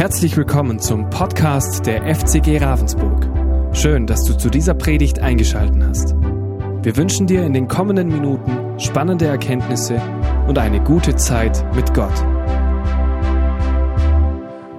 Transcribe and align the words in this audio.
Herzlich 0.00 0.34
willkommen 0.34 0.80
zum 0.80 1.10
Podcast 1.10 1.84
der 1.84 2.14
FCG 2.14 2.56
Ravensburg. 2.56 3.76
Schön, 3.76 4.06
dass 4.06 4.24
du 4.24 4.32
zu 4.32 4.48
dieser 4.48 4.72
Predigt 4.72 5.18
eingeschaltet 5.18 5.82
hast. 5.82 6.14
Wir 6.14 6.96
wünschen 6.96 7.26
dir 7.26 7.44
in 7.44 7.52
den 7.52 7.68
kommenden 7.68 8.08
Minuten 8.08 8.80
spannende 8.80 9.26
Erkenntnisse 9.26 10.00
und 10.48 10.56
eine 10.56 10.82
gute 10.82 11.16
Zeit 11.16 11.62
mit 11.74 11.92
Gott. 11.92 12.16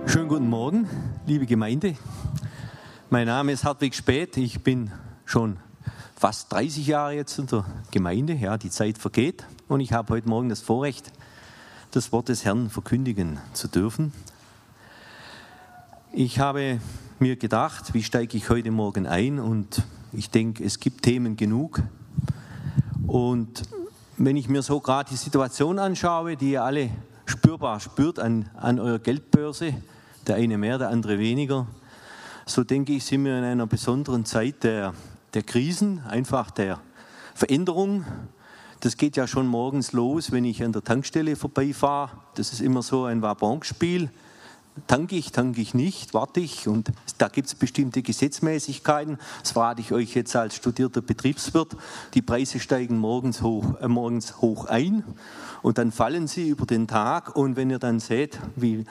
Schönen 0.07 0.27
guten 0.27 0.49
Morgen, 0.49 0.89
liebe 1.27 1.45
Gemeinde. 1.45 1.97
Mein 3.11 3.27
Name 3.27 3.51
ist 3.51 3.63
Hartwig 3.63 3.93
Späth. 3.93 4.37
Ich 4.37 4.63
bin 4.63 4.89
schon 5.25 5.57
fast 6.15 6.51
30 6.51 6.87
Jahre 6.87 7.13
jetzt 7.13 7.37
in 7.37 7.45
der 7.45 7.63
Gemeinde. 7.91 8.33
Ja, 8.33 8.57
die 8.57 8.71
Zeit 8.71 8.97
vergeht. 8.97 9.45
Und 9.67 9.81
ich 9.81 9.93
habe 9.93 10.15
heute 10.15 10.27
Morgen 10.27 10.49
das 10.49 10.61
Vorrecht, 10.61 11.11
das 11.91 12.11
Wort 12.11 12.29
des 12.29 12.43
Herrn 12.43 12.71
verkündigen 12.71 13.37
zu 13.53 13.67
dürfen. 13.67 14.13
Ich 16.13 16.39
habe 16.39 16.81
mir 17.19 17.37
gedacht, 17.37 17.93
wie 17.93 18.03
steige 18.03 18.35
ich 18.35 18.49
heute 18.49 18.69
Morgen 18.69 19.07
ein? 19.07 19.39
Und 19.39 19.81
ich 20.11 20.29
denke, 20.29 20.61
es 20.61 20.81
gibt 20.81 21.03
Themen 21.03 21.37
genug. 21.37 21.81
Und 23.07 23.61
wenn 24.17 24.35
ich 24.35 24.49
mir 24.49 24.61
so 24.61 24.81
gerade 24.81 25.09
die 25.09 25.15
Situation 25.15 25.79
anschaue, 25.79 26.35
die 26.35 26.51
ihr 26.51 26.65
alle 26.65 26.89
spürbar 27.25 27.79
spürt 27.79 28.19
an, 28.19 28.49
an 28.57 28.77
eurer 28.77 28.99
Geldbörse, 28.99 29.73
der 30.27 30.35
eine 30.35 30.57
mehr, 30.57 30.77
der 30.77 30.89
andere 30.89 31.17
weniger, 31.17 31.65
so 32.45 32.65
denke 32.65 32.91
ich, 32.91 33.05
sind 33.05 33.23
wir 33.23 33.37
in 33.37 33.45
einer 33.45 33.65
besonderen 33.65 34.25
Zeit 34.25 34.65
der, 34.65 34.93
der 35.33 35.43
Krisen, 35.43 36.01
einfach 36.01 36.51
der 36.51 36.81
Veränderung. 37.35 38.03
Das 38.81 38.97
geht 38.97 39.15
ja 39.15 39.27
schon 39.27 39.47
morgens 39.47 39.93
los, 39.93 40.33
wenn 40.33 40.43
ich 40.43 40.61
an 40.61 40.73
der 40.73 40.83
Tankstelle 40.83 41.37
vorbeifahre. 41.37 42.11
Das 42.35 42.51
ist 42.51 42.59
immer 42.59 42.81
so 42.81 43.05
ein 43.05 43.21
Wabonspiel 43.21 44.09
tanke 44.87 45.15
ich, 45.15 45.31
tanke 45.31 45.61
ich 45.61 45.73
nicht, 45.73 46.13
warte 46.13 46.39
ich 46.39 46.67
und 46.67 46.91
da 47.17 47.27
gibt 47.27 47.47
es 47.47 47.55
bestimmte 47.55 48.01
Gesetzmäßigkeiten. 48.01 49.17
Das 49.41 49.51
verrate 49.51 49.81
ich 49.81 49.91
euch 49.91 50.15
jetzt 50.15 50.35
als 50.35 50.55
studierter 50.55 51.01
Betriebswirt. 51.01 51.75
Die 52.13 52.21
Preise 52.21 52.59
steigen 52.59 52.97
morgens 52.97 53.41
hoch, 53.41 53.79
äh, 53.81 53.87
morgens 53.87 54.41
hoch 54.41 54.65
ein 54.65 55.03
und 55.61 55.77
dann 55.77 55.91
fallen 55.91 56.27
sie 56.27 56.49
über 56.49 56.65
den 56.65 56.87
Tag 56.87 57.35
und 57.35 57.55
wenn 57.55 57.69
ihr 57.69 57.79
dann 57.79 57.99
seht, 57.99 58.39
wie, 58.55 58.85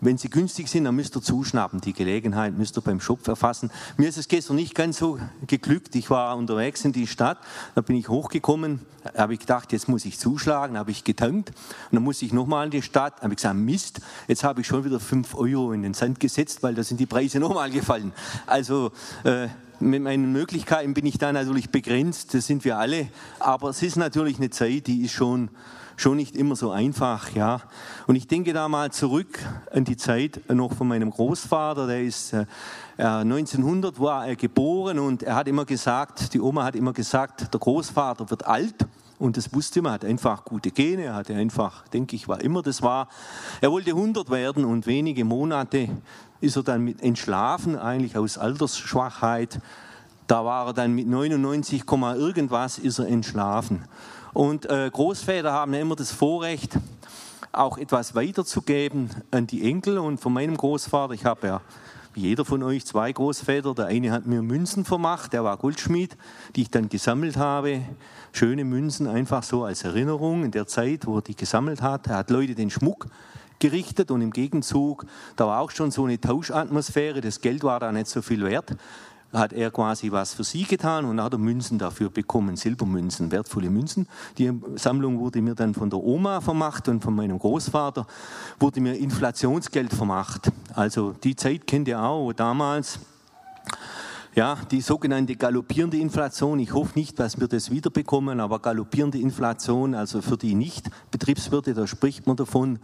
wenn 0.00 0.18
sie 0.18 0.28
günstig 0.28 0.68
sind, 0.68 0.84
dann 0.84 0.94
müsst 0.94 1.16
ihr 1.16 1.22
zuschnappen. 1.22 1.80
Die 1.80 1.92
Gelegenheit 1.92 2.56
müsst 2.56 2.76
ihr 2.76 2.82
beim 2.82 3.00
Schopf 3.00 3.26
erfassen. 3.28 3.70
Mir 3.96 4.08
ist 4.08 4.18
es 4.18 4.28
gestern 4.28 4.56
nicht 4.56 4.74
ganz 4.74 4.98
so 4.98 5.18
geglückt. 5.46 5.94
Ich 5.94 6.10
war 6.10 6.36
unterwegs 6.36 6.84
in 6.84 6.92
die 6.92 7.06
Stadt, 7.06 7.38
da 7.74 7.80
bin 7.80 7.96
ich 7.96 8.08
hochgekommen, 8.08 8.80
habe 9.16 9.34
ich 9.34 9.40
gedacht, 9.40 9.72
jetzt 9.72 9.88
muss 9.88 10.04
ich 10.04 10.18
zuschlagen, 10.18 10.76
habe 10.76 10.90
ich 10.90 11.04
getankt. 11.04 11.50
Und 11.50 11.56
dann 11.92 12.02
muss 12.02 12.20
ich 12.20 12.32
nochmal 12.32 12.66
in 12.66 12.70
die 12.70 12.82
Stadt, 12.82 13.22
habe 13.22 13.32
ich 13.32 13.36
gesagt, 13.36 13.56
Mist, 13.56 14.00
jetzt 14.28 14.44
habe 14.44 14.60
ich 14.60 14.66
schon 14.66 14.84
wieder 14.84 15.00
5 15.00 15.34
Euro 15.34 15.72
in 15.72 15.82
den 15.82 15.94
Sand 15.94 16.20
gesetzt, 16.20 16.62
weil 16.62 16.74
da 16.74 16.82
sind 16.82 17.00
die 17.00 17.06
Preise 17.06 17.40
nochmal 17.40 17.70
gefallen. 17.70 18.12
Also 18.46 18.92
äh, 19.24 19.48
mit 19.80 20.02
meinen 20.02 20.32
Möglichkeiten 20.32 20.94
bin 20.94 21.06
ich 21.06 21.18
da 21.18 21.32
natürlich 21.32 21.70
begrenzt, 21.70 22.34
das 22.34 22.46
sind 22.46 22.64
wir 22.64 22.78
alle. 22.78 23.08
Aber 23.38 23.70
es 23.70 23.82
ist 23.82 23.96
natürlich 23.96 24.38
eine 24.38 24.50
Zeit, 24.50 24.86
die 24.86 25.02
ist 25.02 25.12
schon 25.12 25.50
schon 25.96 26.16
nicht 26.16 26.36
immer 26.36 26.56
so 26.56 26.70
einfach, 26.70 27.34
ja. 27.34 27.60
Und 28.06 28.16
ich 28.16 28.28
denke 28.28 28.52
da 28.52 28.68
mal 28.68 28.92
zurück 28.92 29.38
an 29.72 29.84
die 29.84 29.96
Zeit 29.96 30.40
noch 30.48 30.74
von 30.74 30.88
meinem 30.88 31.10
Großvater, 31.10 31.86
der 31.86 32.02
ist 32.02 32.32
äh, 32.32 32.46
1900 32.98 34.00
war 34.00 34.26
er 34.26 34.36
geboren 34.36 34.98
und 34.98 35.22
er 35.22 35.34
hat 35.34 35.48
immer 35.48 35.64
gesagt, 35.64 36.32
die 36.32 36.40
Oma 36.40 36.64
hat 36.64 36.76
immer 36.76 36.92
gesagt, 36.92 37.52
der 37.52 37.60
Großvater 37.60 38.30
wird 38.30 38.46
alt. 38.46 38.86
Und 39.18 39.38
das 39.38 39.54
wusste 39.54 39.80
man, 39.80 39.92
hat 39.92 40.04
einfach 40.04 40.44
gute 40.44 40.70
Gene, 40.70 41.14
hatte 41.14 41.34
einfach, 41.34 41.88
denke 41.88 42.16
ich, 42.16 42.28
war 42.28 42.40
immer 42.42 42.62
das 42.62 42.82
war. 42.82 43.08
Er 43.62 43.70
wollte 43.70 43.90
100 43.90 44.28
werden 44.30 44.64
und 44.66 44.86
wenige 44.86 45.24
Monate 45.24 45.88
ist 46.40 46.56
er 46.56 46.62
dann 46.62 46.82
mit 46.82 47.02
entschlafen, 47.02 47.78
eigentlich 47.78 48.16
aus 48.18 48.36
Altersschwachheit. 48.36 49.58
Da 50.26 50.44
war 50.44 50.66
er 50.66 50.72
dann 50.74 50.94
mit 50.94 51.06
99, 51.06 51.84
irgendwas 51.86 52.78
ist 52.78 52.98
er 52.98 53.08
entschlafen. 53.08 53.84
Und 54.36 54.68
äh, 54.68 54.90
Großväter 54.92 55.50
haben 55.50 55.72
ja 55.72 55.80
immer 55.80 55.96
das 55.96 56.12
Vorrecht, 56.12 56.76
auch 57.52 57.78
etwas 57.78 58.14
weiterzugeben 58.14 59.08
an 59.30 59.46
die 59.46 59.66
Enkel. 59.66 59.96
Und 59.96 60.20
von 60.20 60.34
meinem 60.34 60.58
Großvater, 60.58 61.14
ich 61.14 61.24
habe 61.24 61.46
ja 61.46 61.60
wie 62.12 62.20
jeder 62.20 62.44
von 62.44 62.62
euch 62.62 62.84
zwei 62.84 63.10
Großväter. 63.10 63.72
Der 63.72 63.86
eine 63.86 64.12
hat 64.12 64.26
mir 64.26 64.42
Münzen 64.42 64.84
vermacht, 64.84 65.32
der 65.32 65.42
war 65.42 65.56
Goldschmied, 65.56 66.18
die 66.54 66.60
ich 66.60 66.70
dann 66.70 66.90
gesammelt 66.90 67.38
habe. 67.38 67.80
Schöne 68.32 68.64
Münzen, 68.64 69.06
einfach 69.06 69.42
so 69.42 69.64
als 69.64 69.84
Erinnerung 69.84 70.44
in 70.44 70.50
der 70.50 70.66
Zeit, 70.66 71.06
wo 71.06 71.16
er 71.16 71.22
die 71.22 71.34
gesammelt 71.34 71.80
hat. 71.80 72.06
Er 72.06 72.18
hat 72.18 72.28
Leute 72.28 72.54
den 72.54 72.68
Schmuck 72.68 73.06
gerichtet 73.58 74.10
und 74.10 74.20
im 74.20 74.32
Gegenzug, 74.32 75.06
da 75.36 75.46
war 75.46 75.60
auch 75.60 75.70
schon 75.70 75.90
so 75.90 76.04
eine 76.04 76.20
Tauschatmosphäre, 76.20 77.22
das 77.22 77.40
Geld 77.40 77.64
war 77.64 77.80
da 77.80 77.90
nicht 77.90 78.08
so 78.08 78.20
viel 78.20 78.44
wert 78.44 78.76
hat 79.32 79.52
er 79.52 79.70
quasi 79.70 80.10
was 80.12 80.34
für 80.34 80.44
sie 80.44 80.64
getan 80.64 81.04
und 81.04 81.20
hat 81.22 81.32
er 81.32 81.38
Münzen 81.38 81.78
dafür 81.78 82.10
bekommen, 82.10 82.56
Silbermünzen, 82.56 83.30
wertvolle 83.30 83.70
Münzen. 83.70 84.08
Die 84.38 84.52
Sammlung 84.76 85.18
wurde 85.18 85.42
mir 85.42 85.54
dann 85.54 85.74
von 85.74 85.90
der 85.90 86.00
Oma 86.00 86.40
vermacht 86.40 86.88
und 86.88 87.02
von 87.02 87.14
meinem 87.14 87.38
Großvater 87.38 88.06
wurde 88.58 88.80
mir 88.80 88.96
Inflationsgeld 88.96 89.92
vermacht. 89.92 90.50
Also 90.74 91.12
die 91.12 91.36
Zeit 91.36 91.66
kennt 91.66 91.88
ihr 91.88 92.00
auch, 92.00 92.24
wo 92.24 92.32
damals 92.32 92.98
ja, 94.36 94.58
die 94.70 94.82
sogenannte 94.82 95.34
galoppierende 95.34 95.96
Inflation, 95.96 96.58
ich 96.58 96.74
hoffe 96.74 96.98
nicht, 96.98 97.18
dass 97.18 97.40
wir 97.40 97.48
das 97.48 97.70
wiederbekommen, 97.70 98.38
aber 98.38 98.58
galoppierende 98.58 99.16
Inflation, 99.16 99.94
also 99.94 100.20
für 100.20 100.36
die 100.36 100.54
Nicht-Betriebswirte, 100.54 101.72
da 101.72 101.86
spricht 101.86 102.26
man 102.26 102.36
davon, 102.36 102.78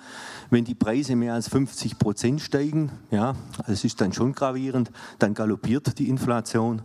wenn 0.48 0.64
die 0.64 0.74
Preise 0.74 1.14
mehr 1.14 1.34
als 1.34 1.48
50 1.48 1.98
Prozent 1.98 2.40
steigen, 2.40 2.90
ja, 3.10 3.36
das 3.66 3.84
ist 3.84 4.00
dann 4.00 4.14
schon 4.14 4.32
gravierend, 4.32 4.90
dann 5.18 5.34
galoppiert 5.34 5.98
die 5.98 6.08
Inflation. 6.08 6.80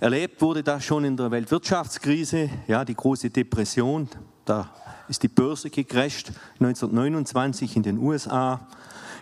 Erlebt 0.00 0.42
wurde 0.42 0.62
das 0.62 0.84
schon 0.84 1.06
in 1.06 1.16
der 1.16 1.30
Weltwirtschaftskrise, 1.30 2.50
ja, 2.66 2.84
die 2.84 2.94
große 2.94 3.30
Depression, 3.30 4.10
da 4.44 4.68
ist 5.08 5.22
die 5.22 5.28
Börse 5.28 5.70
gecrasht, 5.70 6.30
1929 6.60 7.76
in 7.76 7.82
den 7.82 7.96
USA. 7.96 8.68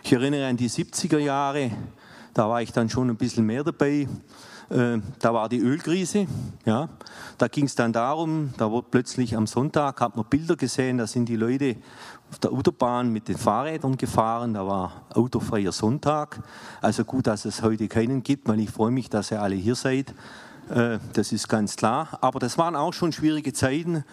Ich 0.03 0.11
erinnere 0.11 0.47
an 0.47 0.57
die 0.57 0.69
70er 0.69 1.19
Jahre, 1.19 1.71
da 2.33 2.49
war 2.49 2.61
ich 2.61 2.73
dann 2.73 2.89
schon 2.89 3.09
ein 3.09 3.15
bisschen 3.15 3.45
mehr 3.45 3.63
dabei. 3.63 4.09
Äh, 4.73 4.99
da 5.19 5.33
war 5.33 5.49
die 5.49 5.59
Ölkrise. 5.59 6.25
Ja. 6.65 6.89
Da 7.37 7.47
ging 7.47 7.65
es 7.65 7.75
dann 7.75 7.93
darum, 7.93 8.53
da 8.57 8.71
wurde 8.71 8.87
plötzlich 8.89 9.37
am 9.37 9.45
Sonntag, 9.45 10.01
hat 10.01 10.15
man 10.15 10.25
Bilder 10.25 10.55
gesehen, 10.55 10.97
da 10.97 11.05
sind 11.05 11.29
die 11.29 11.35
Leute 11.35 11.75
auf 12.31 12.39
der 12.39 12.51
Autobahn 12.51 13.09
mit 13.09 13.27
den 13.27 13.37
Fahrrädern 13.37 13.97
gefahren. 13.97 14.55
Da 14.55 14.65
war 14.65 15.03
autofreier 15.13 15.71
Sonntag. 15.71 16.41
Also 16.81 17.05
gut, 17.05 17.27
dass 17.27 17.45
es 17.45 17.61
heute 17.61 17.87
keinen 17.87 18.23
gibt, 18.23 18.47
weil 18.47 18.59
ich 18.61 18.71
freue 18.71 18.89
mich, 18.89 19.09
dass 19.11 19.29
ihr 19.29 19.41
alle 19.41 19.55
hier 19.55 19.75
seid. 19.75 20.15
Äh, 20.69 20.97
das 21.13 21.31
ist 21.31 21.47
ganz 21.47 21.75
klar. 21.75 22.17
Aber 22.21 22.39
das 22.39 22.57
waren 22.57 22.75
auch 22.75 22.93
schon 22.93 23.11
schwierige 23.11 23.53
Zeiten. 23.53 24.03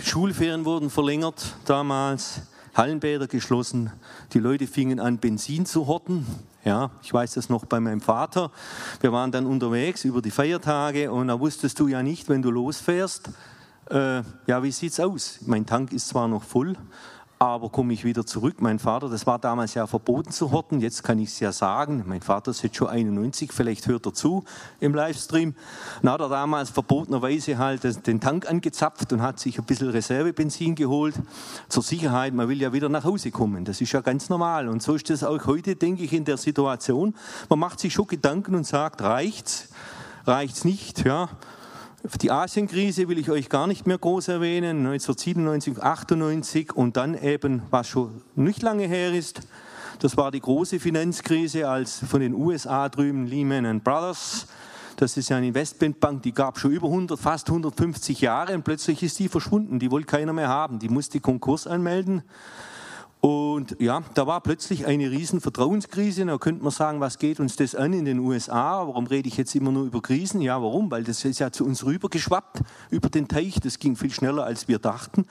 Die 0.00 0.06
Schulferien 0.06 0.64
wurden 0.64 0.90
verlängert 0.90 1.54
damals. 1.66 2.42
Hallenbäder 2.74 3.26
geschlossen. 3.26 3.92
Die 4.32 4.38
Leute 4.38 4.66
fingen 4.66 5.00
an, 5.00 5.18
Benzin 5.18 5.66
zu 5.66 5.86
horten. 5.86 6.26
Ja, 6.64 6.90
ich 7.02 7.12
weiß 7.12 7.34
das 7.34 7.48
noch 7.48 7.64
bei 7.64 7.80
meinem 7.80 8.00
Vater. 8.00 8.50
Wir 9.00 9.12
waren 9.12 9.32
dann 9.32 9.46
unterwegs 9.46 10.04
über 10.04 10.22
die 10.22 10.30
Feiertage 10.30 11.10
und 11.10 11.28
da 11.28 11.40
wusstest 11.40 11.80
du 11.80 11.88
ja 11.88 12.02
nicht, 12.02 12.28
wenn 12.28 12.42
du 12.42 12.50
losfährst, 12.50 13.30
äh, 13.90 14.22
ja, 14.46 14.62
wie 14.62 14.70
sieht's 14.70 15.00
aus? 15.00 15.40
Mein 15.46 15.66
Tank 15.66 15.92
ist 15.92 16.08
zwar 16.08 16.28
noch 16.28 16.44
voll, 16.44 16.76
aber 17.42 17.70
komme 17.70 17.94
ich 17.94 18.04
wieder 18.04 18.26
zurück. 18.26 18.56
Mein 18.60 18.78
Vater, 18.78 19.08
das 19.08 19.26
war 19.26 19.38
damals 19.38 19.72
ja 19.72 19.86
verboten 19.86 20.30
zu 20.30 20.52
horten, 20.52 20.82
jetzt 20.82 21.02
kann 21.02 21.18
ich 21.18 21.30
es 21.30 21.40
ja 21.40 21.52
sagen. 21.52 22.04
Mein 22.06 22.20
Vater 22.20 22.50
ist 22.50 22.60
jetzt 22.60 22.76
schon 22.76 22.88
91, 22.88 23.50
vielleicht 23.50 23.86
hört 23.86 24.04
er 24.04 24.12
zu 24.12 24.44
im 24.78 24.94
Livestream. 24.94 25.54
Dann 26.02 26.12
hat 26.12 26.20
er 26.20 26.28
damals 26.28 26.68
verbotenerweise 26.68 27.56
halt 27.56 28.06
den 28.06 28.20
Tank 28.20 28.46
angezapft 28.46 29.10
und 29.14 29.22
hat 29.22 29.40
sich 29.40 29.58
ein 29.58 29.64
bisschen 29.64 29.88
Reservebenzin 29.88 30.74
geholt. 30.74 31.14
Zur 31.70 31.82
Sicherheit, 31.82 32.34
man 32.34 32.46
will 32.46 32.60
ja 32.60 32.74
wieder 32.74 32.90
nach 32.90 33.04
Hause 33.04 33.30
kommen. 33.30 33.64
Das 33.64 33.80
ist 33.80 33.92
ja 33.92 34.02
ganz 34.02 34.28
normal. 34.28 34.68
Und 34.68 34.82
so 34.82 34.94
ist 34.94 35.08
das 35.08 35.24
auch 35.24 35.46
heute, 35.46 35.76
denke 35.76 36.02
ich, 36.02 36.12
in 36.12 36.26
der 36.26 36.36
Situation. 36.36 37.14
Man 37.48 37.58
macht 37.58 37.80
sich 37.80 37.94
schon 37.94 38.06
Gedanken 38.06 38.54
und 38.54 38.66
sagt, 38.66 39.00
reicht's? 39.00 39.70
Reicht's 40.26 40.66
nicht? 40.66 41.06
Ja. 41.06 41.30
Die 42.02 42.30
Asienkrise 42.30 43.08
will 43.08 43.18
ich 43.18 43.30
euch 43.30 43.50
gar 43.50 43.66
nicht 43.66 43.86
mehr 43.86 43.98
groß 43.98 44.28
erwähnen, 44.28 44.86
1997, 44.86 45.82
98 45.82 46.72
und 46.74 46.96
dann 46.96 47.14
eben, 47.14 47.62
was 47.68 47.88
schon 47.88 48.22
nicht 48.34 48.62
lange 48.62 48.86
her 48.86 49.12
ist, 49.12 49.42
das 49.98 50.16
war 50.16 50.30
die 50.30 50.40
große 50.40 50.80
Finanzkrise, 50.80 51.68
als 51.68 51.98
von 51.98 52.20
den 52.20 52.32
USA 52.32 52.88
drüben 52.88 53.26
Lehman 53.26 53.80
Brothers, 53.80 54.46
das 54.96 55.18
ist 55.18 55.28
ja 55.28 55.36
eine 55.36 55.48
Investmentbank, 55.48 56.22
die 56.22 56.32
gab 56.32 56.58
schon 56.58 56.70
über 56.70 56.86
100, 56.86 57.20
fast 57.20 57.48
150 57.50 58.22
Jahre 58.22 58.54
und 58.54 58.62
plötzlich 58.62 59.02
ist 59.02 59.18
die 59.18 59.28
verschwunden, 59.28 59.78
die 59.78 59.90
wollte 59.90 60.06
keiner 60.06 60.32
mehr 60.32 60.48
haben, 60.48 60.78
die 60.78 60.88
musste 60.88 61.20
Konkurs 61.20 61.66
anmelden 61.66 62.22
Und 63.20 63.76
ja, 63.78 64.02
da 64.14 64.26
war 64.26 64.40
plötzlich 64.40 64.86
eine 64.86 65.10
riesen 65.10 65.42
Vertrauenskrise. 65.42 66.24
Da 66.24 66.38
könnte 66.38 66.62
man 66.62 66.72
sagen, 66.72 67.00
was 67.00 67.18
geht 67.18 67.38
uns 67.38 67.54
das 67.54 67.74
an 67.74 67.92
in 67.92 68.06
den 68.06 68.18
USA? 68.18 68.86
Warum 68.86 69.06
rede 69.06 69.28
ich 69.28 69.36
jetzt 69.36 69.54
immer 69.54 69.70
nur 69.70 69.84
über 69.84 70.00
Krisen? 70.00 70.40
Ja, 70.40 70.62
warum? 70.62 70.90
Weil 70.90 71.04
das 71.04 71.22
ist 71.26 71.38
ja 71.38 71.52
zu 71.52 71.66
uns 71.66 71.84
rübergeschwappt 71.84 72.62
über 72.88 73.10
den 73.10 73.28
Teich. 73.28 73.60
Das 73.60 73.78
ging 73.78 73.94
viel 73.94 74.10
schneller, 74.10 74.44
als 74.44 74.68
wir 74.68 74.78
dachten. 74.78 75.26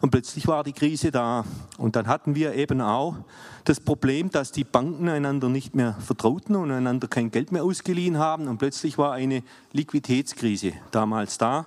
Und 0.00 0.10
plötzlich 0.10 0.48
war 0.48 0.64
die 0.64 0.72
Krise 0.72 1.12
da. 1.12 1.44
Und 1.76 1.94
dann 1.94 2.08
hatten 2.08 2.34
wir 2.34 2.54
eben 2.54 2.80
auch 2.80 3.14
das 3.62 3.78
Problem, 3.78 4.30
dass 4.30 4.50
die 4.50 4.64
Banken 4.64 5.08
einander 5.08 5.48
nicht 5.48 5.76
mehr 5.76 5.94
vertrauten 6.00 6.56
und 6.56 6.72
einander 6.72 7.06
kein 7.06 7.30
Geld 7.30 7.52
mehr 7.52 7.62
ausgeliehen 7.62 8.18
haben. 8.18 8.48
Und 8.48 8.58
plötzlich 8.58 8.98
war 8.98 9.12
eine 9.12 9.44
Liquiditätskrise 9.72 10.72
damals 10.90 11.38
da. 11.38 11.66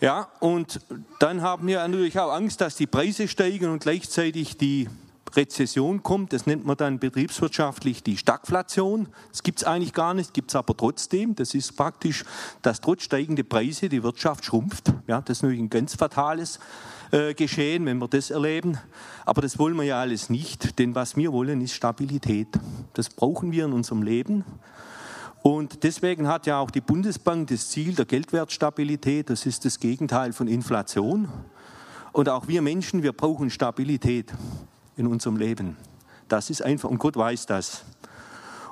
Ja, 0.00 0.28
und 0.40 0.80
dann 1.18 1.42
haben 1.42 1.66
wir 1.66 1.86
natürlich 1.86 2.18
auch 2.18 2.32
Angst, 2.32 2.62
dass 2.62 2.74
die 2.74 2.86
Preise 2.86 3.28
steigen 3.28 3.70
und 3.70 3.82
gleichzeitig 3.82 4.56
die 4.56 4.88
Rezession 5.36 6.02
kommt. 6.02 6.32
Das 6.32 6.46
nennt 6.46 6.64
man 6.64 6.76
dann 6.76 6.98
betriebswirtschaftlich 6.98 8.02
die 8.02 8.16
Stagflation. 8.16 9.08
Das 9.30 9.42
gibt 9.42 9.60
es 9.60 9.64
eigentlich 9.64 9.92
gar 9.92 10.14
nicht, 10.14 10.32
gibt 10.32 10.50
es 10.50 10.56
aber 10.56 10.74
trotzdem. 10.76 11.34
Das 11.34 11.54
ist 11.54 11.76
praktisch, 11.76 12.24
dass 12.62 12.80
trotz 12.80 13.02
steigender 13.02 13.42
Preise 13.42 13.90
die 13.90 14.02
Wirtschaft 14.02 14.44
schrumpft. 14.44 14.92
Ja, 15.06 15.20
das 15.20 15.38
ist 15.38 15.42
natürlich 15.42 15.64
ein 15.64 15.70
ganz 15.70 15.94
fatales 15.94 16.58
äh, 17.10 17.34
Geschehen, 17.34 17.84
wenn 17.86 17.98
wir 17.98 18.08
das 18.08 18.30
erleben. 18.30 18.78
Aber 19.26 19.42
das 19.42 19.58
wollen 19.58 19.76
wir 19.76 19.84
ja 19.84 20.00
alles 20.00 20.30
nicht, 20.30 20.78
denn 20.78 20.94
was 20.94 21.14
wir 21.16 21.32
wollen, 21.32 21.60
ist 21.60 21.74
Stabilität. 21.74 22.48
Das 22.94 23.10
brauchen 23.10 23.52
wir 23.52 23.66
in 23.66 23.72
unserem 23.72 24.02
Leben. 24.02 24.44
Und 25.42 25.84
deswegen 25.84 26.28
hat 26.28 26.46
ja 26.46 26.58
auch 26.58 26.70
die 26.70 26.82
Bundesbank 26.82 27.48
das 27.48 27.70
Ziel 27.70 27.94
der 27.94 28.04
Geldwertstabilität. 28.04 29.30
Das 29.30 29.46
ist 29.46 29.64
das 29.64 29.80
Gegenteil 29.80 30.32
von 30.32 30.48
Inflation. 30.48 31.28
Und 32.12 32.28
auch 32.28 32.46
wir 32.46 32.60
Menschen, 32.60 33.02
wir 33.02 33.12
brauchen 33.12 33.48
Stabilität 33.48 34.32
in 34.96 35.06
unserem 35.06 35.36
Leben. 35.36 35.76
Das 36.28 36.50
ist 36.50 36.62
einfach, 36.62 36.90
und 36.90 36.98
Gott 36.98 37.16
weiß 37.16 37.46
das. 37.46 37.84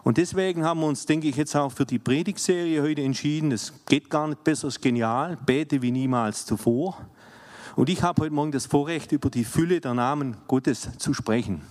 Und 0.05 0.19
deswegen 0.19 0.65
haben 0.65 0.81
wir 0.81 0.87
uns, 0.87 1.07
denke 1.07 1.29
ich, 1.29 1.37
jetzt 1.37 1.57
auch 1.57 1.73
für 1.73 1.87
die 1.87 1.99
Predigtserie 1.99 2.83
heute 2.83 3.03
entschieden. 3.03 3.51
Es 3.53 3.73
geht 3.87 4.11
gar 4.11 4.29
nicht 4.29 4.45
besser, 4.45 4.69
es 4.69 4.77
ist 4.77 4.83
genial. 4.83 5.39
Bete 5.47 5.81
wie 5.81 5.91
niemals 5.91 6.45
zuvor. 6.45 6.99
Und 7.77 7.89
ich 7.89 8.03
habe 8.03 8.23
heute 8.23 8.35
Morgen 8.35 8.53
das 8.53 8.67
Vorrecht, 8.67 9.13
über 9.13 9.31
die 9.31 9.45
Fülle 9.45 9.81
der 9.81 9.95
Namen 9.95 10.37
Gottes 10.47 10.91
zu 10.99 11.15
sprechen 11.15 11.63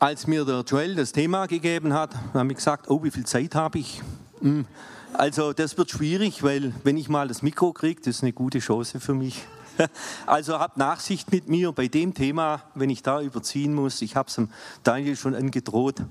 als 0.00 0.26
mir 0.26 0.46
der 0.46 0.62
Joel 0.66 0.94
das 0.94 1.12
Thema 1.12 1.46
gegeben 1.46 1.92
hat, 1.92 2.14
habe 2.32 2.50
ich 2.50 2.56
gesagt, 2.56 2.88
oh, 2.88 3.04
wie 3.04 3.10
viel 3.10 3.26
Zeit 3.26 3.54
habe 3.54 3.78
ich? 3.78 4.00
Hm. 4.40 4.64
Also 5.12 5.52
das 5.52 5.76
wird 5.76 5.90
schwierig, 5.90 6.42
weil 6.42 6.72
wenn 6.84 6.96
ich 6.96 7.10
mal 7.10 7.28
das 7.28 7.42
Mikro 7.42 7.74
kriege, 7.74 8.00
das 8.00 8.16
ist 8.16 8.22
eine 8.22 8.32
gute 8.32 8.58
Chance 8.58 8.98
für 8.98 9.14
mich. 9.14 9.46
Also 10.26 10.58
habt 10.58 10.76
Nachsicht 10.76 11.32
mit 11.32 11.48
mir 11.48 11.72
bei 11.72 11.88
dem 11.88 12.12
Thema, 12.12 12.62
wenn 12.74 12.90
ich 12.90 13.02
da 13.02 13.22
überziehen 13.22 13.72
muss. 13.72 14.02
Ich 14.02 14.14
habe 14.14 14.28
es 14.28 14.38
Daniel 14.82 15.16
schon 15.16 15.34
angedroht, 15.34 16.02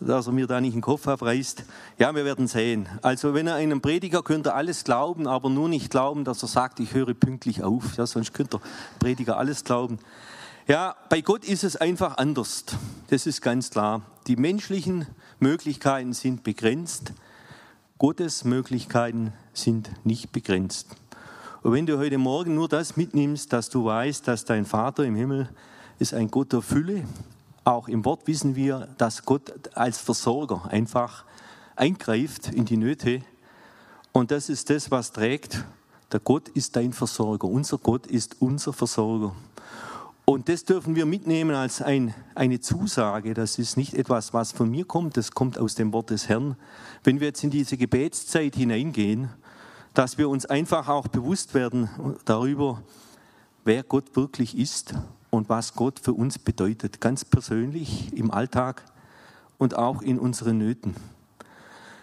dass 0.00 0.26
er 0.26 0.32
mir 0.32 0.46
da 0.46 0.58
nicht 0.58 0.74
den 0.74 0.80
Kopf 0.80 1.06
abreißt. 1.06 1.64
Ja, 1.98 2.14
wir 2.14 2.24
werden 2.24 2.46
sehen. 2.46 2.88
Also 3.02 3.34
wenn 3.34 3.46
er 3.46 3.56
einem 3.56 3.82
Prediger 3.82 4.22
könnt 4.22 4.46
ihr 4.46 4.54
alles 4.54 4.84
glauben, 4.84 5.26
aber 5.26 5.50
nur 5.50 5.68
nicht 5.68 5.90
glauben, 5.90 6.24
dass 6.24 6.42
er 6.42 6.48
sagt, 6.48 6.80
ich 6.80 6.94
höre 6.94 7.12
pünktlich 7.12 7.62
auf. 7.62 7.96
Ja, 7.98 8.06
sonst 8.06 8.32
könnt 8.32 8.54
ihr 8.54 8.60
Prediger 9.00 9.36
alles 9.36 9.64
glauben. 9.64 9.98
Ja, 10.70 10.94
bei 11.08 11.20
Gott 11.20 11.44
ist 11.44 11.64
es 11.64 11.74
einfach 11.74 12.16
anders. 12.18 12.64
Das 13.08 13.26
ist 13.26 13.42
ganz 13.42 13.70
klar. 13.70 14.02
Die 14.28 14.36
menschlichen 14.36 15.04
Möglichkeiten 15.40 16.12
sind 16.12 16.44
begrenzt. 16.44 17.12
Gottes 17.98 18.44
Möglichkeiten 18.44 19.32
sind 19.52 19.90
nicht 20.06 20.30
begrenzt. 20.30 20.86
Und 21.62 21.72
wenn 21.72 21.86
du 21.86 21.98
heute 21.98 22.18
Morgen 22.18 22.54
nur 22.54 22.68
das 22.68 22.96
mitnimmst, 22.96 23.52
dass 23.52 23.68
du 23.68 23.84
weißt, 23.84 24.28
dass 24.28 24.44
dein 24.44 24.64
Vater 24.64 25.02
im 25.02 25.16
Himmel 25.16 25.48
ist 25.98 26.14
ein 26.14 26.30
Gott 26.30 26.52
der 26.52 26.62
Fülle, 26.62 27.02
auch 27.64 27.88
im 27.88 28.04
Wort 28.04 28.28
wissen 28.28 28.54
wir, 28.54 28.86
dass 28.96 29.24
Gott 29.24 29.76
als 29.76 29.98
Versorger 29.98 30.68
einfach 30.70 31.24
eingreift 31.74 32.46
in 32.46 32.64
die 32.64 32.76
Nöte. 32.76 33.22
Und 34.12 34.30
das 34.30 34.48
ist 34.48 34.70
das, 34.70 34.92
was 34.92 35.10
trägt. 35.10 35.64
Der 36.12 36.20
Gott 36.20 36.48
ist 36.50 36.76
dein 36.76 36.92
Versorger. 36.92 37.48
Unser 37.48 37.78
Gott 37.78 38.06
ist 38.06 38.36
unser 38.38 38.72
Versorger. 38.72 39.34
Und 40.30 40.48
das 40.48 40.62
dürfen 40.62 40.94
wir 40.94 41.06
mitnehmen 41.06 41.56
als 41.56 41.82
ein, 41.82 42.14
eine 42.36 42.60
Zusage. 42.60 43.34
Das 43.34 43.58
ist 43.58 43.76
nicht 43.76 43.94
etwas, 43.94 44.32
was 44.32 44.52
von 44.52 44.70
mir 44.70 44.84
kommt, 44.84 45.16
das 45.16 45.32
kommt 45.32 45.58
aus 45.58 45.74
dem 45.74 45.92
Wort 45.92 46.10
des 46.10 46.28
Herrn. 46.28 46.54
Wenn 47.02 47.18
wir 47.18 47.26
jetzt 47.26 47.42
in 47.42 47.50
diese 47.50 47.76
Gebetszeit 47.76 48.54
hineingehen, 48.54 49.30
dass 49.92 50.18
wir 50.18 50.28
uns 50.28 50.46
einfach 50.46 50.88
auch 50.88 51.08
bewusst 51.08 51.52
werden 51.52 51.90
darüber, 52.26 52.80
wer 53.64 53.82
Gott 53.82 54.14
wirklich 54.14 54.56
ist 54.56 54.94
und 55.30 55.48
was 55.48 55.74
Gott 55.74 55.98
für 55.98 56.12
uns 56.12 56.38
bedeutet, 56.38 57.00
ganz 57.00 57.24
persönlich 57.24 58.16
im 58.16 58.30
Alltag 58.30 58.84
und 59.58 59.76
auch 59.76 60.00
in 60.00 60.20
unseren 60.20 60.58
Nöten. 60.58 60.94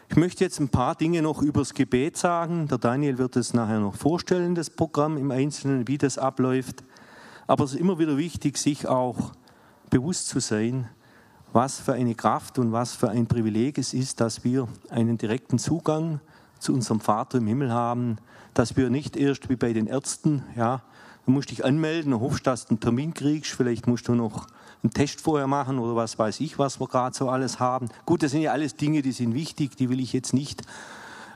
Ich 0.10 0.18
möchte 0.18 0.44
jetzt 0.44 0.60
ein 0.60 0.68
paar 0.68 0.96
Dinge 0.96 1.22
noch 1.22 1.42
übers 1.42 1.74
Gebet 1.74 2.18
sagen. 2.18 2.68
Der 2.68 2.78
Daniel 2.78 3.20
wird 3.20 3.38
es 3.38 3.54
nachher 3.54 3.80
noch 3.80 3.96
vorstellen, 3.96 4.54
das 4.54 4.70
Programm 4.70 5.16
im 5.16 5.32
Einzelnen, 5.32 5.88
wie 5.88 5.98
das 5.98 6.18
abläuft. 6.18 6.84
Aber 7.48 7.64
es 7.64 7.74
ist 7.74 7.80
immer 7.80 7.98
wieder 7.98 8.18
wichtig, 8.18 8.58
sich 8.58 8.88
auch 8.88 9.32
bewusst 9.90 10.28
zu 10.28 10.42
sein, 10.42 10.90
was 11.54 11.80
für 11.80 11.94
eine 11.94 12.14
Kraft 12.14 12.60
und 12.60 12.74
was 12.74 12.94
für 12.94 13.10
ein 13.10 13.26
Privileg 13.26 13.78
es 13.78 13.94
ist, 13.94 14.20
dass 14.20 14.44
wir 14.44 14.68
einen 14.90 15.18
direkten 15.18 15.58
Zugang 15.58 16.20
zu 16.60 16.74
unserem 16.74 17.00
Vater 17.00 17.38
im 17.38 17.48
Himmel 17.48 17.72
haben, 17.72 18.18
dass 18.54 18.76
wir 18.76 18.90
nicht 18.90 19.16
erst 19.16 19.50
wie 19.50 19.56
bei 19.56 19.72
den 19.72 19.88
Ärzten, 19.88 20.44
ja, 20.58 20.82
du 21.26 21.32
musst 21.32 21.52
dich 21.52 21.64
anmelden, 21.64 22.12
dann 22.12 22.20
hoffst, 22.20 22.46
dass 22.46 22.66
du 22.66 22.72
einen 22.72 22.80
Termin 22.82 23.14
kriegst, 23.14 23.52
vielleicht 23.52 23.88
musst 23.88 24.10
du 24.10 24.16
noch 24.16 24.48
einen 24.84 24.92
Test 24.92 25.22
vorher 25.22 25.48
machen 25.48 25.80
oder 25.80 25.96
was 25.96 26.20
weiß 26.20 26.42
ich, 26.42 26.60
was 26.60 26.82
wir 26.82 26.88
gerade 26.88 27.16
so 27.16 27.30
alles 27.30 27.60
haben. 27.60 27.88
Gut, 28.06 28.24
das 28.24 28.32
sind 28.32 28.42
ja 28.42 28.52
alles 28.52 28.76
Dinge, 28.76 29.02
die 29.02 29.14
sind 29.14 29.34
wichtig, 29.34 29.78
die 29.78 29.90
will 29.90 30.02
ich 30.02 30.12
jetzt 30.12 30.34
nicht, 30.34 30.64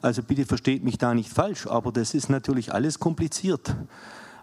also 0.02 0.24
bitte 0.24 0.46
versteht 0.46 0.84
mich 0.84 0.98
da 0.98 1.14
nicht 1.14 1.32
falsch, 1.32 1.68
aber 1.68 1.92
das 1.92 2.14
ist 2.14 2.30
natürlich 2.30 2.74
alles 2.74 3.00
kompliziert. 3.00 3.76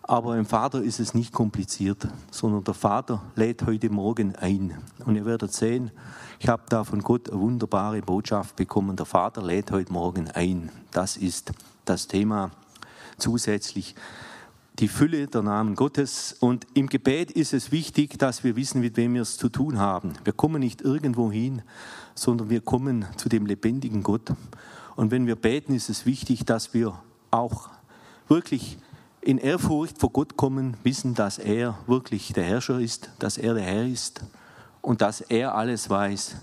Aber 0.08 0.38
im 0.38 0.46
Vater 0.46 0.82
ist 0.82 1.00
es 1.00 1.12
nicht 1.12 1.34
kompliziert, 1.34 2.08
sondern 2.30 2.64
der 2.64 2.72
Vater 2.72 3.20
lädt 3.36 3.66
heute 3.66 3.90
Morgen 3.90 4.34
ein. 4.36 4.74
Und 5.04 5.16
ihr 5.16 5.26
werdet 5.26 5.52
sehen, 5.52 5.90
ich 6.38 6.48
habe 6.48 6.62
da 6.70 6.82
von 6.82 7.02
Gott 7.02 7.28
eine 7.28 7.38
wunderbare 7.38 8.00
Botschaft 8.00 8.56
bekommen. 8.56 8.96
Der 8.96 9.04
Vater 9.04 9.42
lädt 9.42 9.70
heute 9.70 9.92
Morgen 9.92 10.30
ein. 10.30 10.70
Das 10.92 11.18
ist 11.18 11.52
das 11.84 12.08
Thema 12.08 12.52
zusätzlich. 13.18 13.94
Die 14.78 14.88
Fülle 14.88 15.26
der 15.26 15.42
Namen 15.42 15.74
Gottes. 15.74 16.34
Und 16.40 16.66
im 16.72 16.86
Gebet 16.86 17.30
ist 17.30 17.52
es 17.52 17.70
wichtig, 17.70 18.18
dass 18.18 18.42
wir 18.44 18.56
wissen, 18.56 18.80
mit 18.80 18.96
wem 18.96 19.12
wir 19.12 19.22
es 19.22 19.36
zu 19.36 19.50
tun 19.50 19.78
haben. 19.78 20.14
Wir 20.24 20.32
kommen 20.32 20.60
nicht 20.60 20.80
irgendwo 20.80 21.30
hin, 21.30 21.60
sondern 22.14 22.48
wir 22.48 22.62
kommen 22.62 23.04
zu 23.18 23.28
dem 23.28 23.44
lebendigen 23.44 24.02
Gott. 24.02 24.32
Und 24.96 25.10
wenn 25.10 25.26
wir 25.26 25.36
beten, 25.36 25.74
ist 25.74 25.90
es 25.90 26.06
wichtig, 26.06 26.46
dass 26.46 26.72
wir 26.72 26.98
auch 27.30 27.68
wirklich 28.26 28.78
in 29.28 29.36
Ehrfurcht 29.36 29.98
vor 29.98 30.08
Gott 30.08 30.38
kommen, 30.38 30.78
wissen, 30.84 31.14
dass 31.14 31.36
er 31.36 31.76
wirklich 31.86 32.32
der 32.32 32.44
Herrscher 32.44 32.80
ist, 32.80 33.10
dass 33.18 33.36
er 33.36 33.52
der 33.52 33.62
Herr 33.62 33.86
ist 33.86 34.22
und 34.80 35.02
dass 35.02 35.20
er 35.20 35.54
alles 35.54 35.90
weiß. 35.90 36.36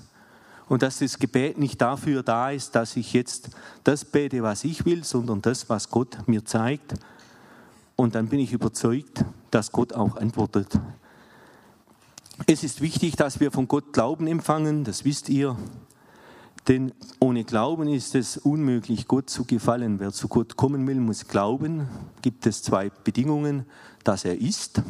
Und 0.70 0.84
dass 0.84 1.00
das 1.00 1.18
Gebet 1.18 1.58
nicht 1.58 1.82
dafür 1.82 2.22
da 2.22 2.52
ist, 2.52 2.76
dass 2.76 2.96
ich 2.96 3.12
jetzt 3.14 3.50
das 3.84 4.06
bete, 4.06 4.44
was 4.44 4.64
ich 4.64 4.86
will, 4.86 5.04
sondern 5.04 5.42
das, 5.42 5.68
was 5.68 5.90
Gott 5.90 6.28
mir 6.28 6.46
zeigt. 6.46 6.94
Und 7.96 8.14
dann 8.14 8.28
bin 8.28 8.40
ich 8.40 8.54
überzeugt, 8.54 9.26
dass 9.50 9.72
Gott 9.72 9.92
auch 9.92 10.18
antwortet. 10.18 10.80
Es 12.46 12.64
ist 12.64 12.82
wichtig, 12.82 13.16
dass 13.16 13.40
wir 13.40 13.52
von 13.52 13.68
Gott 13.68 13.94
Glauben 13.94 14.28
empfangen, 14.28 14.84
das 14.84 15.06
wisst 15.06 15.28
ihr. 15.30 15.58
Denn 16.68 16.94
ohne 17.20 17.44
Glauben 17.44 17.88
ist 17.88 18.16
es 18.16 18.38
unmöglich, 18.38 19.08
Gott 19.08 19.30
zu 19.30 19.46
gefallen. 19.46 20.00
Wer 20.00 20.12
zu 20.12 20.28
Gott 20.28 20.56
kommen 20.58 20.88
will, 20.88 21.00
muss 21.00 21.28
glauben. 21.28 21.88
Gibt 22.24 22.48
es 22.48 22.64
zwei 22.64 22.90
Bedingungen, 22.90 23.66
dass 24.04 24.26
er 24.26 24.40
ist. 24.40 24.82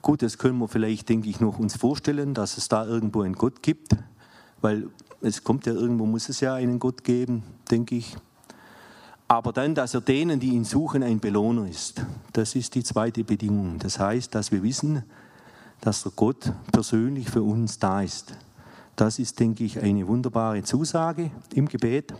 Gut, 0.00 0.22
das 0.22 0.38
können 0.38 0.58
wir 0.58 0.68
vielleicht, 0.68 1.08
denke 1.08 1.28
ich, 1.28 1.40
noch 1.40 1.58
uns 1.58 1.76
vorstellen, 1.76 2.32
dass 2.32 2.56
es 2.56 2.68
da 2.68 2.86
irgendwo 2.86 3.22
einen 3.22 3.34
Gott 3.34 3.62
gibt, 3.62 3.96
weil 4.60 4.88
es 5.20 5.44
kommt 5.44 5.66
ja 5.66 5.72
irgendwo, 5.72 6.06
muss 6.06 6.28
es 6.28 6.40
ja 6.40 6.54
einen 6.54 6.78
Gott 6.78 7.04
geben, 7.04 7.42
denke 7.70 7.96
ich. 7.96 8.16
Aber 9.28 9.52
dann, 9.52 9.74
dass 9.74 9.94
er 9.94 10.02
denen, 10.02 10.40
die 10.40 10.50
ihn 10.50 10.64
suchen, 10.64 11.02
ein 11.02 11.20
Belohner 11.20 11.66
ist. 11.66 12.04
Das 12.32 12.54
ist 12.54 12.74
die 12.74 12.84
zweite 12.84 13.24
Bedingung. 13.24 13.78
Das 13.78 13.98
heißt, 13.98 14.34
dass 14.34 14.52
wir 14.52 14.62
wissen, 14.62 15.02
dass 15.80 16.02
der 16.02 16.12
Gott 16.14 16.52
persönlich 16.70 17.30
für 17.30 17.42
uns 17.42 17.78
da 17.78 18.02
ist. 18.02 18.34
Das 18.96 19.18
ist, 19.18 19.40
denke 19.40 19.64
ich, 19.64 19.80
eine 19.80 20.06
wunderbare 20.06 20.62
Zusage 20.62 21.30
im 21.54 21.68
Gebet. 21.68 22.14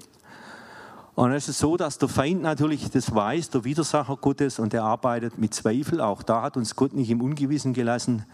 Und 1.14 1.32
es 1.32 1.48
ist 1.48 1.60
so, 1.60 1.76
dass 1.76 1.98
der 1.98 2.08
Feind 2.08 2.42
natürlich 2.42 2.90
das 2.90 3.14
weiß, 3.14 3.50
der 3.50 3.64
Widersacher 3.64 4.16
Gottes, 4.16 4.58
und 4.58 4.74
er 4.74 4.82
arbeitet 4.82 5.38
mit 5.38 5.54
Zweifel. 5.54 6.00
Auch 6.00 6.24
da 6.24 6.42
hat 6.42 6.56
uns 6.56 6.74
Gott 6.74 6.92
nicht 6.92 7.10
im 7.10 7.20
Ungewissen 7.20 7.72
gelassen. 7.72 8.24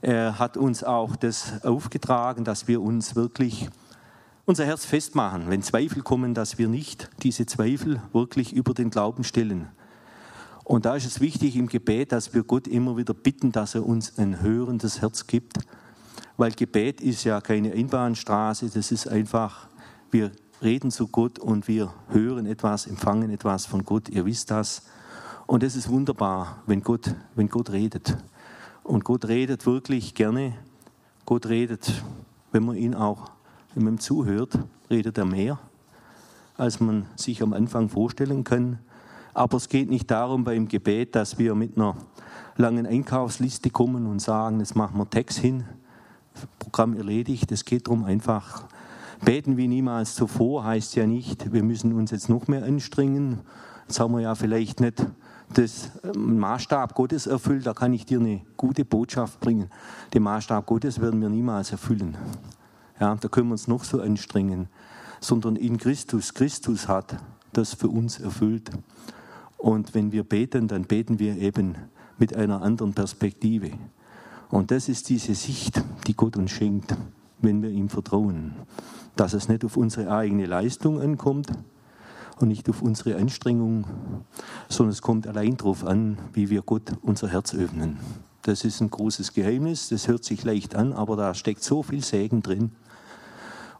Er 0.00 0.38
hat 0.38 0.56
uns 0.56 0.82
auch 0.82 1.16
das 1.16 1.62
aufgetragen, 1.64 2.44
dass 2.44 2.66
wir 2.66 2.80
uns 2.80 3.14
wirklich 3.14 3.68
unser 4.46 4.64
Herz 4.64 4.84
festmachen, 4.84 5.48
wenn 5.48 5.62
Zweifel 5.62 6.02
kommen, 6.02 6.34
dass 6.34 6.58
wir 6.58 6.68
nicht 6.68 7.10
diese 7.22 7.46
Zweifel 7.46 8.02
wirklich 8.12 8.52
über 8.52 8.74
den 8.74 8.90
Glauben 8.90 9.24
stellen. 9.24 9.68
Und 10.64 10.86
da 10.86 10.96
ist 10.96 11.06
es 11.06 11.20
wichtig 11.20 11.56
im 11.56 11.66
Gebet, 11.66 12.12
dass 12.12 12.32
wir 12.32 12.42
Gott 12.42 12.66
immer 12.66 12.96
wieder 12.96 13.12
bitten, 13.12 13.52
dass 13.52 13.74
er 13.74 13.86
uns 13.86 14.18
ein 14.18 14.40
hörendes 14.40 15.02
Herz 15.02 15.26
gibt. 15.26 15.58
Weil 16.36 16.52
Gebet 16.52 17.00
ist 17.00 17.24
ja 17.24 17.40
keine 17.40 17.72
Einbahnstraße, 17.72 18.68
das 18.70 18.90
ist 18.90 19.06
einfach, 19.06 19.68
wir 20.10 20.32
reden 20.62 20.90
zu 20.90 21.06
Gott 21.08 21.38
und 21.38 21.68
wir 21.68 21.92
hören 22.08 22.46
etwas, 22.46 22.86
empfangen 22.86 23.30
etwas 23.30 23.66
von 23.66 23.84
Gott. 23.84 24.08
Ihr 24.08 24.24
wisst 24.24 24.50
das. 24.50 24.82
Und 25.46 25.62
es 25.62 25.76
ist 25.76 25.88
wunderbar, 25.88 26.62
wenn 26.66 26.82
Gott, 26.82 27.14
wenn 27.34 27.48
Gott 27.48 27.70
redet. 27.70 28.16
Und 28.82 29.04
Gott 29.04 29.28
redet 29.28 29.66
wirklich 29.66 30.14
gerne. 30.14 30.54
Gott 31.26 31.46
redet, 31.46 32.02
wenn 32.50 32.64
man 32.64 32.76
ihn 32.76 32.94
auch, 32.94 33.30
wenn 33.74 33.84
man 33.84 33.94
ihm 33.94 34.00
zuhört, 34.00 34.58
redet 34.90 35.18
er 35.18 35.26
mehr, 35.26 35.58
als 36.56 36.80
man 36.80 37.06
sich 37.16 37.42
am 37.42 37.52
Anfang 37.52 37.88
vorstellen 37.88 38.44
kann. 38.44 38.78
Aber 39.34 39.56
es 39.56 39.68
geht 39.68 39.88
nicht 39.88 40.10
darum 40.10 40.44
beim 40.44 40.68
Gebet, 40.68 41.14
dass 41.14 41.38
wir 41.38 41.54
mit 41.54 41.76
einer 41.76 41.96
langen 42.56 42.86
Einkaufsliste 42.86 43.70
kommen 43.70 44.06
und 44.06 44.20
sagen, 44.20 44.60
jetzt 44.60 44.76
machen 44.76 44.98
wir 44.98 45.08
Text 45.08 45.38
hin, 45.38 45.64
Programm 46.58 46.96
erledigt. 46.96 47.52
Es 47.52 47.64
geht 47.64 47.86
darum 47.86 48.04
einfach, 48.04 48.64
beten 49.24 49.56
wie 49.56 49.68
niemals 49.68 50.14
zuvor 50.14 50.64
heißt 50.64 50.96
ja 50.96 51.06
nicht, 51.06 51.52
wir 51.52 51.62
müssen 51.62 51.92
uns 51.92 52.10
jetzt 52.10 52.28
noch 52.28 52.48
mehr 52.48 52.64
anstrengen. 52.64 53.40
Jetzt 53.86 54.00
haben 54.00 54.14
wir 54.14 54.20
ja 54.20 54.34
vielleicht 54.34 54.80
nicht 54.80 55.04
das 55.52 55.90
ähm, 56.02 56.38
Maßstab 56.38 56.94
Gottes 56.94 57.26
erfüllt, 57.26 57.66
da 57.66 57.74
kann 57.74 57.92
ich 57.92 58.06
dir 58.06 58.18
eine 58.18 58.40
gute 58.56 58.84
Botschaft 58.84 59.40
bringen. 59.40 59.70
Den 60.12 60.22
Maßstab 60.22 60.66
Gottes 60.66 61.00
werden 61.00 61.20
wir 61.20 61.28
niemals 61.28 61.70
erfüllen. 61.70 62.16
Ja, 63.00 63.14
da 63.14 63.28
können 63.28 63.48
wir 63.48 63.52
uns 63.52 63.68
noch 63.68 63.84
so 63.84 64.00
anstrengen, 64.00 64.68
sondern 65.20 65.56
in 65.56 65.78
Christus, 65.78 66.34
Christus 66.34 66.88
hat 66.88 67.16
das 67.52 67.74
für 67.74 67.88
uns 67.88 68.20
erfüllt. 68.20 68.70
Und 69.58 69.94
wenn 69.94 70.12
wir 70.12 70.24
beten, 70.24 70.68
dann 70.68 70.84
beten 70.84 71.18
wir 71.18 71.36
eben 71.36 71.76
mit 72.18 72.36
einer 72.36 72.62
anderen 72.62 72.94
Perspektive. 72.94 73.70
Und 74.50 74.70
das 74.70 74.88
ist 74.88 75.08
diese 75.08 75.34
Sicht, 75.34 75.82
die 76.06 76.14
Gott 76.14 76.36
uns 76.36 76.50
schenkt, 76.50 76.96
wenn 77.40 77.62
wir 77.62 77.70
ihm 77.70 77.88
vertrauen. 77.88 78.54
Dass 79.16 79.32
es 79.32 79.48
nicht 79.48 79.64
auf 79.64 79.76
unsere 79.76 80.10
eigene 80.10 80.46
Leistung 80.46 81.00
ankommt 81.00 81.52
und 82.40 82.48
nicht 82.48 82.68
auf 82.68 82.82
unsere 82.82 83.16
Anstrengung, 83.16 83.86
sondern 84.68 84.92
es 84.92 85.02
kommt 85.02 85.26
allein 85.26 85.56
darauf 85.56 85.84
an, 85.84 86.18
wie 86.32 86.50
wir 86.50 86.62
Gott 86.62 86.92
unser 87.02 87.28
Herz 87.28 87.54
öffnen. 87.54 87.98
Das 88.42 88.64
ist 88.64 88.80
ein 88.80 88.90
großes 88.90 89.32
Geheimnis, 89.32 89.88
das 89.88 90.08
hört 90.08 90.24
sich 90.24 90.44
leicht 90.44 90.74
an, 90.74 90.92
aber 90.92 91.16
da 91.16 91.32
steckt 91.34 91.62
so 91.62 91.82
viel 91.82 92.04
Segen 92.04 92.42
drin. 92.42 92.72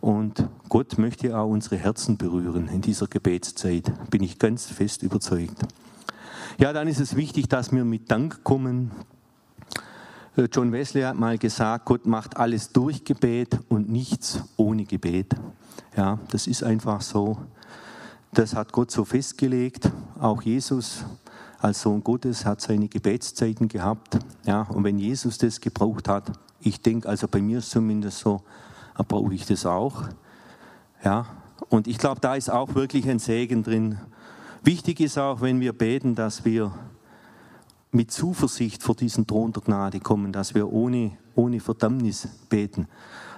Und 0.01 0.49
Gott 0.69 0.99
möchte 0.99 1.39
auch 1.39 1.49
unsere 1.49 1.77
Herzen 1.77 2.17
berühren 2.17 2.69
in 2.69 2.81
dieser 2.81 3.07
Gebetszeit, 3.07 3.93
bin 4.11 4.23
ich 4.23 4.39
ganz 4.39 4.67
fest 4.67 5.03
überzeugt. 5.03 5.63
Ja, 6.59 6.73
dann 6.73 6.89
ist 6.89 7.01
es 7.01 7.17
wichtig, 7.17 7.49
dass 7.49 7.73
wir 7.73 7.85
mit 7.85 8.11
Dank 8.11 8.45
kommen. 8.45 8.91
Äh, 10.37 10.49
John 10.51 10.73
Wesley 10.73 11.03
hat 11.03 11.17
mal 11.17 11.39
gesagt, 11.39 11.85
Gott 11.85 12.07
macht 12.07 12.37
alles 12.37 12.73
durch 12.73 13.05
Gebet 13.05 13.59
und 13.69 13.89
nichts 13.89 14.43
ohne 14.57 14.85
Gebet. 14.85 15.35
Ja, 15.97 16.19
das 16.31 16.47
ist 16.47 16.65
einfach 16.65 17.01
so. 17.01 17.39
Das 18.33 18.55
hat 18.55 18.73
Gott 18.73 18.91
so 18.91 19.05
festgelegt. 19.05 19.91
Auch 20.19 20.43
Jesus 20.43 21.05
als 21.61 21.83
Sohn 21.83 22.03
Gottes 22.03 22.45
hat 22.45 22.61
seine 22.61 22.89
Gebetszeiten 22.89 23.69
gehabt. 23.69 24.19
Ja, 24.45 24.63
und 24.63 24.85
wenn 24.85 24.99
Jesus 24.99 25.39
das 25.39 25.61
gebraucht 25.61 26.09
hat, 26.09 26.33
ich 26.61 26.81
denke, 26.83 27.09
also 27.09 27.29
bei 27.29 27.41
mir 27.41 27.61
zumindest 27.61 28.19
so, 28.19 28.43
brauche 29.09 29.35
ich 29.35 29.47
das 29.47 29.65
auch. 29.67 30.09
Ja, 31.05 31.27
und 31.69 31.87
ich 31.87 31.99
glaube, 31.99 32.21
da 32.21 32.35
ist 32.35 32.51
auch 32.51 32.75
wirklich 32.75 33.09
ein 33.09 33.19
Segen 33.19 33.63
drin. 33.63 33.99
Wichtig 34.63 35.01
ist 35.01 35.17
auch, 35.17 35.43
wenn 35.43 35.61
wir 35.61 35.73
beten, 35.73 36.15
dass 36.15 36.45
wir 36.45 36.73
mit 37.95 38.11
Zuversicht 38.11 38.83
vor 38.83 38.97
diesen 38.97 39.27
Thron 39.27 39.53
der 39.53 39.63
Gnade 39.63 40.01
kommen, 40.01 40.33
dass 40.33 40.55
wir 40.55 40.73
ohne, 40.73 41.13
ohne 41.35 41.61
Verdammnis 41.61 42.29
beten. 42.49 42.89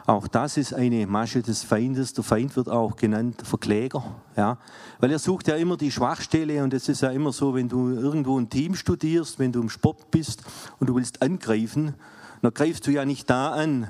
Auch 0.06 0.28
das 0.28 0.56
ist 0.56 0.72
eine 0.72 1.06
Masche 1.06 1.42
des 1.42 1.62
Feindes. 1.62 2.14
Der 2.14 2.24
Feind 2.24 2.56
wird 2.56 2.68
auch 2.68 2.96
genannt 2.96 3.42
Verkläger, 3.44 4.02
ja, 4.36 4.58
weil 5.00 5.10
er 5.10 5.18
sucht 5.18 5.48
ja 5.48 5.56
immer 5.56 5.76
die 5.76 5.90
Schwachstelle 5.90 6.62
und 6.62 6.72
es 6.72 6.88
ist 6.88 7.02
ja 7.02 7.10
immer 7.10 7.32
so, 7.32 7.54
wenn 7.54 7.68
du 7.68 7.90
irgendwo 7.90 8.38
ein 8.38 8.48
Team 8.48 8.76
studierst, 8.76 9.38
wenn 9.38 9.52
du 9.52 9.60
im 9.60 9.68
Sport 9.68 10.10
bist 10.10 10.42
und 10.78 10.88
du 10.88 10.94
willst 10.94 11.22
angreifen, 11.22 11.94
dann 12.40 12.54
greifst 12.54 12.86
du 12.86 12.92
ja 12.92 13.04
nicht 13.04 13.28
da 13.28 13.50
an, 13.50 13.88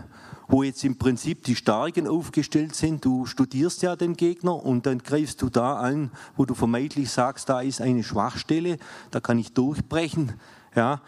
wo 0.49 0.62
jetzt 0.62 0.85
im 0.85 0.97
Prinzip 0.97 1.45
die 1.45 1.57
Starken 1.57 2.07
aufgestellt 2.07 2.75
sind. 2.75 3.05
Du 3.05 3.26
studierst 3.26 3.83
ja 3.83 3.97
den 3.97 4.17
Gegner 4.17 4.65
und 4.65 4.87
dann 4.87 4.99
greifst 4.99 5.43
du 5.43 5.49
da 5.49 5.76
an, 5.76 6.11
wo 6.37 6.45
du 6.45 6.55
vermeintlich 6.55 7.11
sagst, 7.11 7.49
da 7.49 7.61
ist 7.61 7.81
eine 7.81 8.03
Schwachstelle, 8.03 8.79
da 9.11 9.21
kann 9.21 9.38
ich 9.38 9.53
durchbrechen. 9.53 10.35
Ja, 10.75 11.00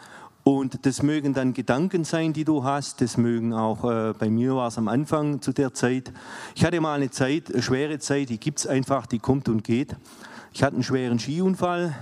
und 0.45 0.87
das 0.87 1.03
mögen 1.03 1.35
dann 1.35 1.53
Gedanken 1.53 2.05
sein, 2.05 2.33
die 2.33 2.45
du 2.45 2.65
hast. 2.65 3.03
Das 3.03 3.19
mögen 3.19 3.53
auch, 3.53 3.85
äh, 3.85 4.15
bei 4.19 4.31
mir 4.31 4.57
war 4.57 4.69
es 4.69 4.79
am 4.79 4.89
Anfang 4.89 5.43
zu 5.43 5.53
der 5.53 5.75
Zeit. 5.75 6.11
Ich 6.55 6.65
hatte 6.65 6.81
mal 6.81 6.95
eine 6.95 7.11
Zeit, 7.11 7.53
eine 7.53 7.63
schwere 7.63 7.99
Zeit, 7.99 8.31
die 8.31 8.41
gibt 8.41 8.61
es 8.61 8.67
einfach, 8.67 9.07
die 9.07 9.19
kommt 9.19 9.49
und 9.51 9.63
geht. 9.63 9.95
Ich 10.55 10.63
hatte 10.63 10.75
einen 10.75 10.83
schweren 10.83 11.19
Skiunfall 11.19 11.95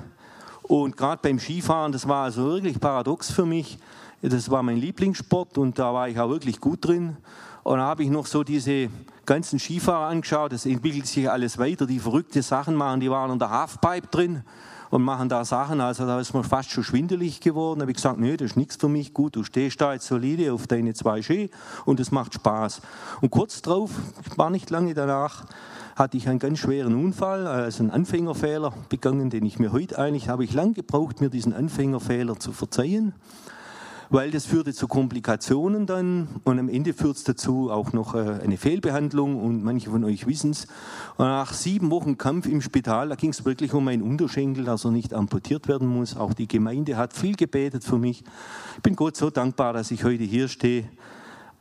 und 0.63 0.97
gerade 0.97 1.21
beim 1.23 1.39
Skifahren, 1.39 1.93
das 1.93 2.07
war 2.07 2.25
also 2.25 2.45
wirklich 2.45 2.79
paradox 2.79 3.33
für 3.33 3.47
mich. 3.47 3.79
Das 4.23 4.51
war 4.51 4.63
mein 4.63 4.79
Lieblingssport 4.79 5.59
und 5.59 5.79
da 5.79 5.93
war 5.93 6.09
ich 6.09 6.19
auch 6.19 6.31
wirklich 6.31 6.61
gut 6.61 6.87
drin. 6.87 7.17
Und 7.63 7.79
da 7.79 7.85
habe 7.85 8.03
ich 8.03 8.11
noch 8.11 8.27
so 8.27 8.45
diese 8.45 8.89
ganzen 9.27 9.59
Skifahrer 9.59 10.07
angeschaut. 10.07 10.53
Das 10.53 10.65
entwickelt 10.67 11.07
sich 11.07 11.31
alles 11.31 11.59
weiter. 11.59 11.87
Die 11.87 11.99
verrückte 11.99 12.41
Sachen 12.43 12.75
machen, 12.77 13.01
die 13.01 13.11
waren 13.11 13.31
in 13.33 13.39
der 13.39 13.51
Halfpipe 13.51 14.07
drin 14.07 14.43
und 14.91 15.03
machen 15.03 15.29
da 15.29 15.45
Sachen. 15.45 15.81
Also 15.81 16.07
da 16.07 16.19
ist 16.19 16.33
mir 16.33 16.45
fast 16.45 16.71
schon 16.71 16.85
schwindelig 16.85 17.41
geworden. 17.41 17.81
Da 17.81 17.83
habe 17.83 17.91
ich 17.91 17.97
gesagt, 17.97 18.19
nee, 18.19 18.37
das 18.37 18.53
ist 18.53 18.57
nichts 18.57 18.77
für 18.77 18.89
mich. 18.89 19.13
Gut, 19.13 19.37
du 19.37 19.45
stehst 19.45 19.81
da 19.81 19.93
jetzt 19.93 20.07
solide 20.07 20.53
auf 20.53 20.67
deine 20.67 20.95
zwei 20.95 21.21
Ski 21.23 21.51
und 21.85 22.01
es 22.01 22.11
macht 22.11 22.35
Spaß. 22.35 22.81
Und 23.21 23.31
kurz 23.31 23.61
drauf, 23.61 23.91
war 24.37 24.49
nicht 24.49 24.71
lange 24.71 24.95
danach, 24.95 25.45
hatte 25.95 26.17
ich 26.17 26.29
einen 26.29 26.39
ganz 26.39 26.61
schweren 26.61 26.95
Unfall, 26.95 27.47
also 27.47 27.83
einen 27.83 27.91
Anfängerfehler 27.91 28.73
begangen, 28.89 29.29
den 29.29 29.45
ich 29.45 29.59
mir 29.59 29.73
heute 29.73 29.99
eigentlich 29.99 30.29
habe 30.29 30.45
ich 30.45 30.55
lang 30.55 30.73
gebraucht, 30.73 31.21
mir 31.21 31.31
diesen 31.31 31.53
Anfängerfehler 31.53 32.39
zu 32.39 32.53
verzeihen 32.53 33.13
weil 34.11 34.31
das 34.31 34.47
führte 34.47 34.73
zu 34.73 34.89
Komplikationen 34.89 35.87
dann 35.87 36.29
und 36.45 36.59
am 36.59 36.69
Ende 36.69 36.93
führt 36.93 37.17
es 37.17 37.25
dazu 37.25 37.71
auch 37.71 37.93
noch 37.93 38.15
äh, 38.15 38.41
eine 38.43 38.57
Fehlbehandlung 38.57 39.41
und 39.43 39.63
manche 39.63 39.91
von 39.91 40.05
euch 40.05 40.27
wissen 40.27 40.51
es. 40.51 40.67
Nach 41.19 41.53
sieben 41.53 41.91
Wochen 41.91 42.19
Kampf 42.19 42.47
im 42.47 42.61
Spital, 42.61 43.09
da 43.09 43.15
ging 43.15 43.31
es 43.31 43.45
wirklich 43.45 43.73
um 43.75 43.89
einen 43.89 44.03
Unterschenkel, 44.03 44.65
dass 44.65 44.85
er 44.85 44.91
nicht 44.91 45.15
amputiert 45.15 45.69
werden 45.69 45.89
muss. 45.89 46.17
Auch 46.17 46.35
die 46.35 46.49
Gemeinde 46.49 46.97
hat 46.97 47.13
viel 47.13 47.37
gebetet 47.37 47.85
für 47.85 47.99
mich. 47.99 48.23
Ich 48.77 48.83
bin 48.83 48.97
Gott 48.97 49.17
so 49.17 49.31
dankbar, 49.31 49.73
dass 49.73 49.91
ich 49.91 50.05
heute 50.05 50.25
hier 50.25 50.49
stehe. 50.49 50.89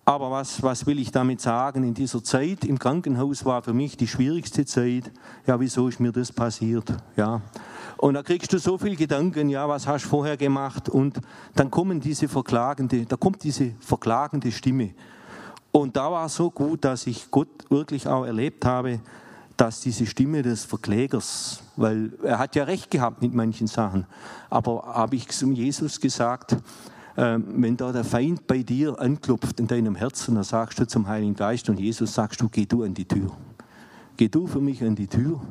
Aber 0.08 0.30
was, 0.30 0.62
was 0.62 0.86
will 0.86 1.00
ich 1.00 1.12
damit 1.12 1.42
sagen? 1.42 1.84
In 1.84 1.96
dieser 1.96 2.24
Zeit 2.24 2.64
im 2.64 2.78
Krankenhaus 2.78 3.44
war 3.44 3.64
für 3.64 3.74
mich 3.74 3.98
die 3.98 4.08
schwierigste 4.08 4.64
Zeit. 4.64 5.12
Ja, 5.48 5.60
wieso 5.60 5.88
ist 5.88 6.00
mir 6.00 6.12
das 6.12 6.32
passiert? 6.32 6.94
Ja, 7.18 7.42
und 7.98 8.14
da 8.14 8.22
kriegst 8.22 8.54
du 8.54 8.60
so 8.60 8.78
viel 8.78 8.96
Gedanken, 8.96 9.50
ja, 9.50 9.68
was 9.68 9.88
hast 9.88 10.06
du 10.06 10.10
vorher 10.10 10.38
gemacht? 10.38 10.90
Und 10.90 11.20
dann 11.56 11.72
kommen 11.72 12.00
diese 12.00 12.28
verklagende, 12.28 13.06
da 13.06 13.16
kommt 13.16 13.44
diese 13.44 13.72
verklagende 13.80 14.52
Stimme. 14.52 14.92
Und 15.72 15.96
da 15.96 16.12
war 16.12 16.28
es 16.28 16.36
so 16.36 16.52
gut, 16.52 16.86
dass 16.86 17.08
ich 17.08 17.32
Gott 17.32 17.48
wirklich 17.70 18.08
auch 18.08 18.26
erlebt 18.26 18.64
habe, 18.64 19.00
dass 19.58 19.82
diese 19.82 20.06
Stimme 20.06 20.42
des 20.42 20.66
Verklägers, 20.66 21.64
weil 21.78 22.14
er 22.24 22.38
hat 22.38 22.56
ja 22.56 22.66
recht 22.66 22.92
gehabt 22.92 23.22
mit 23.22 23.34
manchen 23.34 23.68
Sachen, 23.68 24.06
aber 24.50 24.84
habe 24.86 25.16
ich 25.16 25.30
zum 25.30 25.54
Jesus 25.54 26.00
gesagt, 26.00 26.58
wenn 27.16 27.78
da 27.78 27.92
der 27.92 28.04
Feind 28.04 28.46
bei 28.46 28.64
dir 28.64 29.00
anklopft 29.00 29.60
in 29.60 29.68
deinem 29.68 29.96
Herzen, 29.96 30.36
dann 30.36 30.44
sagst 30.44 30.80
du 30.80 30.88
zum 30.88 31.08
Heiligen 31.08 31.36
Geist 31.36 31.70
und 31.70 31.80
Jesus 31.80 32.14
sagst 32.14 32.42
du, 32.42 32.50
geh 32.50 32.66
du 32.66 32.84
an 32.84 32.94
die 32.94 33.06
Tür. 33.06 33.32
Geh 34.18 34.28
du 34.28 34.48
für 34.48 34.60
mich 34.60 34.84
an 34.84 34.96
die 34.96 35.08
Tür. 35.08 35.42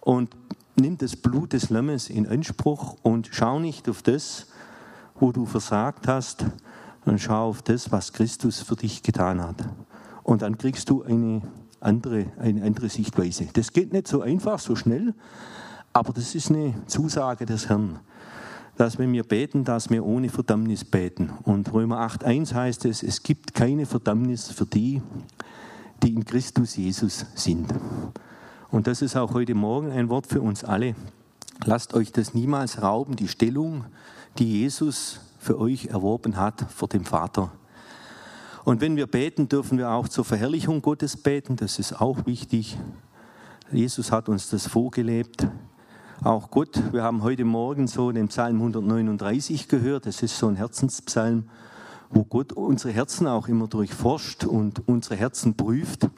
Und 0.00 0.30
nimm 0.76 0.98
das 0.98 1.16
Blut 1.16 1.52
des 1.52 1.70
Lammes 1.70 2.10
in 2.10 2.26
Anspruch 2.26 2.96
und 3.02 3.28
schau 3.32 3.58
nicht 3.58 3.88
auf 3.88 4.02
das, 4.02 4.46
wo 5.18 5.32
du 5.32 5.46
versagt 5.46 6.08
hast, 6.08 6.46
sondern 7.04 7.18
schau 7.18 7.48
auf 7.48 7.62
das, 7.62 7.92
was 7.92 8.12
Christus 8.12 8.60
für 8.60 8.76
dich 8.76 9.02
getan 9.02 9.42
hat. 9.42 9.56
Und 10.22 10.42
dann 10.42 10.58
kriegst 10.58 10.88
du 10.90 11.02
eine 11.02 11.42
andere, 11.80 12.26
eine 12.38 12.62
andere 12.62 12.88
Sichtweise. 12.88 13.46
Das 13.52 13.72
geht 13.72 13.92
nicht 13.92 14.08
so 14.08 14.22
einfach, 14.22 14.58
so 14.58 14.74
schnell, 14.74 15.14
aber 15.92 16.12
das 16.12 16.34
ist 16.34 16.50
eine 16.50 16.74
Zusage 16.86 17.46
des 17.46 17.68
Herrn, 17.68 18.00
dass 18.76 18.98
wenn 18.98 19.12
wir 19.12 19.22
beten, 19.22 19.64
dass 19.64 19.90
wir 19.90 20.04
ohne 20.04 20.28
Verdammnis 20.28 20.84
beten. 20.84 21.30
Und 21.44 21.72
Römer 21.72 22.00
8.1 22.00 22.54
heißt 22.54 22.84
es, 22.86 23.02
es 23.02 23.22
gibt 23.22 23.54
keine 23.54 23.86
Verdammnis 23.86 24.50
für 24.50 24.66
die, 24.66 25.00
die 26.02 26.14
in 26.14 26.24
Christus 26.24 26.76
Jesus 26.76 27.26
sind. 27.34 27.72
Und 28.70 28.86
das 28.86 29.02
ist 29.02 29.16
auch 29.16 29.34
heute 29.34 29.54
Morgen 29.54 29.92
ein 29.92 30.08
Wort 30.08 30.26
für 30.26 30.40
uns 30.40 30.64
alle. 30.64 30.94
Lasst 31.64 31.94
euch 31.94 32.10
das 32.10 32.34
niemals 32.34 32.82
rauben, 32.82 33.16
die 33.16 33.28
Stellung, 33.28 33.84
die 34.38 34.60
Jesus 34.60 35.20
für 35.38 35.58
euch 35.58 35.86
erworben 35.86 36.36
hat 36.36 36.66
vor 36.74 36.88
dem 36.88 37.04
Vater. 37.04 37.52
Und 38.64 38.80
wenn 38.80 38.96
wir 38.96 39.06
beten, 39.06 39.48
dürfen 39.48 39.78
wir 39.78 39.90
auch 39.90 40.08
zur 40.08 40.24
Verherrlichung 40.24 40.82
Gottes 40.82 41.16
beten. 41.16 41.56
Das 41.56 41.78
ist 41.78 42.00
auch 42.00 42.26
wichtig. 42.26 42.78
Jesus 43.70 44.10
hat 44.10 44.28
uns 44.28 44.48
das 44.48 44.66
vorgelebt. 44.66 45.46
Auch 46.22 46.50
Gott. 46.50 46.92
Wir 46.92 47.02
haben 47.02 47.22
heute 47.22 47.44
Morgen 47.44 47.86
so 47.86 48.12
den 48.12 48.28
Psalm 48.28 48.56
139 48.56 49.68
gehört. 49.68 50.06
Das 50.06 50.22
ist 50.22 50.38
so 50.38 50.46
ein 50.46 50.56
Herzenspsalm, 50.56 51.48
wo 52.10 52.24
Gott 52.24 52.52
unsere 52.52 52.92
Herzen 52.92 53.26
auch 53.26 53.48
immer 53.48 53.66
durchforscht 53.66 54.44
und 54.44 54.86
unsere 54.86 55.16
Herzen 55.16 55.54
prüft. 55.54 56.08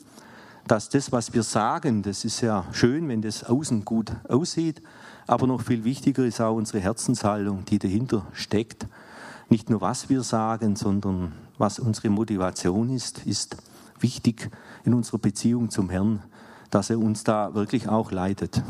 Dass 0.67 0.88
das, 0.88 1.12
was 1.12 1.33
wir 1.33 1.43
sagen, 1.43 2.03
das 2.03 2.25
ist 2.25 2.41
ja 2.41 2.65
schön, 2.73 3.09
wenn 3.09 3.23
das 3.23 3.45
außen 3.45 3.85
gut 3.85 4.12
aussieht, 4.29 4.83
aber 5.26 5.47
noch 5.47 5.62
viel 5.62 5.85
wichtiger 5.85 6.25
ist 6.25 6.41
auch 6.41 6.55
unsere 6.55 6.81
Herzenshaltung, 6.81 7.65
die 7.65 7.79
dahinter 7.79 8.26
steckt. 8.33 8.87
Nicht 9.49 9.71
nur, 9.71 9.81
was 9.81 10.09
wir 10.09 10.23
sagen, 10.23 10.76
sondern 10.76 11.33
was 11.57 11.79
unsere 11.79 12.11
Motivation 12.11 12.91
ist, 12.91 13.25
ist 13.26 13.57
wichtig 14.00 14.50
in 14.85 14.93
unserer 14.93 15.19
Beziehung 15.19 15.71
zum 15.71 15.88
Herrn, 15.88 16.23
dass 16.71 16.91
er 16.91 16.99
uns 16.99 17.25
da 17.25 17.55
wirklich 17.55 17.88
auch 17.88 18.11
leitet. 18.11 18.62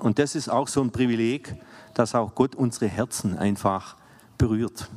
Und 0.00 0.18
das 0.18 0.34
ist 0.34 0.48
auch 0.48 0.66
so 0.66 0.80
ein 0.80 0.90
Privileg, 0.90 1.54
dass 1.94 2.14
auch 2.14 2.34
Gott 2.34 2.54
unsere 2.54 2.88
Herzen 2.88 3.36
einfach 3.36 3.96
berührt. 4.38 4.90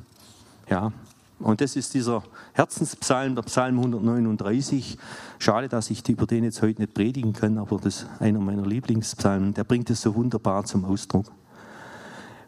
Ja, 0.69 0.91
und 1.39 1.59
das 1.59 1.75
ist 1.75 1.93
dieser 1.93 2.23
Herzenspsalm, 2.53 3.35
der 3.35 3.41
Psalm 3.43 3.77
139. 3.77 4.97
Schade, 5.39 5.67
dass 5.67 5.89
ich 5.89 6.07
über 6.07 6.25
den 6.25 6.45
jetzt 6.45 6.61
heute 6.61 6.81
nicht 6.81 6.93
predigen 6.93 7.33
kann, 7.33 7.57
aber 7.57 7.77
das 7.77 8.03
ist 8.03 8.07
einer 8.19 8.39
meiner 8.39 8.65
Lieblingspsalmen. 8.65 9.53
Der 9.53 9.65
bringt 9.65 9.89
es 9.89 10.01
so 10.01 10.15
wunderbar 10.15 10.63
zum 10.63 10.85
Ausdruck. 10.85 11.25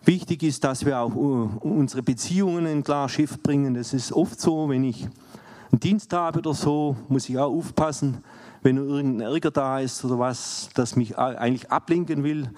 Wichtig 0.05 0.43
ist, 0.43 0.63
dass 0.63 0.85
wir 0.85 0.99
auch 0.99 1.13
unsere 1.13 2.03
Beziehungen 2.03 2.67
in 2.67 2.83
klar 2.83 3.09
Schiff 3.09 3.41
bringen. 3.41 3.73
Das 3.73 3.91
ist 3.91 4.13
oft 4.13 4.39
so, 4.39 4.69
wenn 4.69 4.85
ich 4.85 5.09
einen 5.71 5.79
Dienst 5.79 6.13
habe 6.13 6.39
oder 6.39 6.53
so, 6.53 6.95
muss 7.09 7.27
ich 7.27 7.37
auch 7.37 7.51
aufpassen, 7.51 8.23
wenn 8.65 8.77
irgendein 8.77 9.31
Ärger 9.31 9.51
da 9.51 9.79
ist 9.79 10.03
oder 10.03 10.17
was, 10.17 10.69
das 10.73 10.95
mich 10.95 11.19
eigentlich 11.19 11.71
ablenken 11.71 12.23
will. 12.23 12.49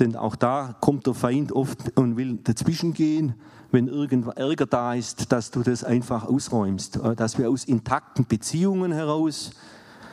Denn 0.00 0.16
auch 0.16 0.34
da 0.34 0.74
kommt 0.80 1.06
der 1.06 1.12
Feind 1.12 1.52
oft 1.52 1.98
und 1.98 2.16
will 2.16 2.38
dazwischen 2.42 2.94
gehen, 2.94 3.34
wenn 3.70 3.86
irgendein 3.86 4.38
Ärger 4.38 4.64
da 4.64 4.94
ist, 4.94 5.30
dass 5.30 5.50
du 5.50 5.62
das 5.62 5.84
einfach 5.84 6.24
ausräumst. 6.24 6.96
Äh, 6.96 7.14
dass 7.14 7.36
wir 7.36 7.50
aus 7.50 7.64
intakten 7.64 8.24
Beziehungen 8.26 8.90
heraus 8.90 9.50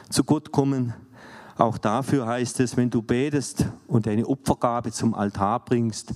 zu 0.10 0.26
Gott 0.26 0.52
kommen. 0.52 0.94
Auch 1.58 1.78
dafür 1.78 2.28
heißt 2.28 2.60
es, 2.60 2.76
wenn 2.76 2.90
du 2.90 3.02
betest 3.02 3.68
und 3.88 4.06
deine 4.06 4.28
Opfergabe 4.28 4.92
zum 4.92 5.16
Altar 5.16 5.64
bringst, 5.64 6.14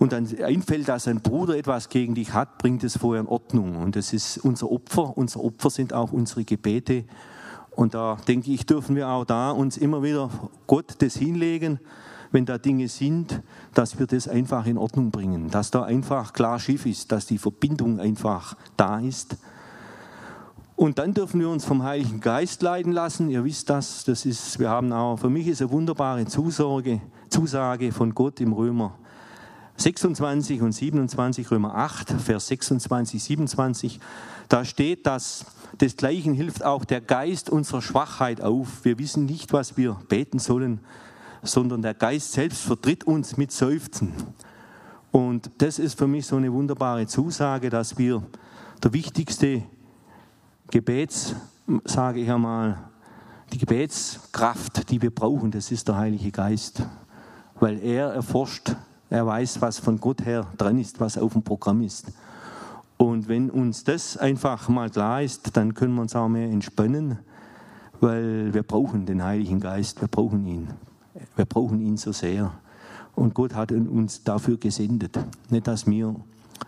und 0.00 0.12
dann 0.12 0.28
einfällt, 0.42 0.88
dass 0.88 1.06
ein 1.06 1.20
Bruder 1.20 1.56
etwas 1.56 1.88
gegen 1.88 2.16
dich 2.16 2.34
hat, 2.34 2.58
bringt 2.58 2.84
es 2.84 2.98
vorher 2.98 3.22
in 3.22 3.28
Ordnung. 3.28 3.76
Und 3.76 3.96
das 3.96 4.12
ist 4.12 4.38
unser 4.38 4.70
Opfer. 4.70 5.16
Unser 5.16 5.42
Opfer 5.42 5.70
sind 5.70 5.92
auch 5.92 6.12
unsere 6.12 6.44
Gebete. 6.44 7.04
Und 7.76 7.92
da 7.92 8.16
denke 8.26 8.50
ich, 8.50 8.64
dürfen 8.64 8.96
wir 8.96 9.08
auch 9.08 9.26
da 9.26 9.50
uns 9.50 9.76
immer 9.76 10.02
wieder 10.02 10.30
Gott 10.66 10.94
das 10.98 11.14
hinlegen, 11.14 11.78
wenn 12.32 12.46
da 12.46 12.56
Dinge 12.58 12.88
sind, 12.88 13.42
dass 13.74 13.98
wir 13.98 14.06
das 14.06 14.28
einfach 14.28 14.66
in 14.66 14.78
Ordnung 14.78 15.10
bringen, 15.10 15.50
dass 15.50 15.70
da 15.70 15.82
einfach 15.82 16.32
klar 16.32 16.58
Schiff 16.58 16.86
ist, 16.86 17.12
dass 17.12 17.26
die 17.26 17.38
Verbindung 17.38 18.00
einfach 18.00 18.56
da 18.78 18.98
ist. 18.98 19.36
Und 20.74 20.98
dann 20.98 21.12
dürfen 21.14 21.38
wir 21.38 21.50
uns 21.50 21.64
vom 21.64 21.82
Heiligen 21.82 22.20
Geist 22.20 22.62
leiten 22.62 22.92
lassen. 22.92 23.28
Ihr 23.28 23.44
wisst 23.44 23.70
das, 23.70 24.04
das 24.04 24.26
ist, 24.26 24.58
wir 24.58 24.70
haben 24.70 24.92
auch, 24.92 25.18
für 25.18 25.30
mich 25.30 25.46
ist 25.46 25.60
eine 25.60 25.70
wunderbare 25.70 26.24
Zusage, 26.26 27.00
Zusage 27.28 27.92
von 27.92 28.14
Gott 28.14 28.40
im 28.40 28.54
Römer 28.54 28.98
26 29.78 30.62
und 30.62 30.72
27, 30.72 31.50
Römer 31.50 31.74
8, 31.74 32.12
Vers 32.12 32.48
26, 32.48 33.22
27. 33.22 34.00
Da 34.48 34.64
steht, 34.64 35.06
dass 35.06 35.44
desgleichen 35.80 36.34
hilft 36.34 36.64
auch 36.64 36.84
der 36.84 37.00
Geist 37.00 37.50
unserer 37.50 37.82
Schwachheit 37.82 38.40
auf. 38.40 38.84
Wir 38.84 38.98
wissen 38.98 39.26
nicht, 39.26 39.52
was 39.52 39.76
wir 39.76 39.98
beten 40.08 40.38
sollen, 40.38 40.80
sondern 41.42 41.82
der 41.82 41.94
Geist 41.94 42.32
selbst 42.32 42.62
vertritt 42.62 43.04
uns 43.04 43.36
mit 43.36 43.52
Seufzen. 43.52 44.12
Und 45.12 45.50
das 45.58 45.78
ist 45.78 45.98
für 45.98 46.06
mich 46.06 46.26
so 46.26 46.36
eine 46.36 46.52
wunderbare 46.52 47.06
Zusage, 47.06 47.70
dass 47.70 47.98
wir 47.98 48.22
der 48.82 48.92
wichtigste 48.92 49.62
Gebets, 50.70 51.34
sage 51.84 52.20
ich 52.20 52.30
einmal, 52.30 52.78
die 53.52 53.58
Gebetskraft, 53.58 54.90
die 54.90 55.00
wir 55.00 55.14
brauchen, 55.14 55.50
das 55.50 55.70
ist 55.70 55.88
der 55.88 55.96
Heilige 55.96 56.30
Geist. 56.30 56.82
Weil 57.58 57.78
er 57.78 58.08
erforscht, 58.08 58.74
er 59.10 59.26
weiß, 59.26 59.60
was 59.60 59.78
von 59.78 60.00
Gott 60.00 60.24
her 60.24 60.46
dran 60.56 60.78
ist, 60.78 61.00
was 61.00 61.18
auf 61.18 61.32
dem 61.32 61.42
Programm 61.42 61.82
ist. 61.82 62.06
Und 62.96 63.28
wenn 63.28 63.50
uns 63.50 63.84
das 63.84 64.16
einfach 64.16 64.68
mal 64.68 64.90
klar 64.90 65.22
ist, 65.22 65.56
dann 65.56 65.74
können 65.74 65.94
wir 65.94 66.02
uns 66.02 66.16
auch 66.16 66.28
mehr 66.28 66.48
entspannen, 66.48 67.18
weil 68.00 68.52
wir 68.52 68.62
brauchen 68.62 69.06
den 69.06 69.22
Heiligen 69.22 69.60
Geist, 69.60 70.00
wir 70.00 70.08
brauchen 70.08 70.46
ihn. 70.46 70.68
Wir 71.34 71.44
brauchen 71.44 71.80
ihn 71.80 71.96
so 71.96 72.12
sehr. 72.12 72.52
Und 73.14 73.34
Gott 73.34 73.54
hat 73.54 73.72
uns 73.72 74.24
dafür 74.24 74.58
gesendet. 74.58 75.18
Nicht, 75.50 75.66
dass 75.66 75.86
wir 75.86 76.14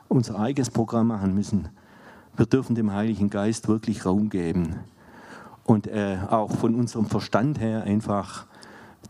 unser 0.09 0.39
eigenes 0.39 0.71
Programm 0.71 1.09
machen 1.09 1.35
müssen. 1.35 1.69
Wir 2.37 2.47
dürfen 2.47 2.75
dem 2.75 2.93
Heiligen 2.93 3.31
Geist 3.31 3.69
wirklich 3.69 4.07
Raum 4.07 4.31
geben. 4.31 4.77
Und 5.65 5.87
äh, 5.87 6.19
auch 6.31 6.51
von 6.51 6.75
unserem 6.75 7.07
Verstand 7.07 7.61
her 7.61 7.83
einfach 7.83 8.47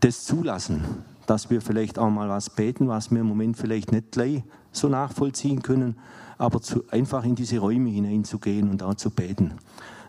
das 0.01 0.25
zulassen, 0.25 0.83
dass 1.29 1.51
wir 1.51 1.61
vielleicht 1.61 1.99
auch 1.99 2.09
mal 2.09 2.27
was 2.27 2.49
beten, 2.49 2.87
was 2.87 3.11
wir 3.11 3.21
im 3.21 3.27
Moment 3.27 3.55
vielleicht 3.55 3.91
nicht 3.91 4.11
gleich 4.11 4.41
so 4.71 4.87
nachvollziehen 4.89 5.61
können, 5.61 5.95
aber 6.39 6.59
zu, 6.59 6.83
einfach 6.89 7.23
in 7.23 7.35
diese 7.35 7.59
Räume 7.59 7.89
hineinzugehen 7.89 8.67
und 8.67 8.81
auch 8.81 8.95
zu 8.95 9.11
beten. 9.11 9.53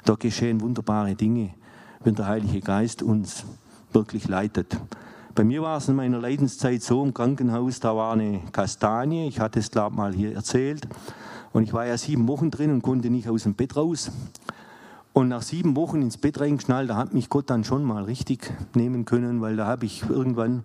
Da 0.06 0.14
geschehen 0.14 0.62
wunderbare 0.62 1.14
Dinge, 1.14 1.50
wenn 2.02 2.14
der 2.14 2.26
Heilige 2.26 2.60
Geist 2.60 3.02
uns 3.02 3.44
wirklich 3.92 4.28
leitet. 4.28 4.80
Bei 5.34 5.44
mir 5.44 5.60
war 5.60 5.76
es 5.76 5.88
in 5.88 5.96
meiner 5.96 6.18
Leidenszeit 6.18 6.82
so 6.82 7.04
im 7.04 7.12
Krankenhaus, 7.12 7.80
da 7.80 7.94
war 7.94 8.14
eine 8.14 8.40
Kastanie, 8.50 9.28
ich 9.28 9.40
hatte 9.40 9.58
es 9.58 9.70
glaube 9.70 9.96
mal 9.96 10.14
hier 10.14 10.34
erzählt, 10.34 10.88
und 11.52 11.64
ich 11.64 11.74
war 11.74 11.84
ja 11.84 11.98
sieben 11.98 12.28
Wochen 12.28 12.50
drin 12.50 12.70
und 12.70 12.80
konnte 12.80 13.10
nicht 13.10 13.28
aus 13.28 13.42
dem 13.42 13.54
Bett 13.54 13.76
raus. 13.76 14.10
Und 15.12 15.28
nach 15.28 15.42
sieben 15.42 15.76
Wochen 15.76 16.00
ins 16.00 16.16
Bett 16.16 16.40
reingeschnallt, 16.40 16.88
da 16.88 16.96
hat 16.96 17.12
mich 17.12 17.28
Gott 17.28 17.50
dann 17.50 17.64
schon 17.64 17.84
mal 17.84 18.04
richtig 18.04 18.52
nehmen 18.74 19.04
können, 19.04 19.40
weil 19.40 19.56
da 19.56 19.66
habe 19.66 19.84
ich 19.84 20.08
irgendwann 20.08 20.62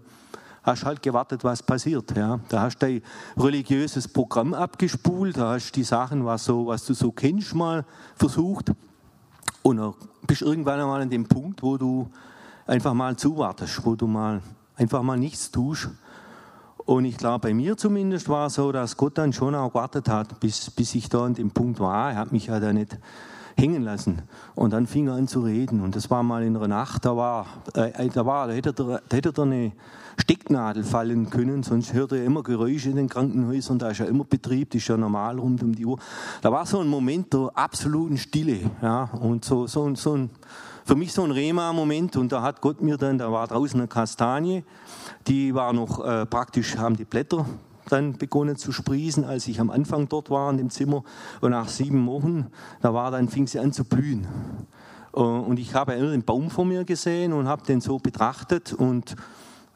hast 0.66 0.86
halt 0.86 1.02
gewartet, 1.02 1.44
was 1.44 1.62
passiert. 1.62 2.16
Ja. 2.18 2.40
Da 2.50 2.62
hast 2.62 2.80
du 2.80 2.88
dein 2.88 3.02
religiöses 3.38 4.08
Programm 4.08 4.54
abgespult, 4.54 5.38
da 5.38 5.54
hast 5.54 5.72
du 5.72 5.80
die 5.80 5.84
Sachen, 5.84 6.26
was, 6.26 6.46
so, 6.46 6.68
was 6.68 6.86
du 6.86 6.94
so 6.94 7.12
kennst, 7.12 7.54
mal 7.54 7.86
versucht. 8.16 8.72
Und 9.62 9.78
dann 9.78 9.94
bist 10.28 10.42
irgendwann 10.42 10.80
einmal 10.80 11.02
an 11.02 11.10
dem 11.10 11.26
Punkt, 11.26 11.64
wo 11.64 11.78
du 11.78 12.10
einfach 12.66 12.94
mal 12.94 13.16
zuwartest, 13.16 13.86
wo 13.86 13.96
du 13.96 14.08
mal 14.08 14.42
einfach 14.76 15.02
mal 15.02 15.18
nichts 15.18 15.52
tust. 15.52 15.90
Und 16.78 17.06
ich 17.06 17.18
glaube, 17.18 17.48
bei 17.48 17.54
mir 17.54 17.78
zumindest 17.78 18.30
war 18.30 18.48
es 18.48 18.56
so, 18.56 18.72
dass 18.72 18.96
Gott 18.96 19.18
dann 19.18 19.34
schon 19.34 19.56
auch 19.56 19.70
gewartet 19.70 20.08
hat, 20.08 20.40
bis, 20.40 20.70
bis 20.70 20.94
ich 20.94 21.10
da 21.10 21.26
an 21.26 21.34
dem 21.34 21.50
Punkt 21.50 21.80
war. 21.80 22.12
Er 22.12 22.18
hat 22.18 22.32
mich 22.32 22.48
ja 22.48 22.60
da 22.60 22.72
nicht 22.74 22.98
hängen 23.58 23.84
lassen. 23.84 24.22
Und 24.54 24.74
dann 24.74 24.88
fing 24.88 25.08
er 25.08 25.14
an 25.14 25.28
zu 25.28 25.42
reden. 25.42 25.82
Und 25.82 25.96
das 25.96 26.10
war 26.10 26.24
mal 26.24 26.44
in 26.44 26.54
der 26.54 26.68
Nacht, 26.68 27.06
da 27.06 27.16
war, 27.16 27.48
äh, 27.74 28.10
da 28.10 28.26
war, 28.26 28.48
da 28.48 28.54
hätte 28.54 28.74
er, 28.78 29.02
da 29.08 29.16
hätte 29.18 29.34
er 29.36 29.44
eine 29.44 29.72
Stecknadel 30.18 30.84
fallen 30.84 31.30
können, 31.30 31.64
sonst 31.64 31.94
hörte 31.94 32.18
er 32.18 32.26
immer 32.26 32.44
Geräusche 32.44 32.90
in 32.90 32.96
den 32.96 33.10
Krankenhäusern, 33.10 33.80
da 33.80 33.90
ist 33.90 34.00
ja 34.00 34.06
immer 34.06 34.24
Betrieb, 34.24 34.72
das 34.72 34.82
ist 34.82 34.88
ja 34.88 34.98
normal 34.98 35.40
rund 35.40 35.62
um 35.62 35.76
die 35.76 35.86
Uhr. 35.86 36.00
Da 36.42 36.52
war 36.52 36.66
so 36.66 36.80
ein 36.80 36.88
Moment 36.88 37.34
der 37.34 37.52
absoluten 37.54 38.18
Stille, 38.18 38.72
ja, 38.82 39.10
und 39.20 39.44
so, 39.44 39.68
so, 39.68 39.94
so 39.96 40.16
ein, 40.16 40.30
für 40.86 40.96
mich 40.96 41.12
so 41.12 41.24
ein 41.24 41.32
Rema-Moment 41.32 42.16
und 42.16 42.32
da 42.32 42.42
hat 42.42 42.62
Gott 42.62 42.82
mir 42.82 42.98
dann, 42.98 43.18
da 43.18 43.32
war 43.32 43.48
draußen 43.48 43.80
eine 43.80 43.88
Kastanie, 43.88 44.64
die 45.28 45.54
war 45.54 45.74
noch 45.74 46.04
äh, 46.06 46.26
praktisch, 46.26 46.78
haben 46.78 46.96
die 46.96 47.06
Blätter 47.06 47.46
dann 47.90 48.14
begonnen 48.14 48.56
zu 48.56 48.72
sprießen, 48.72 49.24
als 49.24 49.48
ich 49.48 49.60
am 49.60 49.70
Anfang 49.70 50.08
dort 50.08 50.30
war 50.30 50.50
in 50.52 50.58
dem 50.58 50.70
Zimmer. 50.70 51.04
Und 51.42 51.52
nach 51.52 51.70
sieben 51.70 52.06
Wochen, 52.08 52.48
da 52.82 52.94
war 52.94 53.12
dann, 53.12 53.30
fing 53.30 53.48
sie 53.48 53.60
an 53.60 53.72
zu 53.72 53.84
blühen. 53.84 54.28
Äh, 55.16 55.20
und 55.20 55.60
ich 55.60 55.74
habe 55.74 55.94
einen 55.94 56.24
Baum 56.24 56.50
vor 56.50 56.66
mir 56.66 56.84
gesehen 56.84 57.34
und 57.34 57.48
habe 57.48 57.66
den 57.66 57.82
so 57.82 57.98
betrachtet 57.98 58.74
und 58.74 59.16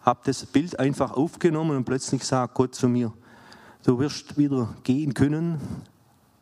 habe 0.01 0.19
das 0.25 0.45
Bild 0.45 0.79
einfach 0.79 1.11
aufgenommen 1.11 1.77
und 1.77 1.85
plötzlich 1.85 2.23
sagt 2.23 2.55
Gott 2.55 2.75
zu 2.75 2.87
mir, 2.87 3.13
du 3.83 3.99
wirst 3.99 4.37
wieder 4.37 4.75
gehen 4.83 5.13
können. 5.13 5.59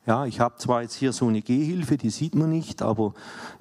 Ja, 0.08 0.26
ich 0.26 0.40
habe 0.40 0.56
zwar 0.56 0.84
jetzt 0.84 0.94
hier 0.94 1.12
so 1.12 1.28
eine 1.28 1.42
Gehhilfe, 1.42 1.98
die 1.98 2.12
sieht 2.12 2.34
man 2.34 2.50
nicht, 2.50 2.82
aber 2.82 3.14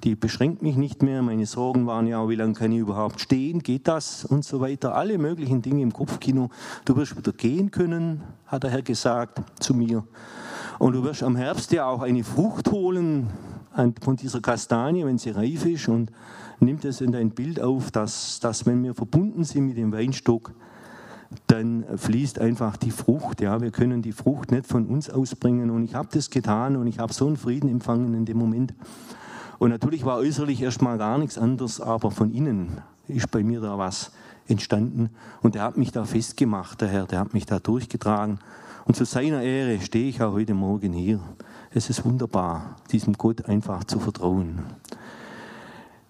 die 0.05 0.15
beschränkt 0.15 0.61
mich 0.61 0.77
nicht 0.77 1.03
mehr. 1.03 1.21
Meine 1.21 1.45
Sorgen 1.45 1.87
waren 1.87 2.07
ja, 2.07 2.29
wie 2.29 2.35
lange 2.35 2.53
kann 2.53 2.71
ich 2.71 2.79
überhaupt 2.79 3.19
stehen, 3.19 3.59
geht 3.59 3.89
das 3.89 4.23
und 4.23 4.45
so 4.45 4.61
weiter. 4.61 4.95
Alle 4.95 5.17
möglichen 5.17 5.61
Dinge 5.61 5.81
im 5.81 5.91
Kopfkino. 5.91 6.49
Du 6.85 6.95
wirst 6.95 7.17
wieder 7.17 7.33
gehen 7.33 7.69
können, 7.69 8.23
hat 8.45 8.63
der 8.63 8.71
Herr 8.71 8.81
gesagt 8.81 9.41
zu 9.61 9.73
mir. 9.73 10.05
Und 10.79 10.93
du 10.93 11.03
wirst 11.03 11.21
am 11.21 11.35
Herbst 11.35 11.73
ja 11.73 11.85
auch 11.85 12.01
eine 12.01 12.23
Frucht 12.23 12.71
holen 12.71 13.27
von 14.01 14.15
dieser 14.15 14.39
Kastanie, 14.39 15.03
wenn 15.03 15.17
sie 15.17 15.31
reif 15.31 15.65
ist. 15.65 15.89
Und 15.89 16.13
nimmt 16.61 16.85
es 16.85 17.01
in 17.01 17.11
dein 17.11 17.31
Bild 17.31 17.59
auf, 17.59 17.91
dass, 17.91 18.39
dass 18.39 18.65
wenn 18.65 18.81
wir 18.85 18.95
verbunden 18.95 19.43
sind 19.43 19.65
mit 19.65 19.75
dem 19.75 19.91
Weinstock, 19.91 20.53
dann 21.47 21.85
fließt 21.97 22.39
einfach 22.39 22.77
die 22.77 22.91
Frucht. 22.91 23.41
Ja, 23.41 23.61
wir 23.61 23.71
können 23.71 24.01
die 24.01 24.11
Frucht 24.11 24.51
nicht 24.51 24.65
von 24.65 24.85
uns 24.87 25.09
ausbringen. 25.09 25.69
Und 25.69 25.83
ich 25.83 25.95
habe 25.95 26.09
das 26.11 26.29
getan 26.29 26.75
und 26.75 26.87
ich 26.87 26.99
habe 26.99 27.13
so 27.13 27.27
einen 27.27 27.37
Frieden 27.37 27.69
empfangen 27.69 28.13
in 28.13 28.25
dem 28.25 28.37
Moment. 28.37 28.73
Und 29.59 29.69
natürlich 29.69 30.05
war 30.05 30.17
äußerlich 30.17 30.61
erstmal 30.61 30.97
gar 30.97 31.17
nichts 31.17 31.37
anderes, 31.37 31.81
aber 31.81 32.11
von 32.11 32.31
innen 32.31 32.77
ist 33.07 33.31
bei 33.31 33.43
mir 33.43 33.61
da 33.61 33.77
was 33.77 34.11
entstanden 34.47 35.09
und 35.41 35.55
er 35.55 35.63
hat 35.63 35.77
mich 35.77 35.91
da 35.91 36.05
festgemacht, 36.05 36.81
der 36.81 36.87
Herr, 36.87 37.05
der 37.05 37.19
hat 37.19 37.33
mich 37.33 37.45
da 37.45 37.59
durchgetragen. 37.59 38.39
Und 38.85 38.95
zu 38.95 39.03
seiner 39.03 39.41
Ehre 39.41 39.81
stehe 39.81 40.07
ich 40.07 40.21
auch 40.21 40.33
heute 40.33 40.53
Morgen 40.53 40.93
hier. 40.93 41.19
Es 41.71 41.89
ist 41.89 42.05
wunderbar, 42.05 42.77
diesem 42.91 43.13
Gott 43.13 43.45
einfach 43.45 43.83
zu 43.83 43.99
vertrauen. 43.99 44.59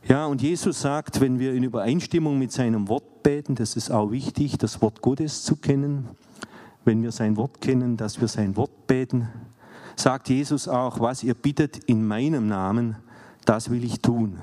Ja, 0.08 0.26
und 0.26 0.42
Jesus 0.42 0.80
sagt, 0.80 1.20
wenn 1.20 1.38
wir 1.38 1.54
in 1.54 1.64
Übereinstimmung 1.64 2.40
mit 2.40 2.54
seinem 2.54 2.88
Wort 2.88 3.24
beten, 3.24 3.56
das 3.56 3.76
ist 3.76 3.92
auch 3.92 4.10
wichtig, 4.10 4.58
das 4.58 4.82
Wort 4.82 5.02
Gottes 5.02 5.44
zu 5.44 5.58
kennen, 5.58 6.08
wenn 6.86 7.04
wir 7.04 7.12
sein 7.12 7.36
Wort 7.36 7.60
kennen, 7.60 7.98
dass 7.98 8.22
wir 8.22 8.30
sein 8.30 8.56
Wort 8.56 8.88
beten, 8.88 9.28
sagt 9.98 10.30
Jesus 10.30 10.70
auch, 10.70 11.02
was 11.02 11.24
ihr 11.24 11.34
bittet 11.34 11.80
in 11.90 12.08
meinem 12.08 12.48
Namen, 12.48 12.96
das 13.44 13.70
will 13.70 13.84
ich 13.84 14.00
tun. 14.00 14.40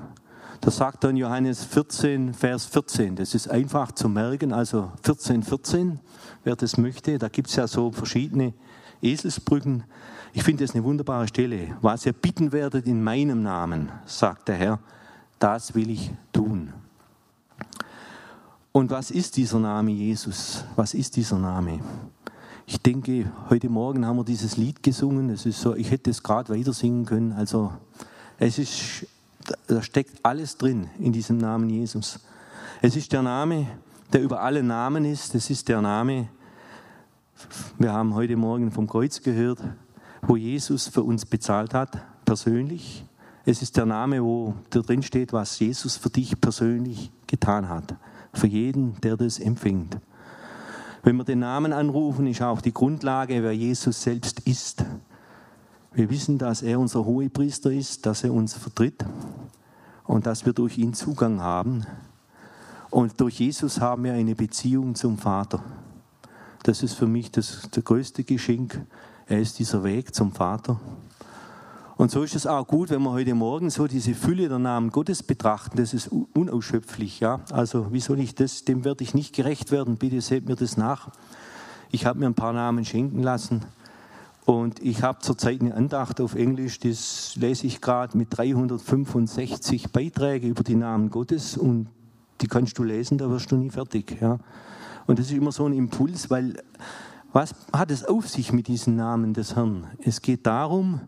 Das 0.61 0.77
sagt 0.77 1.03
dann 1.03 1.17
Johannes 1.17 1.63
14, 1.63 2.35
Vers 2.35 2.67
14. 2.67 3.15
Das 3.15 3.33
ist 3.33 3.49
einfach 3.49 3.91
zu 3.91 4.07
merken, 4.07 4.53
also 4.53 4.91
14, 5.01 5.41
14, 5.41 5.99
wer 6.43 6.55
das 6.55 6.77
möchte. 6.77 7.17
Da 7.17 7.27
gibt 7.27 7.49
es 7.49 7.55
ja 7.55 7.65
so 7.65 7.91
verschiedene 7.91 8.53
Eselsbrücken. 9.01 9.83
Ich 10.31 10.43
finde 10.43 10.63
das 10.63 10.75
eine 10.75 10.83
wunderbare 10.83 11.27
Stelle. 11.27 11.75
Was 11.81 12.05
ihr 12.05 12.13
bitten 12.13 12.51
werdet 12.51 12.85
in 12.85 13.03
meinem 13.03 13.41
Namen, 13.41 13.91
sagt 14.05 14.47
der 14.47 14.55
Herr, 14.57 14.79
das 15.45 15.75
will 15.75 15.91
ich 15.91 16.09
tun. 16.33 16.73
Und 18.71 18.89
was 18.89 19.11
ist 19.11 19.37
dieser 19.37 19.59
Name 19.59 19.91
Jesus? 19.91 20.65
Was 20.75 20.95
ist 20.95 21.15
dieser 21.15 21.37
Name? 21.37 21.81
Ich 22.65 22.81
denke, 22.81 23.31
heute 23.47 23.69
Morgen 23.69 24.07
haben 24.07 24.17
wir 24.17 24.23
dieses 24.23 24.57
Lied 24.57 24.81
gesungen. 24.81 25.29
Es 25.29 25.45
ist 25.45 25.61
so, 25.61 25.75
ich 25.75 25.91
hätte 25.91 26.09
es 26.09 26.23
gerade 26.23 26.51
weiter 26.51 26.73
singen 26.73 27.05
können. 27.05 27.31
Also 27.31 27.71
es 28.39 28.57
ist, 28.57 29.05
da 29.67 29.83
steckt 29.83 30.17
alles 30.23 30.57
drin 30.57 30.89
in 30.97 31.13
diesem 31.13 31.37
Namen 31.37 31.69
Jesus. 31.69 32.21
Es 32.81 32.95
ist 32.95 33.13
der 33.13 33.21
Name, 33.21 33.67
der 34.11 34.23
über 34.23 34.41
alle 34.41 34.63
Namen 34.63 35.05
ist. 35.05 35.35
Es 35.35 35.51
ist 35.51 35.69
der 35.69 35.79
Name, 35.79 36.27
wir 37.77 37.93
haben 37.93 38.15
heute 38.15 38.35
Morgen 38.35 38.71
vom 38.71 38.87
Kreuz 38.87 39.21
gehört, 39.21 39.59
wo 40.23 40.37
Jesus 40.37 40.87
für 40.87 41.03
uns 41.03 41.23
bezahlt 41.23 41.75
hat, 41.75 42.03
persönlich. 42.25 43.05
Es 43.47 43.61
ist 43.61 43.77
der 43.77 43.85
Name, 43.85 44.23
wo 44.23 44.55
da 44.71 44.79
drin 44.79 45.03
steht, 45.03 45.31
was 45.31 45.59
Jesus 45.59 45.97
für 45.97 46.09
dich 46.09 46.41
persönlich 46.41 47.11
getan 47.27 47.69
hat. 47.69 47.95
Für 48.33 48.47
jeden, 48.47 48.99
der 49.01 49.17
das 49.17 49.37
empfängt. 49.37 49.99
Wenn 51.03 51.17
wir 51.17 51.23
den 51.23 51.39
Namen 51.39 51.71
anrufen, 51.71 52.25
ist 52.25 52.41
auch 52.41 52.59
die 52.59 52.73
Grundlage, 52.73 53.43
wer 53.43 53.51
Jesus 53.51 54.01
selbst 54.01 54.39
ist. 54.41 54.83
Wir 55.93 56.09
wissen, 56.09 56.39
dass 56.39 56.63
er 56.63 56.79
unser 56.79 57.05
Hohepriester 57.05 57.71
ist, 57.71 58.07
dass 58.07 58.23
er 58.23 58.33
uns 58.33 58.55
vertritt 58.55 59.05
und 60.05 60.25
dass 60.25 60.47
wir 60.47 60.53
durch 60.53 60.79
ihn 60.79 60.95
Zugang 60.95 61.39
haben. 61.39 61.85
Und 62.89 63.21
durch 63.21 63.39
Jesus 63.39 63.79
haben 63.79 64.05
wir 64.05 64.13
eine 64.13 64.33
Beziehung 64.33 64.95
zum 64.95 65.19
Vater. 65.19 65.63
Das 66.63 66.81
ist 66.81 66.93
für 66.93 67.05
mich 67.05 67.29
das, 67.29 67.69
das 67.69 67.83
größte 67.83 68.23
Geschenk. 68.23 68.83
Er 69.27 69.39
ist 69.39 69.59
dieser 69.59 69.83
Weg 69.83 70.15
zum 70.15 70.31
Vater. 70.31 70.79
Und 71.97 72.11
so 72.11 72.23
ist 72.23 72.35
es 72.35 72.45
auch 72.45 72.67
gut, 72.67 72.89
wenn 72.89 73.01
wir 73.03 73.11
heute 73.11 73.33
Morgen 73.35 73.69
so 73.69 73.87
diese 73.87 74.13
Fülle 74.13 74.49
der 74.49 74.59
Namen 74.59 74.89
Gottes 74.89 75.23
betrachten. 75.23 75.77
Das 75.77 75.93
ist 75.93 76.09
unausschöpflich. 76.09 77.21
Ja? 77.21 77.39
Also 77.51 77.93
wie 77.93 78.01
soll 78.01 78.19
ich 78.19 78.35
das? 78.35 78.65
Dem 78.65 78.83
werde 78.83 79.03
ich 79.03 79.13
nicht 79.13 79.33
gerecht 79.33 79.71
werden. 79.71 79.95
Bitte 79.95 80.19
seht 80.19 80.45
mir 80.45 80.55
das 80.55 80.75
nach. 80.75 81.11
Ich 81.91 82.05
habe 82.05 82.19
mir 82.19 82.25
ein 82.25 82.33
paar 82.33 82.51
Namen 82.51 82.83
schenken 82.83 83.23
lassen. 83.23 83.61
Und 84.43 84.81
ich 84.83 85.03
habe 85.03 85.19
zurzeit 85.19 85.61
eine 85.61 85.73
Andacht 85.73 86.19
auf 86.19 86.35
Englisch, 86.35 86.79
das 86.79 87.35
lese 87.35 87.65
ich 87.65 87.81
gerade 87.81 88.15
mit 88.15 88.27
365 88.37 89.91
Beiträgen 89.91 90.49
über 90.49 90.63
die 90.63 90.75
Namen 90.75 91.09
Gottes 91.09 91.57
und 91.57 91.87
die 92.41 92.47
kannst 92.47 92.77
du 92.77 92.83
lesen, 92.83 93.17
da 93.17 93.27
wirst 93.29 93.51
du 93.51 93.55
nie 93.55 93.71
fertig. 93.71 94.17
Ja. 94.21 94.37
Und 95.07 95.17
das 95.17 95.27
ist 95.27 95.33
immer 95.33 95.51
so 95.51 95.65
ein 95.65 95.73
Impuls, 95.73 96.29
weil 96.29 96.61
was 97.33 97.55
hat 97.73 97.89
es 97.89 98.05
auf 98.05 98.29
sich 98.29 98.53
mit 98.53 98.67
diesen 98.67 98.95
Namen 98.95 99.33
des 99.33 99.55
Herrn? 99.55 99.87
Es 99.97 100.21
geht 100.21 100.45
darum, 100.45 101.01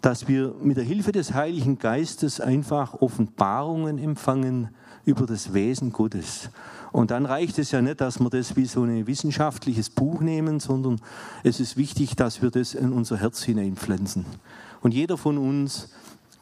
dass 0.00 0.28
wir 0.28 0.54
mit 0.62 0.76
der 0.76 0.84
Hilfe 0.84 1.12
des 1.12 1.34
Heiligen 1.34 1.78
Geistes 1.78 2.40
einfach 2.40 2.94
Offenbarungen 3.00 3.98
empfangen 3.98 4.68
über 5.04 5.26
das 5.26 5.52
Wesen 5.54 5.92
Gottes. 5.92 6.50
Und 6.92 7.10
dann 7.10 7.26
reicht 7.26 7.58
es 7.58 7.70
ja 7.70 7.82
nicht, 7.82 8.00
dass 8.00 8.20
wir 8.20 8.30
das 8.30 8.56
wie 8.56 8.64
so 8.64 8.82
ein 8.82 9.06
wissenschaftliches 9.06 9.90
Buch 9.90 10.20
nehmen, 10.20 10.60
sondern 10.60 11.00
es 11.42 11.60
ist 11.60 11.76
wichtig, 11.76 12.16
dass 12.16 12.42
wir 12.42 12.50
das 12.50 12.74
in 12.74 12.92
unser 12.92 13.18
Herz 13.18 13.42
hineinpflanzen. 13.42 14.24
Und 14.80 14.94
jeder 14.94 15.16
von 15.16 15.38
uns 15.38 15.90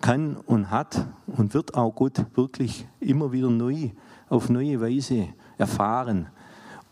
kann 0.00 0.36
und 0.36 0.70
hat 0.70 1.06
und 1.26 1.54
wird 1.54 1.74
auch 1.74 1.94
Gott 1.94 2.24
wirklich 2.34 2.86
immer 3.00 3.32
wieder 3.32 3.50
neu, 3.50 3.90
auf 4.28 4.50
neue 4.50 4.80
Weise 4.80 5.28
erfahren 5.58 6.28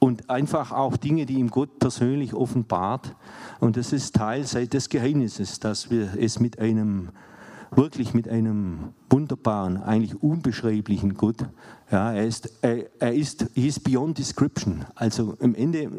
und 0.05 0.29
einfach 0.29 0.71
auch 0.71 0.99
Dinge, 0.99 1.25
die 1.25 1.39
ihm 1.39 1.49
Gott 1.49 1.79
persönlich 1.79 2.35
offenbart. 2.35 3.17
Und 3.59 3.79
das 3.79 3.91
ist 3.91 4.15
Teil 4.15 4.43
des 4.43 4.91
Geheimnisses, 4.91 5.61
dass 5.61 5.91
wir 5.91 6.11
es 6.21 6.39
mit 6.41 6.59
einem 6.59 7.09
wirklich 7.75 8.13
mit 8.13 8.29
einem 8.29 8.93
wunderbaren, 9.09 9.79
eigentlich 9.79 10.23
unbeschreiblichen 10.23 11.15
Gott. 11.15 11.39
Ja, 11.91 12.13
er 12.13 12.27
ist, 12.27 12.53
er, 12.61 12.85
er 13.01 13.15
ist, 13.15 13.47
he 13.55 13.67
is 13.67 13.81
beyond 13.81 14.19
description. 14.19 14.85
Also 14.95 15.39
am 15.41 15.55
Ende, 15.55 15.91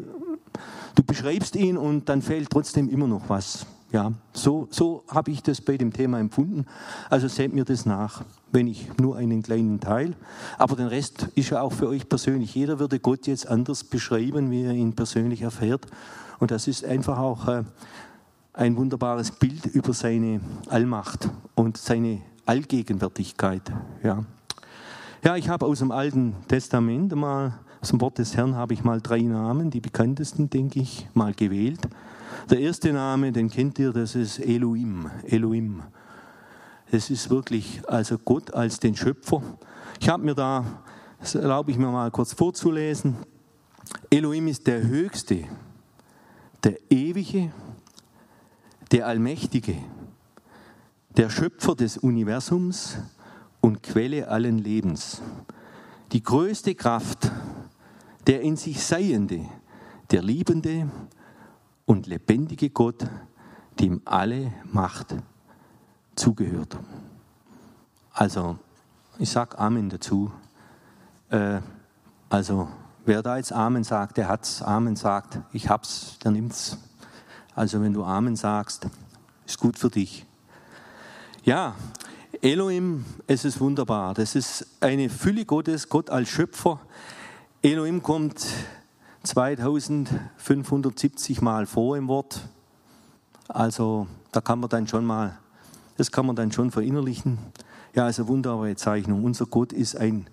du 0.94 1.02
beschreibst 1.02 1.56
ihn 1.56 1.76
und 1.76 2.08
dann 2.08 2.22
fehlt 2.22 2.48
trotzdem 2.48 2.88
immer 2.88 3.08
noch 3.08 3.28
was. 3.28 3.66
Ja, 3.92 4.12
so, 4.32 4.66
so 4.70 5.04
habe 5.08 5.30
ich 5.30 5.42
das 5.42 5.60
bei 5.60 5.76
dem 5.76 5.92
Thema 5.92 6.18
empfunden. 6.18 6.66
Also 7.08 7.28
seht 7.28 7.54
mir 7.54 7.64
das 7.64 7.86
nach, 7.86 8.24
wenn 8.50 8.66
ich 8.66 8.88
nur 8.98 9.16
einen 9.16 9.42
kleinen 9.42 9.78
Teil. 9.78 10.14
Aber 10.58 10.74
den 10.74 10.88
Rest 10.88 11.28
ist 11.36 11.50
ja 11.50 11.60
auch 11.60 11.72
für 11.72 11.88
euch 11.88 12.08
persönlich. 12.08 12.54
Jeder 12.54 12.80
würde 12.80 12.98
Gott 12.98 13.26
jetzt 13.28 13.46
anders 13.46 13.84
beschreiben, 13.84 14.50
wie 14.50 14.64
er 14.64 14.72
ihn 14.72 14.94
persönlich 14.94 15.42
erfährt. 15.42 15.86
Und 16.40 16.50
das 16.50 16.66
ist 16.66 16.84
einfach 16.84 17.18
auch 17.18 17.46
äh, 17.46 17.62
ein 18.52 18.76
wunderbares 18.76 19.30
Bild 19.30 19.66
über 19.66 19.92
seine 19.92 20.40
Allmacht 20.68 21.30
und 21.54 21.76
seine 21.76 22.22
Allgegenwärtigkeit. 22.44 23.62
Ja, 24.02 24.24
ja 25.22 25.36
ich 25.36 25.48
habe 25.48 25.64
aus 25.64 25.78
dem 25.78 25.92
Alten 25.92 26.34
Testament 26.48 27.14
mal, 27.14 27.54
aus 27.80 27.90
dem 27.90 28.00
Wort 28.00 28.18
des 28.18 28.36
Herrn 28.36 28.56
habe 28.56 28.74
ich 28.74 28.82
mal 28.82 29.00
drei 29.00 29.20
Namen, 29.20 29.70
die 29.70 29.80
bekanntesten, 29.80 30.50
denke 30.50 30.80
ich, 30.80 31.08
mal 31.14 31.34
gewählt. 31.34 31.80
Der 32.50 32.60
erste 32.60 32.92
Name, 32.92 33.32
den 33.32 33.50
kennt 33.50 33.78
ihr, 33.78 33.92
das 33.92 34.14
ist 34.14 34.38
Elohim. 34.38 35.10
Elohim. 35.24 35.82
Es 36.90 37.10
ist 37.10 37.30
wirklich 37.30 37.82
also 37.88 38.18
Gott 38.18 38.54
als 38.54 38.78
den 38.78 38.94
Schöpfer. 38.94 39.42
Ich 40.00 40.08
habe 40.08 40.24
mir 40.24 40.34
da, 40.34 40.64
das 41.18 41.34
erlaube 41.34 41.70
ich 41.70 41.78
mir 41.78 41.90
mal 41.90 42.10
kurz 42.10 42.32
vorzulesen. 42.32 43.16
Elohim 44.10 44.48
ist 44.48 44.66
der 44.66 44.82
Höchste, 44.82 45.44
der 46.62 46.78
Ewige, 46.90 47.52
der 48.92 49.06
Allmächtige, 49.06 49.76
der 51.16 51.30
Schöpfer 51.30 51.74
des 51.74 51.98
Universums 51.98 52.98
und 53.60 53.82
Quelle 53.82 54.28
allen 54.28 54.58
Lebens. 54.58 55.22
Die 56.12 56.22
größte 56.22 56.74
Kraft, 56.74 57.30
der 58.26 58.42
in 58.42 58.56
sich 58.56 58.82
Seiende, 58.82 59.46
der 60.10 60.22
Liebende, 60.22 60.88
und 61.86 62.06
lebendige 62.06 62.68
Gott, 62.70 63.06
dem 63.80 64.02
alle 64.04 64.52
Macht 64.64 65.14
zugehört. 66.14 66.76
Also, 68.12 68.58
ich 69.18 69.30
sage 69.30 69.58
Amen 69.58 69.88
dazu. 69.88 70.30
Äh, 71.30 71.60
also, 72.28 72.68
wer 73.04 73.22
da 73.22 73.36
jetzt 73.36 73.52
Amen 73.52 73.84
sagt, 73.84 74.16
der 74.16 74.28
hat's. 74.28 74.62
Amen 74.62 74.96
sagt, 74.96 75.38
ich 75.52 75.68
hab's, 75.68 76.18
der 76.18 76.32
nimmt's. 76.32 76.78
Also, 77.54 77.80
wenn 77.80 77.92
du 77.92 78.04
Amen 78.04 78.36
sagst, 78.36 78.88
ist 79.46 79.58
gut 79.58 79.78
für 79.78 79.90
dich. 79.90 80.26
Ja, 81.44 81.74
Elohim, 82.42 83.04
es 83.26 83.44
ist 83.44 83.60
wunderbar. 83.60 84.14
Das 84.14 84.34
ist 84.34 84.66
eine 84.80 85.08
Fülle 85.08 85.44
Gottes, 85.44 85.88
Gott 85.88 86.10
als 86.10 86.28
Schöpfer. 86.28 86.80
Elohim 87.62 88.02
kommt 88.02 88.46
2570 89.26 91.42
Mal 91.42 91.66
vor 91.66 91.96
im 91.96 92.08
Wort. 92.08 92.48
Also 93.48 94.06
da 94.32 94.40
kann 94.40 94.58
man 94.60 94.70
dann 94.70 94.86
schon 94.86 95.04
mal, 95.04 95.36
das 95.96 96.12
kann 96.12 96.26
man 96.26 96.36
dann 96.36 96.52
schon 96.52 96.70
verinnerlichen. 96.70 97.38
Ja, 97.94 98.04
also 98.04 98.28
wunderbare 98.28 98.76
Zeichnung. 98.76 99.24
Unser 99.24 99.46
Gott 99.46 99.72
ist 99.72 99.96
ein 99.96 100.28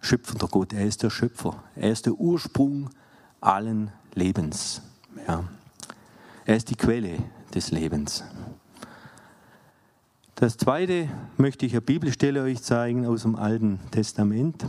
schöpfender 0.00 0.48
Gott. 0.48 0.72
Er 0.72 0.86
ist 0.86 1.02
der 1.02 1.10
Schöpfer. 1.10 1.62
Er 1.76 1.92
ist 1.92 2.06
der 2.06 2.14
Ursprung 2.14 2.90
allen 3.40 3.92
Lebens. 4.14 4.82
Ja. 5.26 5.44
Er 6.44 6.56
ist 6.56 6.70
die 6.70 6.76
Quelle 6.76 7.18
des 7.54 7.70
Lebens. 7.70 8.24
Das 10.34 10.56
zweite 10.56 11.08
möchte 11.36 11.66
ich 11.66 11.72
eine 11.72 11.80
Bibelstelle 11.80 12.42
euch 12.42 12.62
zeigen 12.62 13.06
aus 13.06 13.22
dem 13.22 13.34
Alten 13.34 13.80
Testament. 13.90 14.64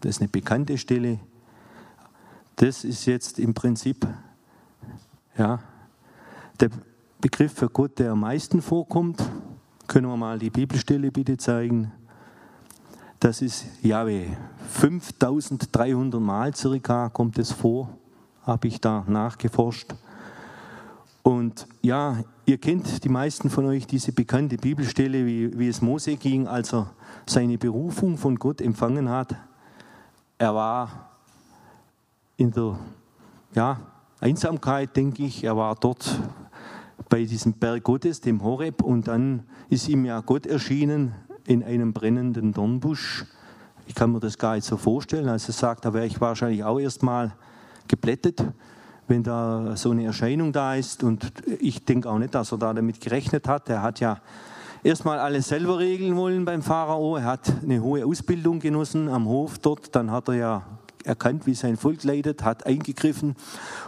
Das 0.00 0.16
ist 0.16 0.20
eine 0.20 0.28
bekannte 0.28 0.76
Stelle. 0.76 1.18
Das 2.56 2.84
ist 2.84 3.06
jetzt 3.06 3.38
im 3.38 3.52
Prinzip 3.52 4.06
ja, 5.36 5.58
der 6.60 6.70
Begriff 7.20 7.52
für 7.52 7.68
Gott, 7.68 7.98
der 7.98 8.12
am 8.12 8.20
meisten 8.20 8.62
vorkommt. 8.62 9.22
Können 9.86 10.06
wir 10.06 10.16
mal 10.16 10.38
die 10.38 10.50
Bibelstelle 10.50 11.10
bitte 11.10 11.36
zeigen? 11.36 11.90
Das 13.18 13.42
ist 13.42 13.66
Jahwe. 13.82 14.36
5300 14.70 16.20
Mal 16.20 16.54
circa 16.54 17.08
kommt 17.08 17.38
es 17.38 17.50
vor, 17.50 17.88
habe 18.42 18.68
ich 18.68 18.80
da 18.80 19.04
nachgeforscht. 19.08 19.94
Und 21.22 21.66
ja, 21.80 22.22
ihr 22.44 22.58
kennt 22.58 23.02
die 23.02 23.08
meisten 23.08 23.48
von 23.48 23.64
euch 23.64 23.86
diese 23.86 24.12
bekannte 24.12 24.58
Bibelstelle, 24.58 25.24
wie, 25.24 25.58
wie 25.58 25.68
es 25.68 25.80
Mose 25.80 26.16
ging, 26.16 26.46
als 26.46 26.74
er 26.74 26.90
seine 27.26 27.56
Berufung 27.56 28.18
von 28.18 28.36
Gott 28.36 28.60
empfangen 28.60 29.08
hat. 29.08 29.34
Er 30.36 30.54
war 30.54 31.13
in 32.36 32.50
der 32.50 32.78
ja, 33.54 33.78
Einsamkeit, 34.20 34.96
denke 34.96 35.24
ich. 35.24 35.44
Er 35.44 35.56
war 35.56 35.74
dort 35.74 36.18
bei 37.08 37.24
diesem 37.24 37.54
Berg 37.54 37.84
Gottes, 37.84 38.20
dem 38.20 38.42
Horeb, 38.42 38.82
und 38.82 39.08
dann 39.08 39.44
ist 39.68 39.88
ihm 39.88 40.04
ja 40.04 40.20
Gott 40.20 40.46
erschienen 40.46 41.14
in 41.46 41.62
einem 41.62 41.92
brennenden 41.92 42.52
Dornbusch. 42.52 43.26
Ich 43.86 43.94
kann 43.94 44.12
mir 44.12 44.20
das 44.20 44.38
gar 44.38 44.54
nicht 44.54 44.64
so 44.64 44.76
vorstellen. 44.76 45.28
Als 45.28 45.48
er 45.48 45.54
sagt, 45.54 45.84
da 45.84 45.92
wäre 45.92 46.06
ich 46.06 46.20
wahrscheinlich 46.20 46.64
auch 46.64 46.78
erstmal 46.78 47.32
geblättet 47.86 48.44
wenn 49.06 49.22
da 49.22 49.76
so 49.76 49.90
eine 49.90 50.04
Erscheinung 50.04 50.52
da 50.52 50.74
ist. 50.74 51.02
Und 51.02 51.32
ich 51.60 51.84
denke 51.84 52.08
auch 52.08 52.18
nicht, 52.18 52.34
dass 52.34 52.52
er 52.52 52.58
da 52.58 52.72
damit 52.72 53.00
gerechnet 53.00 53.48
hat. 53.48 53.68
Er 53.68 53.82
hat 53.82 54.00
ja 54.00 54.18
erstmal 54.82 55.18
alles 55.18 55.48
selber 55.48 55.78
regeln 55.78 56.16
wollen 56.16 56.44
beim 56.44 56.62
Pharao. 56.62 57.16
Er 57.16 57.24
hat 57.24 57.52
eine 57.62 57.82
hohe 57.82 58.04
Ausbildung 58.04 58.60
genossen 58.60 59.08
am 59.08 59.26
Hof 59.26 59.58
dort. 59.58 59.94
Dann 59.94 60.10
hat 60.10 60.28
er 60.28 60.34
ja 60.34 60.62
erkannt, 61.04 61.46
wie 61.46 61.54
sein 61.54 61.76
Volk 61.76 62.02
leidet, 62.04 62.44
hat 62.44 62.66
eingegriffen. 62.66 63.36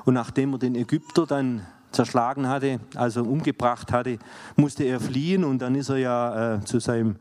Und 0.05 0.15
nachdem 0.15 0.53
er 0.53 0.59
den 0.59 0.75
Ägypter 0.75 1.27
dann 1.27 1.63
zerschlagen 1.93 2.49
hatte, 2.49 2.81
also 2.95 3.23
umgebracht 3.23 3.93
hatte, 3.93 4.19
musste 4.57 4.85
er 4.85 5.01
fliehen. 5.01 5.45
Und 5.45 5.61
dann 5.61 5.75
ist 5.75 5.89
er 5.89 5.99
ja 5.99 6.55
äh, 6.55 6.65
zu 6.65 6.79
seinem 6.79 7.17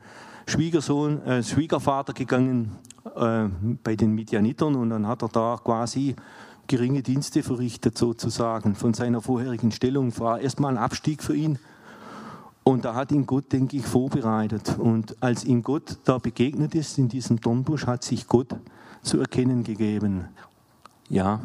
Schwiegersohn, 0.48 1.22
äh, 1.26 1.44
Schwiegervater 1.44 2.14
gegangen 2.14 2.72
äh, 3.16 3.46
bei 3.84 3.96
den 3.96 4.12
Midianitern. 4.12 4.76
Und 4.76 4.90
dann 4.90 5.08
hat 5.08 5.24
er 5.24 5.30
da 5.30 5.60
quasi 5.64 6.16
geringe 6.68 7.02
Dienste 7.02 7.44
verrichtet, 7.44 7.98
sozusagen, 7.98 8.76
von 8.76 8.94
seiner 8.94 9.22
vorherigen 9.22 9.72
Stellung. 9.72 10.18
War 10.20 10.40
erstmal 10.40 10.74
ein 10.74 10.78
Abstieg 10.78 11.24
für 11.24 11.36
ihn. 11.36 11.60
Und 12.64 12.84
da 12.84 12.96
hat 12.96 13.12
ihn 13.12 13.28
Gott, 13.28 13.52
denke 13.54 13.78
ich, 13.78 13.86
vorbereitet. 13.86 14.76
Und 14.80 15.16
als 15.22 15.44
ihm 15.44 15.62
Gott 15.62 16.00
da 16.04 16.18
begegnet 16.18 16.74
ist, 16.74 16.98
in 16.98 17.10
diesem 17.10 17.40
Dornbusch, 17.40 17.86
hat 17.86 18.04
sich 18.04 18.28
Gott 18.28 18.56
zu 19.06 19.20
erkennen 19.20 19.63
gegeben. 19.63 20.26
Ja. 21.10 21.39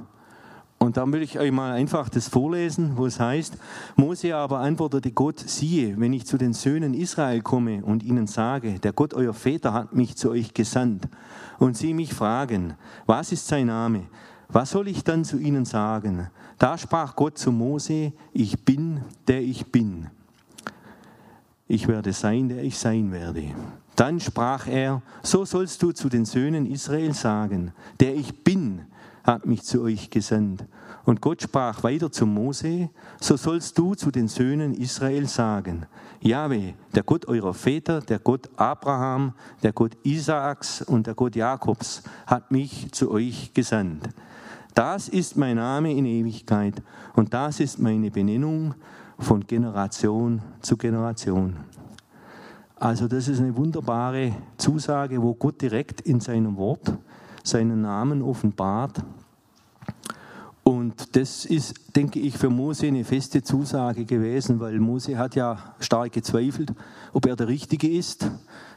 Und 0.78 0.96
da 0.96 1.06
will 1.12 1.22
ich 1.22 1.38
euch 1.38 1.52
mal 1.52 1.72
einfach 1.72 2.08
das 2.08 2.28
vorlesen, 2.28 2.96
wo 2.96 3.04
es 3.04 3.20
heißt, 3.20 3.58
Mose 3.96 4.34
aber 4.34 4.60
antwortete 4.60 5.10
Gott, 5.10 5.38
siehe, 5.38 6.00
wenn 6.00 6.14
ich 6.14 6.24
zu 6.24 6.38
den 6.38 6.54
Söhnen 6.54 6.94
Israel 6.94 7.42
komme 7.42 7.84
und 7.84 8.02
ihnen 8.02 8.26
sage, 8.26 8.78
der 8.78 8.94
Gott 8.94 9.12
euer 9.12 9.34
Väter 9.34 9.74
hat 9.74 9.94
mich 9.94 10.16
zu 10.16 10.30
euch 10.30 10.54
gesandt, 10.54 11.06
und 11.60 11.76
sie 11.76 11.94
mich 11.94 12.14
fragen, 12.14 12.74
was 13.06 13.30
ist 13.30 13.46
sein 13.46 13.66
Name? 13.66 14.04
Was 14.48 14.70
soll 14.70 14.88
ich 14.88 15.04
dann 15.04 15.24
zu 15.24 15.38
ihnen 15.38 15.64
sagen? 15.64 16.28
Da 16.58 16.76
sprach 16.76 17.14
Gott 17.14 17.38
zu 17.38 17.52
Mose, 17.52 18.12
ich 18.32 18.64
bin, 18.64 19.02
der 19.28 19.42
ich 19.42 19.70
bin. 19.70 20.08
Ich 21.68 21.86
werde 21.86 22.12
sein, 22.12 22.48
der 22.48 22.64
ich 22.64 22.76
sein 22.78 23.12
werde. 23.12 23.44
Dann 24.00 24.18
sprach 24.18 24.66
er, 24.66 25.02
so 25.22 25.44
sollst 25.44 25.82
du 25.82 25.92
zu 25.92 26.08
den 26.08 26.24
Söhnen 26.24 26.64
Israel 26.64 27.12
sagen, 27.12 27.72
der 28.00 28.14
ich 28.16 28.42
bin, 28.42 28.86
hat 29.24 29.44
mich 29.44 29.62
zu 29.62 29.82
euch 29.82 30.08
gesandt. 30.08 30.64
Und 31.04 31.20
Gott 31.20 31.42
sprach 31.42 31.82
weiter 31.82 32.10
zu 32.10 32.24
Mose, 32.24 32.88
so 33.20 33.36
sollst 33.36 33.76
du 33.76 33.94
zu 33.94 34.10
den 34.10 34.26
Söhnen 34.26 34.72
Israel 34.72 35.28
sagen, 35.28 35.84
Jahwe, 36.22 36.72
der 36.94 37.02
Gott 37.02 37.28
eurer 37.28 37.52
Väter, 37.52 38.00
der 38.00 38.20
Gott 38.20 38.48
Abraham, 38.56 39.34
der 39.62 39.74
Gott 39.74 39.92
Isaaks 40.02 40.80
und 40.80 41.06
der 41.06 41.12
Gott 41.12 41.36
Jakobs, 41.36 42.02
hat 42.26 42.50
mich 42.50 42.90
zu 42.92 43.10
euch 43.10 43.52
gesandt. 43.52 44.08
Das 44.72 45.10
ist 45.10 45.36
mein 45.36 45.56
Name 45.56 45.92
in 45.92 46.06
Ewigkeit 46.06 46.82
und 47.16 47.34
das 47.34 47.60
ist 47.60 47.78
meine 47.78 48.10
Benennung 48.10 48.74
von 49.18 49.46
Generation 49.46 50.40
zu 50.62 50.78
Generation. 50.78 51.58
Also 52.80 53.06
das 53.06 53.28
ist 53.28 53.38
eine 53.40 53.56
wunderbare 53.56 54.34
Zusage, 54.56 55.22
wo 55.22 55.34
Gott 55.34 55.60
direkt 55.60 56.00
in 56.00 56.18
seinem 56.18 56.56
Wort 56.56 56.92
seinen 57.44 57.82
Namen 57.82 58.22
offenbart. 58.22 59.04
Und 60.64 61.14
das 61.14 61.44
ist, 61.44 61.94
denke 61.94 62.18
ich, 62.20 62.36
für 62.36 62.50
Mose 62.50 62.86
eine 62.86 63.04
feste 63.04 63.42
Zusage 63.42 64.04
gewesen, 64.04 64.60
weil 64.60 64.80
Mose 64.80 65.18
hat 65.18 65.34
ja 65.34 65.74
stark 65.78 66.12
gezweifelt, 66.12 66.72
ob 67.12 67.26
er 67.26 67.36
der 67.36 67.48
Richtige 67.48 67.88
ist 67.88 68.28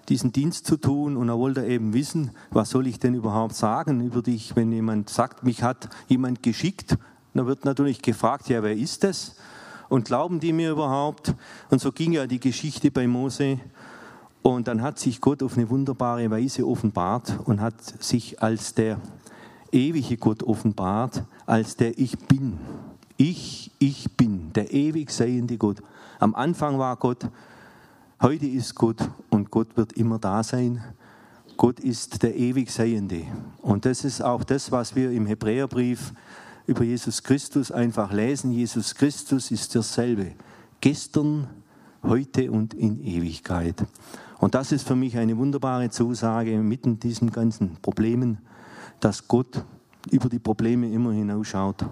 diesen 0.10 0.32
Dienst 0.32 0.66
zu 0.66 0.78
tun 0.78 1.16
und 1.16 1.30
er 1.30 1.38
wollte 1.38 1.66
eben 1.66 1.94
wissen, 1.94 2.32
was 2.52 2.72
soll 2.72 2.88
ich 2.88 3.00
denn 3.00 3.14
überhaupt 3.14 3.56
sagen 3.56 4.02
über 4.02 4.22
dich, 4.22 4.56
wenn 4.56 4.72
jemand 4.72 5.10
sagt, 5.10 5.44
mich 5.44 5.64
hat 5.64 5.90
jemand 6.08 6.44
geschickt. 6.44 6.98
Dann 7.34 7.48
wird 7.48 7.66
natürlich 7.66 8.02
gefragt, 8.02 8.50
ja, 8.50 8.62
wer 8.64 8.76
ist 8.76 9.04
das? 9.04 9.36
Und 9.90 10.06
glauben 10.06 10.40
die 10.40 10.54
mir 10.54 10.72
überhaupt? 10.72 11.34
Und 11.70 11.80
so 11.80 11.92
ging 11.92 12.12
ja 12.12 12.28
die 12.28 12.40
Geschichte 12.40 12.92
bei 12.92 13.08
Mose. 13.08 13.60
Und 14.44 14.68
dann 14.68 14.82
hat 14.82 15.00
sich 15.00 15.20
Gott 15.20 15.42
auf 15.42 15.58
eine 15.58 15.70
wunderbare 15.70 16.30
Weise 16.30 16.68
offenbart 16.68 17.40
und 17.46 17.62
hat 17.62 17.82
sich 18.04 18.42
als 18.44 18.76
der 18.76 19.00
ewige 19.72 20.18
Gott 20.18 20.44
offenbart, 20.44 21.24
als 21.46 21.76
der 21.76 21.98
Ich 21.98 22.20
bin. 22.20 22.60
Ich, 23.18 23.72
ich 23.80 24.12
bin, 24.16 24.54
der 24.54 24.72
ewig 24.72 25.10
seiende 25.10 25.58
Gott. 25.58 25.82
Am 26.20 26.36
Anfang 26.36 26.78
war 26.78 26.98
Gott, 26.98 27.30
Heute 28.24 28.46
ist 28.46 28.76
Gott 28.76 29.00
und 29.32 29.52
Gott 29.52 29.76
wird 29.76 29.92
immer 29.98 30.18
da 30.18 30.44
sein. 30.44 30.82
Gott 31.58 31.82
ist 31.82 32.24
der 32.24 32.34
ewig 32.38 32.72
Seiende. 32.72 33.24
Und 33.62 33.84
das 33.84 34.06
ist 34.06 34.22
auch 34.22 34.46
das, 34.46 34.72
was 34.72 34.96
wir 34.96 35.12
im 35.12 35.26
Hebräerbrief 35.26 36.14
über 36.66 36.86
Jesus 36.86 37.22
Christus 37.22 37.70
einfach 37.70 38.14
lesen. 38.14 38.54
Jesus 38.54 38.96
Christus 38.96 39.52
ist 39.52 39.76
derselbe. 39.76 40.36
Gestern, 40.80 41.50
heute 42.02 42.50
und 42.50 42.74
in 42.74 43.04
Ewigkeit. 43.04 43.84
Und 44.44 44.56
das 44.56 44.74
ist 44.74 44.86
für 44.86 44.98
mich 44.98 45.18
eine 45.18 45.38
wunderbare 45.38 45.90
Zusage 45.90 46.58
mitten 46.58 47.00
diesen 47.00 47.32
ganzen 47.32 47.78
Problemen, 47.82 48.40
dass 49.00 49.30
Gott 49.30 49.64
über 50.12 50.28
die 50.28 50.38
Probleme 50.38 50.92
immer 50.92 51.14
hinausschaut, 51.14 51.86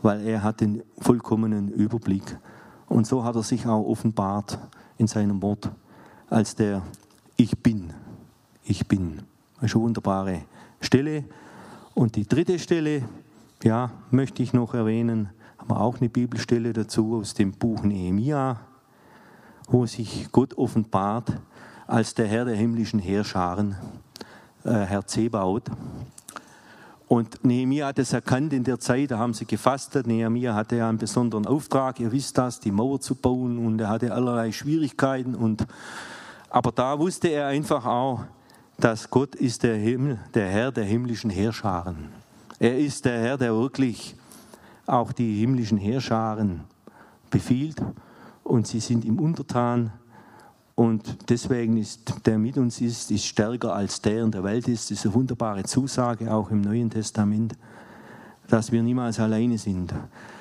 weil 0.00 0.26
er 0.26 0.42
hat 0.42 0.62
den 0.62 0.82
vollkommenen 0.98 1.68
Überblick. 1.68 2.38
Und 2.88 3.06
so 3.06 3.22
hat 3.22 3.36
er 3.36 3.42
sich 3.42 3.66
auch 3.66 3.84
offenbart 3.84 4.58
in 4.96 5.08
seinem 5.08 5.42
Wort 5.42 5.70
als 6.30 6.54
der 6.54 6.80
Ich 7.36 7.58
bin. 7.58 7.92
Ich 8.64 8.88
bin. 8.88 9.20
Eine 9.58 9.68
schon 9.68 9.82
wunderbare 9.82 10.44
Stelle. 10.80 11.24
Und 11.92 12.16
die 12.16 12.26
dritte 12.26 12.58
Stelle, 12.58 13.02
ja, 13.62 13.90
möchte 14.10 14.42
ich 14.42 14.54
noch 14.54 14.72
erwähnen, 14.72 15.28
haben 15.58 15.68
wir 15.68 15.78
auch 15.78 15.98
eine 15.98 16.08
Bibelstelle 16.08 16.72
dazu 16.72 17.16
aus 17.16 17.34
dem 17.34 17.52
Buch 17.52 17.82
Nehemia, 17.82 18.58
wo 19.68 19.84
sich 19.84 20.32
Gott 20.32 20.56
offenbart 20.56 21.38
als 21.90 22.14
der 22.14 22.28
Herr 22.28 22.44
der 22.44 22.54
himmlischen 22.54 23.00
Heerscharen, 23.00 23.74
äh, 24.64 24.70
Herr 24.70 25.04
Zebaut. 25.06 25.64
Und 27.08 27.44
Nehemiah 27.44 27.88
hat 27.88 27.98
es 27.98 28.12
erkannt 28.12 28.52
in 28.52 28.62
der 28.62 28.78
Zeit, 28.78 29.10
da 29.10 29.18
haben 29.18 29.34
sie 29.34 29.44
gefastet. 29.44 30.06
Nehemiah 30.06 30.54
hatte 30.54 30.76
ja 30.76 30.88
einen 30.88 30.98
besonderen 30.98 31.46
Auftrag, 31.46 31.98
ihr 31.98 32.12
wisst 32.12 32.38
das, 32.38 32.60
die 32.60 32.70
Mauer 32.70 33.00
zu 33.00 33.16
bauen 33.16 33.58
und 33.58 33.80
er 33.80 33.88
hatte 33.88 34.14
allerlei 34.14 34.52
Schwierigkeiten. 34.52 35.34
Und, 35.34 35.66
aber 36.48 36.70
da 36.70 36.96
wusste 36.96 37.26
er 37.26 37.48
einfach 37.48 37.84
auch, 37.84 38.20
dass 38.78 39.10
Gott 39.10 39.34
ist 39.34 39.64
der, 39.64 39.74
Himmel, 39.74 40.20
der 40.32 40.48
Herr 40.48 40.70
der 40.70 40.84
himmlischen 40.84 41.30
Heerscharen. 41.30 42.10
Er 42.60 42.78
ist 42.78 43.04
der 43.04 43.20
Herr, 43.20 43.36
der 43.36 43.52
wirklich 43.52 44.14
auch 44.86 45.10
die 45.10 45.40
himmlischen 45.40 45.76
Heerscharen 45.76 46.60
befiehlt 47.30 47.82
und 48.44 48.68
sie 48.68 48.80
sind 48.80 49.04
ihm 49.04 49.18
untertan 49.18 49.92
und 50.80 51.28
deswegen 51.28 51.76
ist 51.76 52.10
der 52.24 52.38
mit 52.38 52.56
uns 52.56 52.80
ist, 52.80 53.10
ist 53.10 53.26
stärker 53.26 53.74
als 53.74 54.00
der 54.00 54.22
in 54.22 54.30
der 54.30 54.42
Welt 54.42 54.66
ist. 54.66 54.90
Das 54.90 55.00
ist 55.00 55.04
eine 55.04 55.12
wunderbare 55.12 55.62
Zusage 55.64 56.32
auch 56.32 56.50
im 56.50 56.62
Neuen 56.62 56.88
Testament, 56.88 57.54
dass 58.48 58.72
wir 58.72 58.82
niemals 58.82 59.20
alleine 59.20 59.58
sind. 59.58 59.92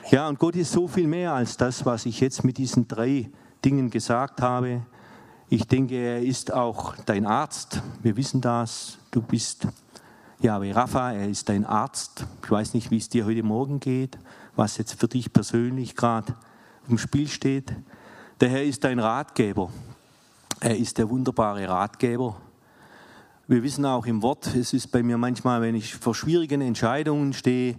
Ja, 0.09 0.29
und 0.29 0.39
Gott 0.39 0.55
ist 0.55 0.71
so 0.71 0.87
viel 0.87 1.07
mehr 1.07 1.33
als 1.33 1.57
das, 1.57 1.85
was 1.85 2.05
ich 2.05 2.21
jetzt 2.21 2.45
mit 2.45 2.57
diesen 2.57 2.87
drei 2.87 3.29
Dingen 3.65 3.89
gesagt 3.89 4.41
habe. 4.41 4.83
Ich 5.49 5.67
denke, 5.67 5.95
er 5.95 6.21
ist 6.21 6.53
auch 6.53 6.95
dein 7.05 7.25
Arzt. 7.25 7.81
Wir 8.01 8.15
wissen 8.15 8.39
das. 8.39 8.97
Du 9.11 9.21
bist 9.21 9.67
Yahweh 10.39 10.71
Rapha, 10.71 11.11
er 11.11 11.27
ist 11.27 11.49
dein 11.49 11.65
Arzt. 11.65 12.25
Ich 12.45 12.49
weiß 12.49 12.75
nicht, 12.75 12.91
wie 12.91 12.97
es 12.97 13.09
dir 13.09 13.25
heute 13.25 13.43
Morgen 13.43 13.81
geht, 13.81 14.17
was 14.55 14.77
jetzt 14.77 14.93
für 14.93 15.09
dich 15.09 15.33
persönlich 15.33 15.97
gerade 15.97 16.33
im 16.87 16.97
Spiel 16.97 17.27
steht. 17.27 17.73
Der 18.39 18.47
Herr 18.47 18.63
ist 18.63 18.85
dein 18.85 18.99
Ratgeber. 18.99 19.69
Er 20.61 20.75
ist 20.75 20.97
der 20.97 21.09
wunderbare 21.09 21.69
Ratgeber. 21.69 22.35
Wir 23.47 23.63
wissen 23.63 23.85
auch 23.85 24.05
im 24.05 24.21
Wort, 24.21 24.53
es 24.55 24.73
ist 24.73 24.91
bei 24.91 25.01
mir 25.01 25.17
manchmal, 25.17 25.61
wenn 25.61 25.73
ich 25.73 25.95
vor 25.95 26.13
schwierigen 26.13 26.59
Entscheidungen 26.59 27.31
stehe, 27.31 27.77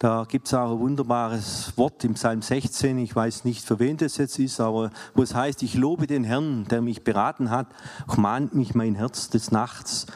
da 0.00 0.26
gibt 0.28 0.48
es 0.48 0.54
auch 0.54 0.72
ein 0.72 0.80
wunderbares 0.80 1.72
Wort 1.76 2.02
im 2.02 2.14
Psalm 2.14 2.42
16, 2.42 2.98
ich 2.98 3.14
weiß 3.14 3.44
nicht, 3.44 3.64
für 3.64 3.78
wen 3.78 3.96
das 3.96 4.16
jetzt 4.16 4.40
ist, 4.40 4.58
aber 4.58 4.90
wo 5.14 5.22
es 5.22 5.36
heißt, 5.36 5.62
ich 5.62 5.74
lobe 5.74 6.08
den 6.08 6.24
Herrn, 6.24 6.64
der 6.64 6.82
mich 6.82 7.04
beraten 7.04 7.48
hat, 7.48 7.68
mahnt 8.16 8.56
mich 8.56 8.74
mein 8.74 8.96
Herz 8.96 9.30
des 9.30 9.52
Nachts. 9.52 10.06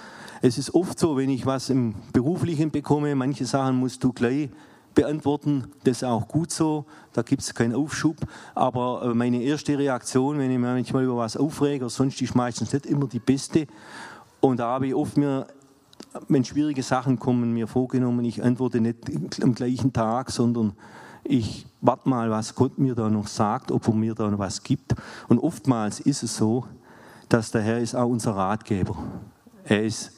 Es 0.42 0.59
ist 0.59 0.74
oft 0.74 0.98
so, 0.98 1.16
wenn 1.16 1.30
ich 1.30 1.46
was 1.46 1.70
im 1.70 1.94
Beruflichen 2.12 2.72
bekomme, 2.72 3.14
manche 3.14 3.46
Sachen 3.46 3.76
musst 3.76 4.02
du 4.02 4.12
gleich 4.12 4.50
beantworten. 4.94 5.64
Das 5.85 5.98
ist 5.98 6.04
auch 6.04 6.28
gut 6.28 6.50
so, 6.50 6.87
da 7.12 7.22
gibt 7.22 7.42
es 7.42 7.54
keinen 7.54 7.74
Aufschub. 7.74 8.16
Aber 8.54 9.02
äh, 9.02 9.14
meine 9.14 9.42
erste 9.42 9.78
Reaktion, 9.78 10.38
wenn 10.38 10.50
ich 10.50 10.59
mir 10.59 10.72
manchmal 10.72 11.04
über 11.04 11.16
was 11.16 11.37
aufrege, 11.37 11.88
sonst 11.88 12.20
ist 12.22 12.35
meistens 12.35 12.72
nicht 12.72 12.87
immer 12.87 13.07
die 13.07 13.18
beste. 13.18 13.66
Und 14.40 14.61
da 14.61 14.66
habe 14.66 14.87
ich 14.87 14.94
oft 14.94 15.16
mir, 15.16 15.46
wenn 16.28 16.44
schwierige 16.44 16.83
Sachen 16.83 17.18
kommen, 17.18 17.52
mir 17.52 17.66
vorgenommen, 17.66 18.24
ich 18.24 18.42
antworte 18.42 18.80
nicht 18.80 19.42
am 19.42 19.54
gleichen 19.54 19.92
Tag, 19.92 20.30
sondern 20.30 20.74
ich 21.24 21.66
warte 21.80 22.09
mal, 22.09 22.30
was 22.30 22.54
Gott 22.54 22.78
mir 22.78 22.94
da 22.94 23.09
noch 23.09 23.26
sagt, 23.26 23.72
ob 23.72 23.88
er 23.88 23.94
mir 23.94 24.14
da 24.14 24.30
noch 24.30 24.38
was 24.38 24.62
gibt. 24.62 24.94
Und 25.28 25.38
oftmals 25.38 26.00
ist 26.00 26.22
es 26.22 26.37
so, 26.37 26.66
dass 27.28 27.50
der 27.50 27.62
Herr 27.62 27.78
ist 27.78 27.94
auch 27.94 28.09
unser 28.09 28.37
Ratgeber. 28.37 28.96
Er 29.64 29.83
ist 29.83 30.12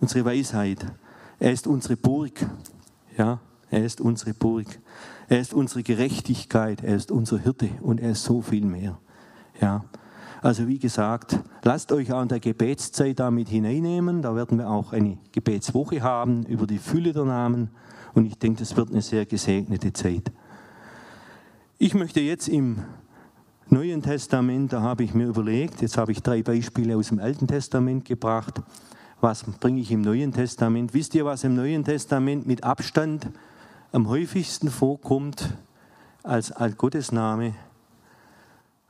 unsere 0.00 0.24
Weisheit. 0.24 0.84
Er 1.38 1.52
ist 1.52 1.66
unsere 1.66 1.96
Burg. 1.96 2.46
Ja, 3.16 3.40
er 3.70 3.84
ist 3.84 4.00
unsere 4.00 4.34
Burg. 4.34 4.66
Er 5.28 5.40
ist 5.40 5.54
unsere 5.54 5.82
Gerechtigkeit. 5.82 6.82
Er 6.82 6.96
ist 6.96 7.10
unser 7.10 7.38
Hirte 7.38 7.70
und 7.80 8.00
er 8.00 8.12
ist 8.12 8.24
so 8.24 8.42
viel 8.42 8.66
mehr. 8.66 8.98
Ja. 9.60 9.84
Also 10.42 10.66
wie 10.66 10.78
gesagt, 10.78 11.38
lasst 11.62 11.92
euch 11.92 12.12
auch 12.12 12.22
in 12.22 12.28
der 12.28 12.40
Gebetszeit 12.40 13.20
damit 13.20 13.48
hineinnehmen. 13.48 14.22
Da 14.22 14.34
werden 14.34 14.58
wir 14.58 14.70
auch 14.70 14.92
eine 14.92 15.18
Gebetswoche 15.32 16.02
haben 16.02 16.44
über 16.46 16.66
die 16.66 16.78
Fülle 16.78 17.12
der 17.12 17.24
Namen. 17.24 17.68
Und 18.14 18.26
ich 18.26 18.38
denke, 18.38 18.60
das 18.60 18.76
wird 18.76 18.90
eine 18.90 19.02
sehr 19.02 19.26
gesegnete 19.26 19.92
Zeit. 19.92 20.32
Ich 21.78 21.94
möchte 21.94 22.20
jetzt 22.20 22.48
im 22.48 22.78
Neuen 23.68 24.02
Testament, 24.02 24.72
da 24.72 24.80
habe 24.80 25.04
ich 25.04 25.14
mir 25.14 25.28
überlegt, 25.28 25.80
jetzt 25.80 25.96
habe 25.96 26.10
ich 26.10 26.22
drei 26.22 26.42
Beispiele 26.42 26.96
aus 26.96 27.08
dem 27.08 27.20
Alten 27.20 27.46
Testament 27.46 28.04
gebracht. 28.04 28.60
Was 29.20 29.44
bringe 29.44 29.80
ich 29.80 29.92
im 29.92 30.00
Neuen 30.00 30.32
Testament? 30.32 30.92
Wisst 30.92 31.14
ihr, 31.14 31.24
was 31.24 31.44
im 31.44 31.54
Neuen 31.54 31.84
Testament 31.84 32.46
mit 32.46 32.64
Abstand 32.64 33.28
am 33.92 34.08
häufigsten 34.08 34.70
vorkommt 34.70 35.56
als 36.22 36.52
Gottesname? 36.76 37.54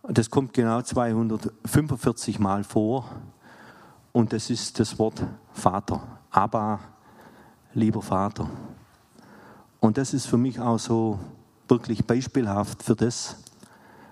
Das 0.03 0.31
kommt 0.31 0.53
genau 0.53 0.83
245 0.83 2.39
Mal 2.39 2.65
vor 2.65 3.09
und 4.13 4.33
das 4.33 4.51
ist 4.51 4.79
das 4.79 4.99
Wort 4.99 5.23
Vater. 5.53 6.03
Abba, 6.31 6.81
lieber 7.75 8.03
Vater. 8.03 8.49
Und 9.81 9.97
das 9.97 10.13
ist 10.13 10.27
für 10.27 10.37
mich 10.37 10.61
auch 10.61 10.79
so 10.79 11.19
wirklich 11.69 12.05
beispielhaft 12.05 12.83
für 12.83 12.95
das, 12.95 13.37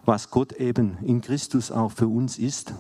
was 0.05 0.31
Gott 0.31 0.53
eben 0.53 0.97
in 1.03 1.21
Christus 1.21 1.71
auch 1.71 1.93
für 1.93 2.09
uns 2.09 2.39
ist. 2.39 2.73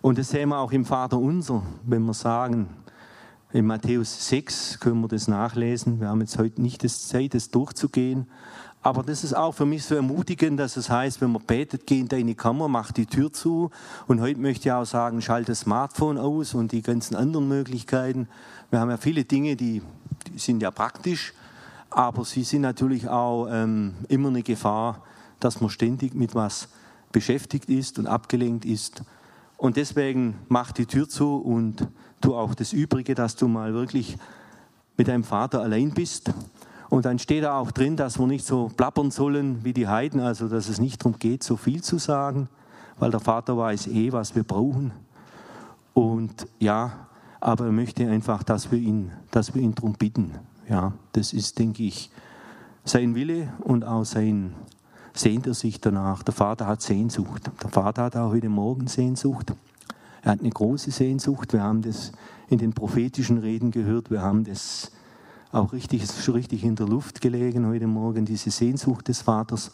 Und 0.00 0.18
das 0.18 0.30
sehen 0.30 0.48
wir 0.48 0.58
auch 0.58 0.72
im 0.72 0.84
Vater 0.84 1.18
unser, 1.18 1.62
wenn 1.84 2.04
wir 2.04 2.14
sagen, 2.14 2.68
in 3.52 3.66
Matthäus 3.66 4.28
6 4.28 4.80
können 4.80 5.00
wir 5.00 5.08
das 5.08 5.28
nachlesen. 5.28 6.00
Wir 6.00 6.08
haben 6.08 6.20
jetzt 6.20 6.38
heute 6.38 6.60
nicht 6.60 6.84
das 6.84 7.08
Zeit, 7.08 7.34
das 7.34 7.50
durchzugehen. 7.50 8.26
Aber 8.82 9.02
das 9.02 9.24
ist 9.24 9.34
auch 9.34 9.52
für 9.52 9.66
mich 9.66 9.84
so 9.84 9.94
ermutigend, 9.94 10.60
dass 10.60 10.76
es 10.76 10.88
heißt, 10.88 11.20
wenn 11.20 11.32
man 11.32 11.42
betet, 11.42 11.86
geh 11.86 12.00
in 12.00 12.08
deine 12.08 12.34
Kammer, 12.34 12.68
mach 12.68 12.92
die 12.92 13.06
Tür 13.06 13.32
zu. 13.32 13.70
Und 14.06 14.20
heute 14.20 14.40
möchte 14.40 14.68
ich 14.68 14.72
auch 14.72 14.84
sagen, 14.84 15.20
schalte 15.20 15.52
das 15.52 15.60
Smartphone 15.60 16.18
aus 16.18 16.54
und 16.54 16.72
die 16.72 16.82
ganzen 16.82 17.16
anderen 17.16 17.48
Möglichkeiten. 17.48 18.28
Wir 18.70 18.80
haben 18.80 18.90
ja 18.90 18.96
viele 18.96 19.24
Dinge, 19.24 19.56
die, 19.56 19.82
die 20.26 20.38
sind 20.38 20.62
ja 20.62 20.70
praktisch 20.70 21.32
aber 21.90 22.24
sie 22.24 22.44
sind 22.44 22.62
natürlich 22.62 23.08
auch 23.08 23.48
ähm, 23.50 23.94
immer 24.08 24.28
eine 24.28 24.42
Gefahr, 24.42 25.02
dass 25.40 25.60
man 25.60 25.70
ständig 25.70 26.14
mit 26.14 26.34
was 26.34 26.68
beschäftigt 27.12 27.68
ist 27.68 27.98
und 27.98 28.06
abgelenkt 28.06 28.64
ist. 28.64 29.02
Und 29.56 29.76
deswegen 29.76 30.38
mach 30.48 30.72
die 30.72 30.86
Tür 30.86 31.08
zu 31.08 31.36
und 31.36 31.88
tu 32.20 32.34
auch 32.34 32.54
das 32.54 32.72
Übrige, 32.72 33.14
dass 33.14 33.36
du 33.36 33.48
mal 33.48 33.74
wirklich 33.74 34.16
mit 34.96 35.08
deinem 35.08 35.24
Vater 35.24 35.62
allein 35.62 35.92
bist. 35.92 36.32
Und 36.88 37.04
dann 37.04 37.18
steht 37.18 37.44
da 37.44 37.58
auch 37.58 37.70
drin, 37.70 37.96
dass 37.96 38.18
wir 38.18 38.26
nicht 38.26 38.46
so 38.46 38.70
plappern 38.74 39.10
sollen 39.10 39.64
wie 39.64 39.72
die 39.72 39.88
Heiden, 39.88 40.20
also 40.20 40.48
dass 40.48 40.68
es 40.68 40.80
nicht 40.80 41.02
darum 41.02 41.18
geht, 41.18 41.42
so 41.42 41.56
viel 41.56 41.82
zu 41.82 41.98
sagen, 41.98 42.48
weil 42.98 43.10
der 43.10 43.20
Vater 43.20 43.56
weiß 43.56 43.88
eh, 43.88 44.12
was 44.12 44.34
wir 44.34 44.42
brauchen. 44.42 44.92
Und 45.92 46.46
ja, 46.58 47.06
aber 47.40 47.66
er 47.66 47.72
möchte 47.72 48.08
einfach, 48.08 48.42
dass 48.42 48.70
wir 48.72 48.78
ihn, 48.78 49.12
dass 49.30 49.54
wir 49.54 49.62
ihn 49.62 49.74
darum 49.74 49.92
bitten. 49.92 50.34
Ja, 50.68 50.92
das 51.12 51.32
ist, 51.32 51.58
denke 51.58 51.82
ich, 51.82 52.10
sein 52.84 53.14
Wille 53.14 53.52
und 53.60 53.84
auch 53.84 54.04
sein 54.04 54.54
sehnt 55.12 55.46
er 55.46 55.54
sich 55.54 55.80
danach. 55.80 56.22
Der 56.22 56.34
Vater 56.34 56.66
hat 56.66 56.82
Sehnsucht. 56.82 57.50
Der 57.62 57.70
Vater 57.70 58.04
hat 58.04 58.16
auch 58.16 58.30
heute 58.30 58.48
Morgen 58.48 58.86
Sehnsucht. 58.86 59.52
Er 60.22 60.32
hat 60.32 60.40
eine 60.40 60.50
große 60.50 60.90
Sehnsucht. 60.90 61.52
Wir 61.52 61.62
haben 61.62 61.82
das 61.82 62.12
in 62.48 62.58
den 62.58 62.72
prophetischen 62.72 63.38
Reden 63.38 63.70
gehört. 63.70 64.10
Wir 64.10 64.22
haben 64.22 64.44
das 64.44 64.90
auch 65.52 65.72
richtig, 65.72 66.04
schon 66.06 66.34
richtig 66.34 66.64
in 66.64 66.76
der 66.76 66.86
Luft 66.86 67.20
gelegen 67.20 67.66
heute 67.66 67.86
Morgen, 67.86 68.24
diese 68.24 68.50
Sehnsucht 68.50 69.08
des 69.08 69.22
Vaters. 69.22 69.70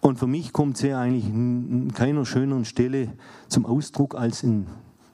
Und 0.00 0.18
für 0.18 0.26
mich 0.26 0.52
kommt 0.52 0.76
sie 0.76 0.92
eigentlich 0.92 1.24
in 1.24 1.92
keiner 1.94 2.26
schöneren 2.26 2.64
Stelle 2.64 3.12
zum 3.48 3.64
Ausdruck 3.64 4.14
als 4.16 4.42
in 4.42 4.66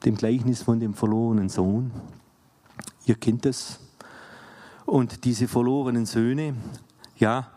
dem 0.05 0.17
Gleichnis 0.17 0.63
von 0.63 0.81
dem 0.81 0.95
verlorenen 0.95 1.49
Sohn. 1.49 1.91
Ihr 3.05 3.17
kennt 3.17 3.45
das. 3.45 3.81
Und 4.87 5.25
diese 5.25 5.47
verlorenen 5.47 6.07
Söhne, 6.07 6.55
ja, 7.19 7.49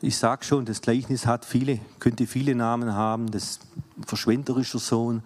ich 0.00 0.16
sage 0.16 0.44
schon, 0.44 0.64
das 0.64 0.80
Gleichnis 0.80 1.26
hat 1.26 1.44
viele, 1.44 1.78
könnte 1.98 2.26
viele 2.26 2.54
Namen 2.54 2.94
haben, 2.94 3.30
das 3.30 3.60
verschwenderischer 4.06 4.78
Sohn. 4.78 5.22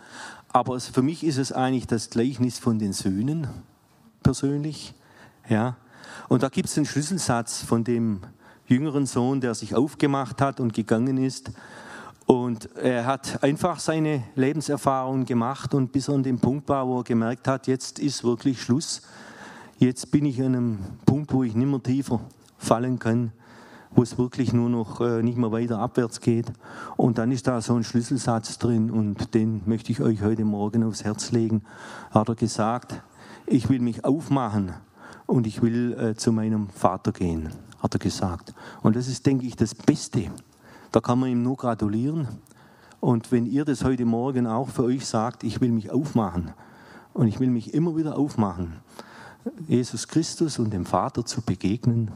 Aber 0.55 0.79
für 0.79 1.03
mich 1.03 1.25
ist 1.25 1.37
es 1.37 1.53
eigentlich 1.53 1.89
das 1.89 2.11
Gleichnis 2.11 2.59
von 2.59 2.79
den 2.79 2.93
Söhnen 2.93 3.49
persönlich. 4.23 4.95
Ja. 5.49 5.77
Und 6.29 6.43
da 6.43 6.49
gibt 6.49 6.69
es 6.69 6.77
einen 6.77 6.87
Schlüsselsatz 6.87 7.63
von 7.63 7.83
dem 7.85 8.21
jüngeren 8.67 9.05
Sohn, 9.05 9.41
der 9.41 9.55
sich 9.55 9.75
aufgemacht 9.75 10.41
hat 10.41 10.61
und 10.61 10.73
gegangen 10.73 11.19
ist. 11.19 11.51
Und 12.25 12.75
er 12.77 13.05
hat 13.05 13.43
einfach 13.43 13.81
seine 13.81 14.23
Lebenserfahrung 14.37 15.27
gemacht 15.27 15.75
und 15.75 15.93
bis 15.93 16.09
er 16.09 16.15
an 16.15 16.23
dem 16.23 16.39
Punkt 16.39 16.69
war, 16.69 16.87
wo 16.87 17.01
er 17.01 17.05
gemerkt 17.05 17.49
hat, 17.49 17.67
jetzt 17.67 17.99
ist 17.99 18.25
wirklich 18.25 18.63
Schluss 18.63 19.03
Jetzt 19.79 20.13
bin 20.13 20.25
ich 20.25 20.41
an 20.41 20.55
einem 20.55 20.79
Punkt, 21.05 21.33
wo 21.33 21.43
ich 21.43 21.55
nicht 21.55 21.69
mehr 21.69 21.83
tiefer 21.83 22.21
fallen 22.59 22.99
kann, 22.99 23.33
wo 23.95 24.03
es 24.03 24.19
wirklich 24.19 24.53
nur 24.53 24.69
noch 24.69 25.01
äh, 25.01 25.23
nicht 25.23 25.39
mehr 25.39 25.53
weiter 25.53 25.79
abwärts 25.79 26.21
geht. 26.21 26.53
Und 26.97 27.19
dann 27.19 27.33
ist 27.33 27.47
da 27.47 27.61
so 27.61 27.75
ein 27.75 27.85
Schlüsselsatz 27.85 28.59
drin 28.59 28.91
und 28.91 29.35
den 29.35 29.63
möchte 29.67 29.93
ich 29.93 30.01
euch 30.01 30.23
heute 30.23 30.45
Morgen 30.45 30.83
aufs 30.85 31.05
Herz 31.05 31.33
legen. 31.33 31.63
Hat 32.11 32.29
er 32.29 32.35
gesagt, 32.35 33.03
ich 33.47 33.69
will 33.69 33.81
mich 33.81 34.05
aufmachen 34.05 34.73
und 35.27 35.47
ich 35.47 35.63
will 35.63 35.93
äh, 35.93 36.15
zu 36.15 36.33
meinem 36.33 36.69
Vater 36.69 37.13
gehen, 37.13 37.51
hat 37.79 37.95
er 37.95 37.99
gesagt. 37.99 38.55
Und 38.83 38.97
das 38.97 39.09
ist, 39.09 39.27
denke 39.27 39.47
ich, 39.47 39.57
das 39.57 39.75
Beste. 39.75 40.31
Da 40.93 41.01
kann 41.01 41.19
man 41.19 41.31
ihm 41.31 41.43
nur 41.43 41.57
gratulieren. 41.57 42.29
Und 43.01 43.33
wenn 43.33 43.47
ihr 43.47 43.65
das 43.65 43.85
heute 43.85 44.07
Morgen 44.07 44.47
auch 44.47 44.69
für 44.69 44.85
euch 44.85 45.07
sagt, 45.07 45.45
ich 45.45 45.61
will 45.61 45.73
mich 45.73 45.91
aufmachen 45.91 46.53
und 47.13 47.29
ich 47.29 47.39
will 47.39 47.51
mich 47.51 47.75
immer 47.75 47.97
wieder 47.97 48.17
aufmachen, 48.17 48.77
Jesus 49.69 50.09
Christus 50.09 50.59
und 50.59 50.73
dem 50.73 50.87
Vater 50.87 51.27
zu 51.27 51.43
begegnen, 51.43 52.11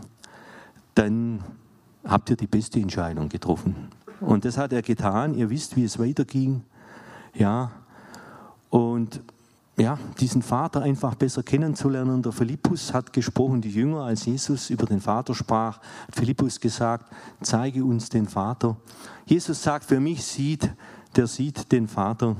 dann 0.94 1.44
habt 2.08 2.30
ihr 2.30 2.36
die 2.36 2.46
beste 2.46 2.80
Entscheidung 2.80 3.28
getroffen. 3.28 3.76
Und 4.20 4.44
das 4.44 4.58
hat 4.58 4.72
er 4.72 4.82
getan. 4.82 5.34
Ihr 5.34 5.50
wisst, 5.50 5.76
wie 5.76 5.84
es 5.84 5.98
weiterging. 5.98 6.62
Ja. 7.34 7.70
Und 8.70 9.20
ja, 9.76 9.96
diesen 10.18 10.42
Vater 10.42 10.82
einfach 10.82 11.14
besser 11.14 11.44
kennenzulernen. 11.44 12.22
Der 12.22 12.32
Philippus 12.32 12.92
hat 12.92 13.12
gesprochen, 13.12 13.60
die 13.60 13.70
Jünger, 13.70 14.02
als 14.02 14.24
Jesus 14.24 14.70
über 14.70 14.86
den 14.86 15.00
Vater 15.00 15.34
sprach, 15.34 15.78
hat 15.78 16.16
Philippus 16.16 16.58
gesagt, 16.58 17.12
zeige 17.42 17.84
uns 17.84 18.08
den 18.08 18.26
Vater. 18.26 18.76
Jesus 19.24 19.62
sagt, 19.62 19.84
für 19.84 20.00
mich 20.00 20.24
sieht, 20.24 20.68
der 21.14 21.28
sieht 21.28 21.70
den 21.70 21.86
Vater. 21.86 22.34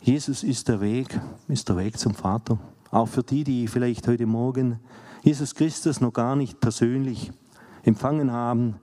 Jesus 0.00 0.42
ist 0.42 0.68
der 0.68 0.80
Weg, 0.80 1.20
ist 1.46 1.68
der 1.68 1.76
Weg 1.76 1.98
zum 1.98 2.14
Vater. 2.14 2.58
Auch 2.90 3.06
für 3.06 3.22
die, 3.22 3.44
die 3.44 3.68
vielleicht 3.68 4.08
heute 4.08 4.26
Morgen 4.26 4.80
Jesus 5.22 5.54
Christus 5.54 6.00
noch 6.00 6.12
gar 6.12 6.34
nicht 6.34 6.60
persönlich 6.60 7.30
empfangen 7.82 8.32
haben, 8.32 8.76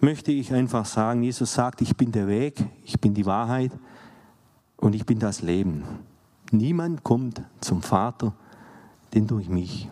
möchte 0.00 0.32
ich 0.32 0.52
einfach 0.52 0.86
sagen, 0.86 1.22
Jesus 1.22 1.54
sagt, 1.54 1.80
ich 1.80 1.96
bin 1.96 2.12
der 2.12 2.26
Weg, 2.26 2.64
ich 2.84 3.00
bin 3.00 3.14
die 3.14 3.26
Wahrheit 3.26 3.72
und 4.76 4.94
ich 4.94 5.06
bin 5.06 5.18
das 5.18 5.42
Leben. 5.42 5.84
Niemand 6.50 7.02
kommt 7.04 7.42
zum 7.60 7.82
Vater, 7.82 8.34
denn 9.14 9.26
durch 9.26 9.48
mich. 9.48 9.88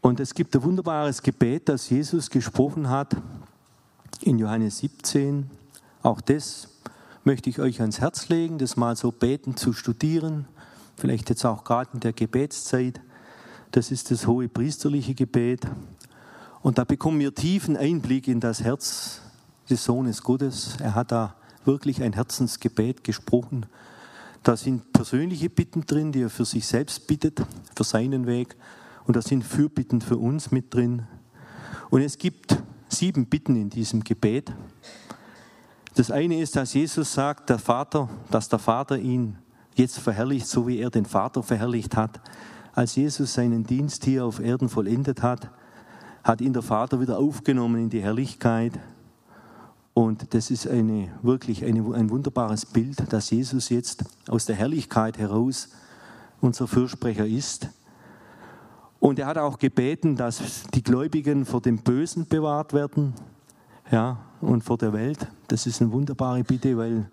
Und 0.00 0.20
es 0.20 0.34
gibt 0.34 0.54
ein 0.56 0.62
wunderbares 0.62 1.22
Gebet, 1.22 1.68
das 1.68 1.88
Jesus 1.90 2.30
gesprochen 2.30 2.88
hat 2.88 3.16
in 4.20 4.38
Johannes 4.38 4.78
17. 4.78 5.48
Auch 6.02 6.20
das 6.20 6.68
möchte 7.24 7.50
ich 7.50 7.60
euch 7.60 7.80
ans 7.80 8.00
Herz 8.00 8.28
legen, 8.28 8.58
das 8.58 8.76
mal 8.76 8.96
so 8.96 9.12
beten 9.12 9.56
zu 9.56 9.72
studieren 9.72 10.46
vielleicht 11.02 11.30
jetzt 11.30 11.44
auch 11.44 11.64
gerade 11.64 11.90
in 11.94 12.00
der 12.00 12.12
Gebetszeit. 12.12 13.00
Das 13.72 13.90
ist 13.90 14.10
das 14.10 14.26
hohe 14.26 14.48
priesterliche 14.48 15.14
Gebet. 15.14 15.66
Und 16.62 16.78
da 16.78 16.84
bekommen 16.84 17.18
wir 17.18 17.34
tiefen 17.34 17.76
Einblick 17.76 18.28
in 18.28 18.38
das 18.38 18.62
Herz 18.62 19.20
des 19.68 19.82
Sohnes 19.82 20.22
Gottes. 20.22 20.76
Er 20.78 20.94
hat 20.94 21.10
da 21.10 21.34
wirklich 21.64 22.02
ein 22.02 22.12
Herzensgebet 22.12 23.02
gesprochen. 23.02 23.66
Da 24.44 24.56
sind 24.56 24.92
persönliche 24.92 25.50
Bitten 25.50 25.86
drin, 25.86 26.12
die 26.12 26.22
er 26.22 26.30
für 26.30 26.44
sich 26.44 26.66
selbst 26.66 27.08
bittet, 27.08 27.44
für 27.74 27.82
seinen 27.82 28.26
Weg. 28.26 28.54
Und 29.06 29.16
da 29.16 29.22
sind 29.22 29.42
Fürbitten 29.42 30.00
für 30.00 30.18
uns 30.18 30.52
mit 30.52 30.72
drin. 30.72 31.02
Und 31.90 32.02
es 32.02 32.16
gibt 32.16 32.56
sieben 32.88 33.26
Bitten 33.26 33.56
in 33.56 33.68
diesem 33.68 34.04
Gebet. 34.04 34.52
Das 35.96 36.12
eine 36.12 36.40
ist, 36.40 36.54
dass 36.54 36.74
Jesus 36.74 37.12
sagt, 37.12 37.50
der 37.50 37.58
Vater, 37.58 38.08
dass 38.30 38.48
der 38.48 38.60
Vater 38.60 38.98
ihn 38.98 39.36
jetzt 39.74 39.98
verherrlicht, 39.98 40.46
so 40.46 40.68
wie 40.68 40.78
er 40.78 40.90
den 40.90 41.06
Vater 41.06 41.42
verherrlicht 41.42 41.96
hat. 41.96 42.20
Als 42.72 42.94
Jesus 42.94 43.34
seinen 43.34 43.64
Dienst 43.64 44.04
hier 44.04 44.24
auf 44.24 44.38
Erden 44.38 44.68
vollendet 44.68 45.22
hat, 45.22 45.50
hat 46.22 46.40
ihn 46.40 46.52
der 46.52 46.62
Vater 46.62 47.00
wieder 47.00 47.18
aufgenommen 47.18 47.82
in 47.82 47.90
die 47.90 48.02
Herrlichkeit. 48.02 48.78
Und 49.94 50.32
das 50.34 50.50
ist 50.50 50.66
eine, 50.66 51.08
wirklich 51.22 51.64
eine, 51.64 51.94
ein 51.94 52.10
wunderbares 52.10 52.64
Bild, 52.64 53.12
dass 53.12 53.30
Jesus 53.30 53.68
jetzt 53.68 54.04
aus 54.28 54.46
der 54.46 54.56
Herrlichkeit 54.56 55.18
heraus 55.18 55.68
unser 56.40 56.66
Fürsprecher 56.66 57.26
ist. 57.26 57.68
Und 59.00 59.18
er 59.18 59.26
hat 59.26 59.36
auch 59.36 59.58
gebeten, 59.58 60.16
dass 60.16 60.62
die 60.74 60.82
Gläubigen 60.82 61.44
vor 61.44 61.60
dem 61.60 61.78
Bösen 61.78 62.26
bewahrt 62.26 62.72
werden 62.72 63.14
ja, 63.90 64.18
und 64.40 64.62
vor 64.62 64.78
der 64.78 64.92
Welt. 64.92 65.26
Das 65.48 65.66
ist 65.66 65.82
eine 65.82 65.92
wunderbare 65.92 66.44
Bitte, 66.44 66.76
weil 66.76 67.10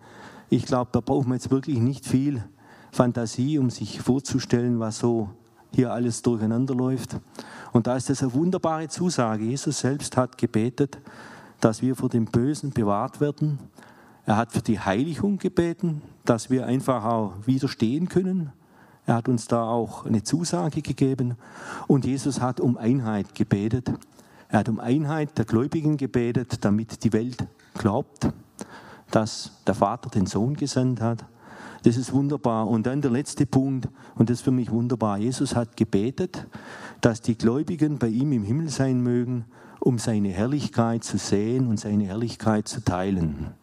ich 0.50 0.66
glaube, 0.66 0.90
da 0.92 1.02
braucht 1.02 1.28
man 1.28 1.38
jetzt 1.38 1.52
wirklich 1.52 1.80
nicht 1.80 2.06
viel 2.06 2.44
Fantasie, 2.92 3.58
um 3.60 3.70
sich 3.70 4.02
vorzustellen, 4.02 4.80
was 4.80 5.00
so 5.00 5.30
hier 5.72 5.92
alles 5.94 6.22
durcheinander 6.22 6.76
läuft. 6.76 7.18
Und 7.72 7.88
da 7.88 7.96
ist 7.96 8.10
das 8.10 8.22
eine 8.22 8.34
wunderbare 8.34 8.88
Zusage. 8.88 9.44
Jesus 9.44 9.80
selbst 9.80 10.18
hat 10.18 10.38
gebetet, 10.38 10.98
dass 11.60 11.82
wir 11.82 11.96
vor 11.96 12.10
dem 12.10 12.26
Bösen 12.26 12.72
bewahrt 12.72 13.22
werden. 13.22 13.60
Er 14.26 14.38
hat 14.38 14.52
für 14.52 14.62
die 14.62 14.80
Heiligung 14.80 15.38
gebeten, 15.38 16.02
dass 16.26 16.50
wir 16.50 16.66
einfach 16.66 17.04
auch 17.06 17.34
widerstehen 17.46 18.10
können. 18.10 18.52
Er 19.06 19.16
hat 19.16 19.28
uns 19.28 19.48
da 19.48 19.64
auch 19.64 20.06
eine 20.06 20.24
Zusage 20.24 20.82
gegeben. 20.82 21.36
Und 21.88 22.06
Jesus 22.06 22.42
hat 22.42 22.60
um 22.60 22.78
Einheit 22.78 23.34
gebetet. 23.34 23.92
Er 24.50 24.60
hat 24.60 24.70
um 24.70 24.80
Einheit 24.80 25.38
der 25.38 25.46
Gläubigen 25.46 25.98
gebetet, 25.98 26.64
damit 26.64 27.04
die 27.04 27.14
Welt 27.14 27.48
glaubt, 27.76 28.30
dass 29.12 29.52
der 29.66 29.76
Vater 29.76 30.10
den 30.10 30.26
Sohn 30.26 30.56
gesandt 30.56 31.02
hat. 31.02 31.26
Das 31.84 31.98
ist 31.98 32.14
wunderbar. 32.14 32.68
Und 32.68 32.86
dann 32.86 33.02
der 33.02 33.12
letzte 33.12 33.46
Punkt, 33.46 33.88
und 34.16 34.30
das 34.30 34.40
ist 34.40 34.44
für 34.44 34.52
mich 34.52 34.72
wunderbar. 34.72 35.18
Jesus 35.18 35.56
hat 35.56 35.78
gebetet, 35.78 36.46
dass 37.02 37.22
die 37.22 37.38
Gläubigen 37.38 37.98
bei 37.98 38.08
ihm 38.08 38.32
im 38.32 38.44
Himmel 38.44 38.70
sein 38.70 39.02
mögen, 39.02 39.46
um 39.80 39.98
seine 39.98 40.30
Herrlichkeit 40.30 41.04
zu 41.04 41.18
sehen 41.18 41.68
und 41.68 41.80
seine 41.80 42.06
Herrlichkeit 42.06 42.68
zu 42.68 42.84
teilen. 42.84 43.54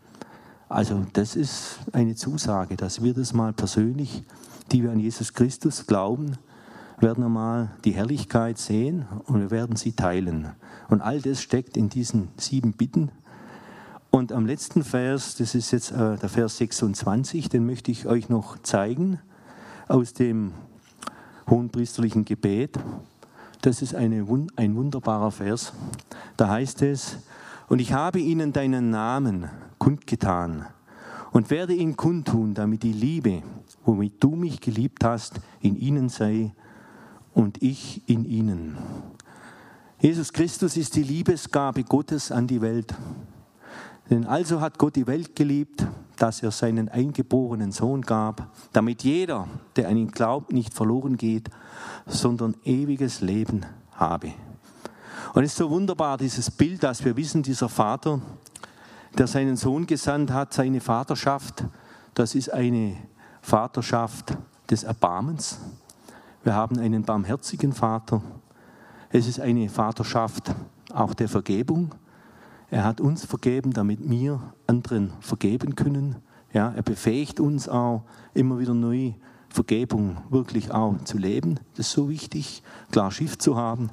Also 0.68 1.04
das 1.12 1.36
ist 1.36 1.78
eine 1.92 2.14
Zusage, 2.14 2.76
dass 2.76 3.02
wir 3.02 3.14
das 3.14 3.32
mal 3.32 3.52
persönlich, 3.52 4.24
die 4.72 4.82
wir 4.82 4.90
an 4.90 4.98
Jesus 4.98 5.32
Christus 5.32 5.86
glauben, 5.86 6.38
werden 6.98 7.22
wir 7.22 7.28
mal 7.28 7.70
die 7.84 7.92
Herrlichkeit 7.92 8.58
sehen 8.58 9.06
und 9.26 9.40
wir 9.40 9.50
werden 9.50 9.76
sie 9.76 9.92
teilen. 9.92 10.52
Und 10.88 11.02
all 11.02 11.20
das 11.20 11.42
steckt 11.42 11.76
in 11.76 11.88
diesen 11.88 12.28
sieben 12.36 12.72
Bitten. 12.72 13.10
Und 14.16 14.32
am 14.32 14.46
letzten 14.46 14.82
Vers, 14.82 15.34
das 15.34 15.54
ist 15.54 15.72
jetzt 15.72 15.90
äh, 15.90 16.16
der 16.16 16.30
Vers 16.30 16.56
26, 16.56 17.50
den 17.50 17.66
möchte 17.66 17.90
ich 17.90 18.06
euch 18.06 18.30
noch 18.30 18.56
zeigen 18.62 19.20
aus 19.88 20.14
dem 20.14 20.52
hohenpriesterlichen 21.50 22.24
Gebet. 22.24 22.78
Das 23.60 23.82
ist 23.82 23.94
eine, 23.94 24.26
ein 24.56 24.74
wunderbarer 24.74 25.30
Vers. 25.30 25.74
Da 26.38 26.48
heißt 26.48 26.80
es, 26.80 27.18
und 27.68 27.78
ich 27.78 27.92
habe 27.92 28.18
ihnen 28.18 28.54
deinen 28.54 28.88
Namen 28.88 29.50
kundgetan 29.76 30.64
und 31.32 31.50
werde 31.50 31.74
ihn 31.74 31.98
kundtun, 31.98 32.54
damit 32.54 32.84
die 32.84 32.94
Liebe, 32.94 33.42
womit 33.84 34.14
du 34.24 34.30
mich 34.34 34.62
geliebt 34.62 35.04
hast, 35.04 35.40
in 35.60 35.76
ihnen 35.76 36.08
sei 36.08 36.54
und 37.34 37.62
ich 37.62 38.00
in 38.08 38.24
ihnen. 38.24 38.78
Jesus 40.00 40.32
Christus 40.32 40.78
ist 40.78 40.96
die 40.96 41.02
Liebesgabe 41.02 41.84
Gottes 41.84 42.32
an 42.32 42.46
die 42.46 42.62
Welt. 42.62 42.94
Denn 44.10 44.24
also 44.24 44.60
hat 44.60 44.78
Gott 44.78 44.96
die 44.96 45.06
Welt 45.06 45.34
geliebt, 45.34 45.86
dass 46.16 46.42
er 46.42 46.50
seinen 46.50 46.88
eingeborenen 46.88 47.72
Sohn 47.72 48.02
gab, 48.02 48.50
damit 48.72 49.02
jeder, 49.02 49.48
der 49.76 49.88
an 49.88 49.96
ihn 49.96 50.10
glaubt, 50.10 50.52
nicht 50.52 50.72
verloren 50.72 51.16
geht, 51.16 51.50
sondern 52.06 52.54
ewiges 52.64 53.20
Leben 53.20 53.66
habe. 53.92 54.32
Und 55.34 55.42
es 55.42 55.52
ist 55.52 55.58
so 55.58 55.70
wunderbar, 55.70 56.16
dieses 56.16 56.50
Bild, 56.50 56.82
dass 56.82 57.04
wir 57.04 57.16
wissen, 57.16 57.42
dieser 57.42 57.68
Vater, 57.68 58.20
der 59.18 59.26
seinen 59.26 59.56
Sohn 59.56 59.86
gesandt 59.86 60.30
hat, 60.32 60.54
seine 60.54 60.80
Vaterschaft, 60.80 61.64
das 62.14 62.34
ist 62.34 62.52
eine 62.52 62.96
Vaterschaft 63.42 64.36
des 64.70 64.84
Erbarmens. 64.84 65.58
Wir 66.42 66.54
haben 66.54 66.78
einen 66.78 67.02
barmherzigen 67.02 67.72
Vater. 67.72 68.22
Es 69.10 69.26
ist 69.26 69.40
eine 69.40 69.68
Vaterschaft 69.68 70.54
auch 70.92 71.12
der 71.14 71.28
Vergebung. 71.28 71.90
Er 72.70 72.84
hat 72.84 73.00
uns 73.00 73.24
vergeben, 73.24 73.72
damit 73.72 74.08
wir 74.08 74.40
anderen 74.66 75.12
vergeben 75.20 75.74
können. 75.76 76.16
Ja, 76.52 76.72
er 76.74 76.82
befähigt 76.82 77.38
uns 77.38 77.68
auch 77.68 78.02
immer 78.34 78.58
wieder 78.58 78.74
neu, 78.74 79.12
Vergebung 79.48 80.18
wirklich 80.28 80.70
auch 80.70 80.96
zu 81.04 81.16
leben. 81.16 81.58
Das 81.76 81.86
ist 81.86 81.92
so 81.92 82.10
wichtig, 82.10 82.62
klar 82.90 83.10
Schiff 83.10 83.38
zu 83.38 83.56
haben. 83.56 83.90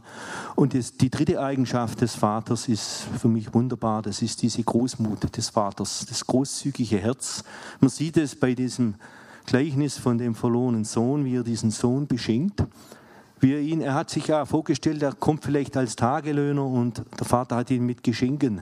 Und 0.56 0.74
das, 0.74 0.98
die 0.98 1.10
dritte 1.10 1.42
Eigenschaft 1.42 2.02
des 2.02 2.16
Vaters 2.16 2.68
ist 2.68 3.08
für 3.18 3.30
mich 3.30 3.54
wunderbar. 3.54 4.02
Das 4.02 4.22
ist 4.22 4.42
diese 4.42 4.62
Großmut 4.62 5.36
des 5.38 5.50
Vaters, 5.50 6.06
das 6.10 6.28
großzügige 6.28 6.98
Herz. 6.98 7.44
Man 7.80 7.90
sieht 7.90 8.18
es 8.18 8.36
bei 8.36 8.56
diesem 8.56 8.96
Gleichnis 9.46 9.98
von 9.98 10.18
dem 10.18 10.36
verlorenen 10.36 10.84
Sohn, 10.84 11.24
wie 11.24 11.38
er 11.38 11.44
diesen 11.44 11.72
Sohn 11.72 12.08
beschenkt. 12.08 12.64
Wie 13.44 13.52
er, 13.52 13.60
ihn, 13.60 13.82
er 13.82 13.94
hat 13.94 14.10
sich 14.10 14.28
ja 14.28 14.46
vorgestellt, 14.46 15.04
er 15.04 15.12
kommt 15.12 15.44
vielleicht 15.44 15.76
als 15.76 15.98
Tagelöhner 15.98 16.66
und 16.66 17.04
der 17.20 17.26
Vater 17.26 17.58
hat 17.58 17.72
ihn 17.72 17.86
mit 17.86 18.02
Geschenken, 18.02 18.62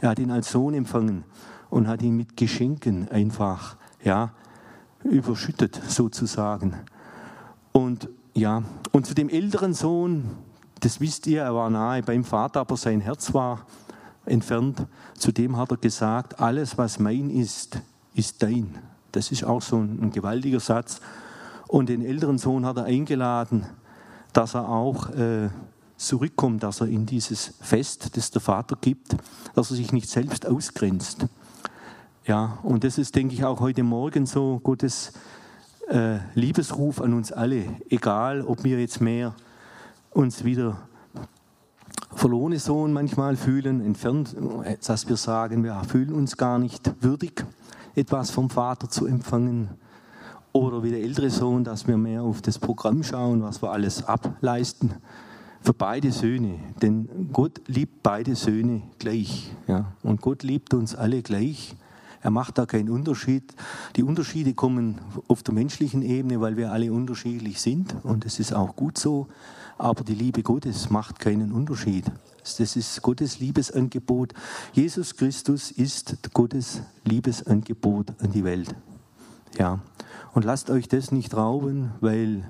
er 0.00 0.10
hat 0.10 0.18
ihn 0.18 0.30
als 0.30 0.50
Sohn 0.50 0.74
empfangen 0.74 1.24
und 1.70 1.88
hat 1.88 2.02
ihn 2.02 2.14
mit 2.14 2.36
Geschenken 2.36 3.08
einfach, 3.08 3.78
ja, 4.04 4.34
überschüttet 5.02 5.80
sozusagen. 5.88 6.74
Und 7.72 8.10
ja, 8.34 8.62
und 8.92 9.06
zu 9.06 9.14
dem 9.14 9.30
älteren 9.30 9.72
Sohn, 9.72 10.24
das 10.80 11.00
wisst 11.00 11.26
ihr, 11.26 11.44
er 11.44 11.54
war 11.54 11.70
nahe 11.70 12.02
beim 12.02 12.22
Vater, 12.22 12.60
aber 12.60 12.76
sein 12.76 13.00
Herz 13.00 13.32
war 13.32 13.64
entfernt. 14.26 14.86
Zu 15.14 15.32
dem 15.32 15.56
hat 15.56 15.70
er 15.70 15.78
gesagt, 15.78 16.38
alles 16.38 16.76
was 16.76 16.98
mein 16.98 17.30
ist, 17.30 17.80
ist 18.12 18.42
dein. 18.42 18.76
Das 19.10 19.32
ist 19.32 19.44
auch 19.44 19.62
so 19.62 19.78
ein, 19.78 19.98
ein 20.02 20.10
gewaltiger 20.10 20.60
Satz. 20.60 21.00
Und 21.66 21.88
den 21.88 22.04
älteren 22.04 22.36
Sohn 22.36 22.66
hat 22.66 22.76
er 22.76 22.84
eingeladen, 22.84 23.64
dass 24.38 24.54
er 24.54 24.68
auch 24.68 25.10
äh, 25.10 25.48
zurückkommt, 25.96 26.62
dass 26.62 26.80
er 26.80 26.86
in 26.86 27.06
dieses 27.06 27.54
Fest, 27.60 28.16
das 28.16 28.30
der 28.30 28.40
Vater 28.40 28.76
gibt, 28.80 29.16
dass 29.56 29.70
er 29.70 29.76
sich 29.76 29.90
nicht 29.90 30.08
selbst 30.08 30.46
ausgrenzt. 30.46 31.26
Ja, 32.24 32.60
und 32.62 32.84
das 32.84 32.98
ist, 32.98 33.16
denke 33.16 33.34
ich, 33.34 33.44
auch 33.44 33.58
heute 33.58 33.82
Morgen 33.82 34.26
so 34.26 34.60
Gottes 34.62 35.12
äh, 35.88 36.18
Liebesruf 36.34 37.00
an 37.00 37.14
uns 37.14 37.32
alle, 37.32 37.64
egal 37.90 38.42
ob 38.42 38.62
wir 38.62 38.78
jetzt 38.78 39.00
mehr 39.00 39.34
uns 40.10 40.44
wieder 40.44 40.78
verlorene 42.14 42.60
Sohn 42.60 42.92
manchmal 42.92 43.34
fühlen, 43.34 43.84
entfernt, 43.84 44.36
dass 44.86 45.08
wir 45.08 45.16
sagen, 45.16 45.64
wir 45.64 45.82
fühlen 45.88 46.12
uns 46.12 46.36
gar 46.36 46.60
nicht 46.60 47.02
würdig, 47.02 47.44
etwas 47.96 48.30
vom 48.30 48.50
Vater 48.50 48.88
zu 48.88 49.06
empfangen 49.06 49.70
oder 50.58 50.82
wie 50.82 50.90
der 50.90 51.02
ältere 51.02 51.30
Sohn, 51.30 51.64
dass 51.64 51.86
wir 51.86 51.96
mehr 51.96 52.22
auf 52.22 52.42
das 52.42 52.58
Programm 52.58 53.02
schauen, 53.02 53.42
was 53.42 53.62
wir 53.62 53.70
alles 53.70 54.04
ableisten. 54.04 54.94
Für 55.60 55.74
beide 55.74 56.12
Söhne. 56.12 56.60
Denn 56.80 57.28
Gott 57.32 57.60
liebt 57.66 58.02
beide 58.02 58.36
Söhne 58.36 58.82
gleich. 58.98 59.50
Ja? 59.66 59.92
Und 60.02 60.20
Gott 60.20 60.42
liebt 60.42 60.72
uns 60.72 60.94
alle 60.94 61.22
gleich. 61.22 61.74
Er 62.20 62.30
macht 62.30 62.58
da 62.58 62.66
keinen 62.66 62.90
Unterschied. 62.90 63.54
Die 63.96 64.02
Unterschiede 64.02 64.54
kommen 64.54 65.00
auf 65.28 65.42
der 65.42 65.54
menschlichen 65.54 66.02
Ebene, 66.02 66.40
weil 66.40 66.56
wir 66.56 66.72
alle 66.72 66.92
unterschiedlich 66.92 67.60
sind. 67.60 67.94
Und 68.02 68.24
es 68.26 68.40
ist 68.40 68.52
auch 68.52 68.76
gut 68.76 68.98
so. 68.98 69.28
Aber 69.78 70.02
die 70.02 70.14
Liebe 70.14 70.42
Gottes 70.42 70.90
macht 70.90 71.20
keinen 71.20 71.52
Unterschied. 71.52 72.04
Das 72.58 72.76
ist 72.76 73.02
Gottes 73.02 73.38
Liebesangebot. 73.40 74.32
Jesus 74.72 75.16
Christus 75.16 75.70
ist 75.70 76.18
Gottes 76.32 76.82
Liebesangebot 77.04 78.14
an 78.20 78.32
die 78.32 78.44
Welt. 78.44 78.74
Ja. 79.58 79.80
Und 80.32 80.44
lasst 80.44 80.70
euch 80.70 80.88
das 80.88 81.12
nicht 81.12 81.34
rauben, 81.34 81.92
weil 82.00 82.44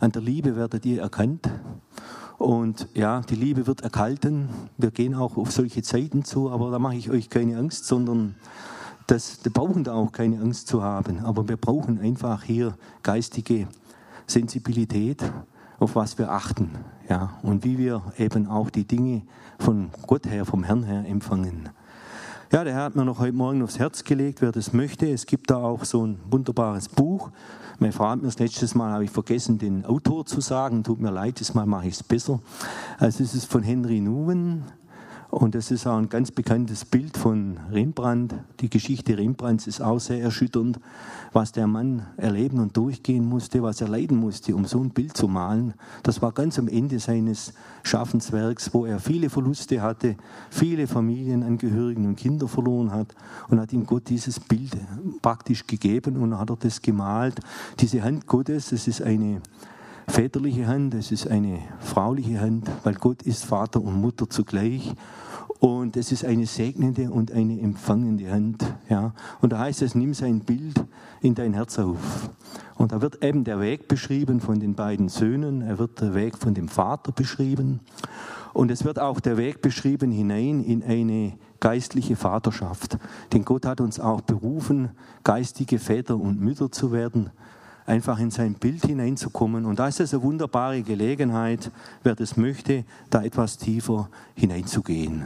an 0.00 0.12
der 0.12 0.22
Liebe 0.22 0.56
werdet 0.56 0.84
ihr 0.86 1.02
erkannt. 1.02 1.48
Und 2.38 2.88
ja, 2.94 3.20
die 3.20 3.34
Liebe 3.34 3.66
wird 3.66 3.82
erkalten. 3.82 4.48
Wir 4.78 4.90
gehen 4.90 5.14
auch 5.14 5.36
auf 5.36 5.52
solche 5.52 5.82
Zeiten 5.82 6.24
zu, 6.24 6.50
aber 6.50 6.70
da 6.70 6.78
mache 6.78 6.96
ich 6.96 7.10
euch 7.10 7.28
keine 7.28 7.58
Angst, 7.58 7.84
sondern 7.84 8.34
das, 9.06 9.40
wir 9.42 9.52
brauchen 9.52 9.84
da 9.84 9.94
auch 9.94 10.12
keine 10.12 10.40
Angst 10.40 10.68
zu 10.68 10.82
haben. 10.82 11.18
Aber 11.24 11.48
wir 11.48 11.56
brauchen 11.56 11.98
einfach 11.98 12.42
hier 12.42 12.74
geistige 13.02 13.68
Sensibilität, 14.26 15.22
auf 15.78 15.96
was 15.96 16.16
wir 16.16 16.30
achten. 16.30 16.70
Ja, 17.08 17.34
und 17.42 17.64
wie 17.64 17.76
wir 17.76 18.02
eben 18.16 18.46
auch 18.46 18.70
die 18.70 18.84
Dinge 18.84 19.22
von 19.58 19.90
Gott 20.06 20.26
her, 20.26 20.44
vom 20.44 20.64
Herrn 20.64 20.84
her 20.84 21.04
empfangen. 21.06 21.68
Ja, 22.52 22.64
der 22.64 22.74
Herr 22.74 22.82
hat 22.82 22.96
mir 22.96 23.04
noch 23.04 23.20
heute 23.20 23.32
Morgen 23.32 23.62
aufs 23.62 23.78
Herz 23.78 24.02
gelegt, 24.02 24.42
wer 24.42 24.50
das 24.50 24.72
möchte. 24.72 25.08
Es 25.08 25.26
gibt 25.26 25.50
da 25.50 25.58
auch 25.58 25.84
so 25.84 26.04
ein 26.04 26.18
wunderbares 26.28 26.88
Buch. 26.88 27.30
Meine 27.78 27.92
Frau 27.92 28.08
hat 28.08 28.18
mir 28.18 28.24
das 28.24 28.40
letztes 28.40 28.74
Mal, 28.74 28.90
habe 28.90 29.04
ich 29.04 29.10
vergessen, 29.12 29.56
den 29.56 29.84
Autor 29.84 30.26
zu 30.26 30.40
sagen. 30.40 30.82
Tut 30.82 31.00
mir 31.00 31.12
leid, 31.12 31.38
diesmal 31.38 31.64
mache 31.66 31.86
ich 31.86 31.94
es 31.94 32.02
besser. 32.02 32.40
Also 32.98 33.22
es 33.22 33.36
ist 33.36 33.44
von 33.44 33.62
Henry 33.62 34.00
Nuwen. 34.00 34.64
Und 35.30 35.54
das 35.54 35.70
ist 35.70 35.86
auch 35.86 35.96
ein 35.96 36.08
ganz 36.08 36.32
bekanntes 36.32 36.84
Bild 36.84 37.16
von 37.16 37.56
Rembrandt. 37.70 38.34
Die 38.58 38.68
Geschichte 38.68 39.16
Rembrandts 39.16 39.68
ist 39.68 39.80
auch 39.80 40.00
sehr 40.00 40.20
erschütternd, 40.20 40.80
was 41.32 41.52
der 41.52 41.68
Mann 41.68 42.04
erleben 42.16 42.58
und 42.58 42.76
durchgehen 42.76 43.24
musste, 43.24 43.62
was 43.62 43.80
er 43.80 43.86
leiden 43.86 44.16
musste, 44.16 44.56
um 44.56 44.64
so 44.64 44.80
ein 44.80 44.90
Bild 44.90 45.16
zu 45.16 45.28
malen. 45.28 45.74
Das 46.02 46.20
war 46.20 46.32
ganz 46.32 46.58
am 46.58 46.66
Ende 46.66 46.98
seines 46.98 47.52
Schaffenswerks, 47.84 48.74
wo 48.74 48.86
er 48.86 48.98
viele 48.98 49.30
Verluste 49.30 49.80
hatte, 49.82 50.16
viele 50.50 50.88
Familienangehörigen 50.88 52.06
und 52.06 52.16
Kinder 52.16 52.48
verloren 52.48 52.90
hat 52.90 53.14
und 53.48 53.60
hat 53.60 53.72
ihm 53.72 53.86
Gott 53.86 54.08
dieses 54.08 54.40
Bild 54.40 54.76
praktisch 55.22 55.64
gegeben 55.64 56.16
und 56.16 56.36
hat 56.36 56.50
er 56.50 56.56
das 56.56 56.82
gemalt. 56.82 57.38
Diese 57.78 58.02
Hand 58.02 58.26
Gottes, 58.26 58.70
das 58.70 58.88
ist 58.88 59.00
eine 59.00 59.40
väterliche 60.10 60.66
Hand, 60.66 60.94
es 60.94 61.12
ist 61.12 61.28
eine 61.28 61.60
frauliche 61.78 62.40
Hand, 62.40 62.68
weil 62.82 62.94
Gott 62.94 63.22
ist 63.22 63.44
Vater 63.44 63.80
und 63.80 64.00
Mutter 64.00 64.28
zugleich. 64.28 64.92
Und 65.60 65.96
es 65.96 66.10
ist 66.10 66.24
eine 66.24 66.46
segnende 66.46 67.10
und 67.10 67.32
eine 67.32 67.60
empfangende 67.60 68.30
Hand. 68.30 68.64
Ja. 68.88 69.14
Und 69.40 69.52
da 69.52 69.58
heißt 69.58 69.82
es, 69.82 69.94
nimm 69.94 70.14
sein 70.14 70.40
Bild 70.40 70.84
in 71.20 71.34
dein 71.34 71.54
Herz 71.54 71.78
auf. 71.78 72.30
Und 72.76 72.92
da 72.92 73.02
wird 73.02 73.22
eben 73.22 73.44
der 73.44 73.60
Weg 73.60 73.86
beschrieben 73.86 74.40
von 74.40 74.58
den 74.58 74.74
beiden 74.74 75.08
Söhnen, 75.08 75.60
er 75.62 75.78
wird 75.78 76.00
der 76.00 76.14
Weg 76.14 76.38
von 76.38 76.54
dem 76.54 76.68
Vater 76.68 77.12
beschrieben. 77.12 77.80
Und 78.52 78.70
es 78.70 78.84
wird 78.84 78.98
auch 78.98 79.20
der 79.20 79.36
Weg 79.36 79.62
beschrieben 79.62 80.10
hinein 80.10 80.64
in 80.64 80.82
eine 80.82 81.34
geistliche 81.60 82.16
Vaterschaft. 82.16 82.98
Denn 83.32 83.44
Gott 83.44 83.66
hat 83.66 83.80
uns 83.80 84.00
auch 84.00 84.22
berufen, 84.22 84.90
geistige 85.24 85.78
Väter 85.78 86.16
und 86.16 86.40
Mütter 86.40 86.72
zu 86.72 86.90
werden 86.90 87.30
einfach 87.86 88.18
in 88.18 88.30
sein 88.30 88.54
Bild 88.54 88.84
hineinzukommen. 88.84 89.64
Und 89.64 89.78
da 89.78 89.88
ist 89.88 90.00
es 90.00 90.14
eine 90.14 90.22
wunderbare 90.22 90.82
Gelegenheit, 90.82 91.70
wer 92.02 92.14
das 92.14 92.36
möchte, 92.36 92.84
da 93.10 93.22
etwas 93.22 93.58
tiefer 93.58 94.08
hineinzugehen. 94.34 95.24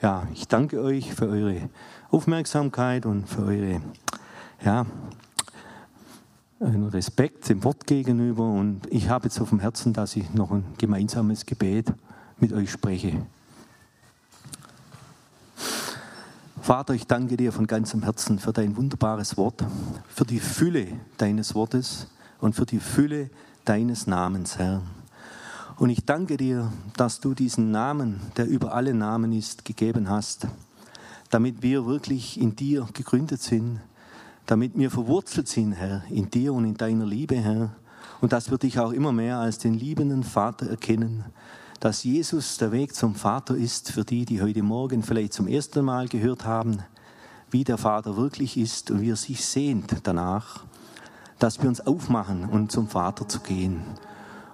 Ja, 0.00 0.28
ich 0.32 0.46
danke 0.46 0.80
euch 0.80 1.12
für 1.12 1.28
eure 1.28 1.68
Aufmerksamkeit 2.10 3.04
und 3.04 3.28
für 3.28 3.42
eure, 3.42 3.80
ja, 4.64 4.86
Respekt 6.60 7.48
dem 7.48 7.62
Wort 7.64 7.86
gegenüber. 7.86 8.48
Und 8.48 8.82
ich 8.90 9.08
habe 9.08 9.24
jetzt 9.24 9.40
auf 9.40 9.50
dem 9.50 9.60
Herzen, 9.60 9.92
dass 9.92 10.16
ich 10.16 10.32
noch 10.34 10.50
ein 10.50 10.64
gemeinsames 10.78 11.46
Gebet 11.46 11.92
mit 12.38 12.52
euch 12.52 12.70
spreche. 12.70 13.12
Vater, 16.60 16.94
ich 16.94 17.06
danke 17.06 17.36
dir 17.36 17.52
von 17.52 17.66
ganzem 17.66 18.02
Herzen 18.02 18.38
für 18.38 18.52
dein 18.52 18.76
wunderbares 18.76 19.36
Wort, 19.36 19.64
für 20.08 20.24
die 20.24 20.40
Fülle 20.40 20.88
deines 21.16 21.54
Wortes 21.54 22.08
und 22.40 22.54
für 22.54 22.66
die 22.66 22.80
Fülle 22.80 23.30
deines 23.64 24.06
Namens, 24.06 24.58
Herr. 24.58 24.82
Und 25.76 25.90
ich 25.90 26.04
danke 26.04 26.36
dir, 26.36 26.70
dass 26.96 27.20
du 27.20 27.34
diesen 27.34 27.70
Namen, 27.70 28.20
der 28.36 28.48
über 28.48 28.74
alle 28.74 28.92
Namen 28.92 29.32
ist, 29.32 29.64
gegeben 29.64 30.10
hast, 30.10 30.46
damit 31.30 31.62
wir 31.62 31.86
wirklich 31.86 32.40
in 32.40 32.56
dir 32.56 32.88
gegründet 32.92 33.40
sind, 33.40 33.80
damit 34.46 34.76
wir 34.76 34.90
verwurzelt 34.90 35.48
sind, 35.48 35.72
Herr, 35.72 36.02
in 36.10 36.30
dir 36.30 36.52
und 36.52 36.64
in 36.64 36.76
deiner 36.76 37.06
Liebe, 37.06 37.36
Herr, 37.36 37.70
und 38.20 38.32
dass 38.32 38.50
wir 38.50 38.58
dich 38.58 38.78
auch 38.78 38.92
immer 38.92 39.12
mehr 39.12 39.38
als 39.38 39.58
den 39.58 39.74
liebenden 39.74 40.24
Vater 40.24 40.68
erkennen, 40.68 41.24
dass 41.80 42.02
Jesus 42.02 42.58
der 42.58 42.72
Weg 42.72 42.94
zum 42.94 43.14
Vater 43.14 43.54
ist 43.54 43.92
für 43.92 44.04
die, 44.04 44.24
die 44.24 44.42
heute 44.42 44.64
Morgen 44.64 45.04
vielleicht 45.04 45.32
zum 45.32 45.46
ersten 45.46 45.84
Mal 45.84 46.08
gehört 46.08 46.44
haben, 46.44 46.78
wie 47.50 47.62
der 47.62 47.78
Vater 47.78 48.16
wirklich 48.16 48.56
ist 48.56 48.90
und 48.90 49.00
wie 49.00 49.10
er 49.10 49.16
sich 49.16 49.44
sehnt 49.44 49.94
danach, 50.02 50.64
dass 51.38 51.62
wir 51.62 51.68
uns 51.68 51.80
aufmachen, 51.80 52.48
um 52.48 52.68
zum 52.68 52.88
Vater 52.88 53.28
zu 53.28 53.38
gehen. 53.40 53.82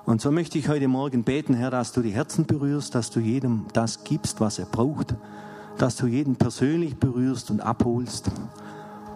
Und 0.05 0.20
so 0.20 0.31
möchte 0.31 0.59
ich 0.59 0.68
heute 0.68 0.87
Morgen 0.87 1.25
beten, 1.25 1.55
Herr, 1.55 1.70
dass 1.70 1.93
du 1.93 2.03
die 2.03 2.11
Herzen 2.11 2.45
berührst, 2.45 2.95
dass 2.95 3.11
du 3.11 3.20
jedem 3.20 3.64
das 3.72 4.05
gibst, 4.05 4.41
was 4.41 4.59
er 4.59 4.66
braucht, 4.66 5.14
dass 5.79 5.97
du 5.97 6.07
jeden 6.07 6.37
persönlich 6.37 6.97
berührst 6.97 7.51
und 7.51 7.62
abholst 7.62 8.31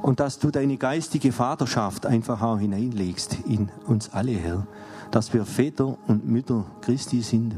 und 0.00 0.18
dass 0.18 0.38
du 0.38 0.50
deine 0.50 0.78
geistige 0.78 1.30
Vaterschaft 1.30 2.06
einfach 2.06 2.40
auch 2.40 2.58
hineinlegst 2.58 3.36
in 3.46 3.68
uns 3.86 4.08
alle, 4.14 4.32
Herr, 4.32 4.66
dass 5.10 5.34
wir 5.34 5.44
Väter 5.44 5.98
und 6.06 6.26
Mütter 6.26 6.64
Christi 6.80 7.20
sind 7.20 7.54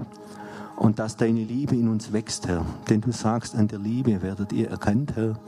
und 0.80 0.98
dass 0.98 1.16
deine 1.16 1.44
Liebe 1.44 1.76
in 1.76 1.88
uns 1.88 2.10
wächst, 2.10 2.48
Herr. 2.48 2.64
Denn 2.88 3.02
du 3.02 3.12
sagst, 3.12 3.54
an 3.54 3.68
der 3.68 3.78
Liebe 3.78 4.22
werdet 4.22 4.50
ihr 4.50 4.70
erkannt, 4.70 5.12
Herr. 5.14 5.38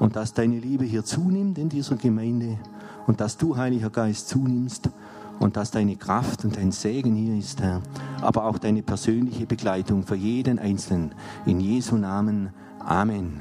Und 0.00 0.16
dass 0.16 0.34
deine 0.34 0.58
Liebe 0.58 0.84
hier 0.84 1.04
zunimmt 1.04 1.58
in 1.58 1.68
dieser 1.68 1.94
Gemeinde 1.94 2.58
und 3.06 3.20
dass 3.20 3.36
du, 3.36 3.56
Heiliger 3.56 3.90
Geist, 3.90 4.28
zunimmst 4.28 4.90
und 5.38 5.56
dass 5.56 5.70
deine 5.70 5.94
Kraft 5.94 6.44
und 6.44 6.56
dein 6.56 6.72
Segen 6.72 7.14
hier 7.14 7.38
ist, 7.38 7.62
Herr. 7.62 7.82
Aber 8.20 8.46
auch 8.46 8.58
deine 8.58 8.82
persönliche 8.82 9.46
Begleitung 9.46 10.02
für 10.02 10.16
jeden 10.16 10.58
Einzelnen. 10.58 11.12
In 11.46 11.60
Jesu 11.60 11.96
Namen. 11.96 12.50
Amen. 12.80 13.40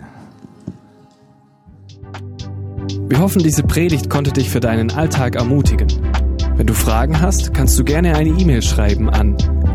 Wir 3.07 3.19
hoffen, 3.19 3.41
diese 3.41 3.63
Predigt 3.63 4.07
konnte 4.07 4.31
dich 4.31 4.51
für 4.51 4.59
deinen 4.59 4.91
Alltag 4.91 5.35
ermutigen. 5.35 5.87
Wenn 6.55 6.67
du 6.67 6.75
Fragen 6.75 7.19
hast, 7.19 7.55
kannst 7.55 7.79
du 7.79 7.83
gerne 7.83 8.15
eine 8.15 8.29
E-Mail 8.29 8.61
schreiben 8.61 9.09
an 9.09 9.35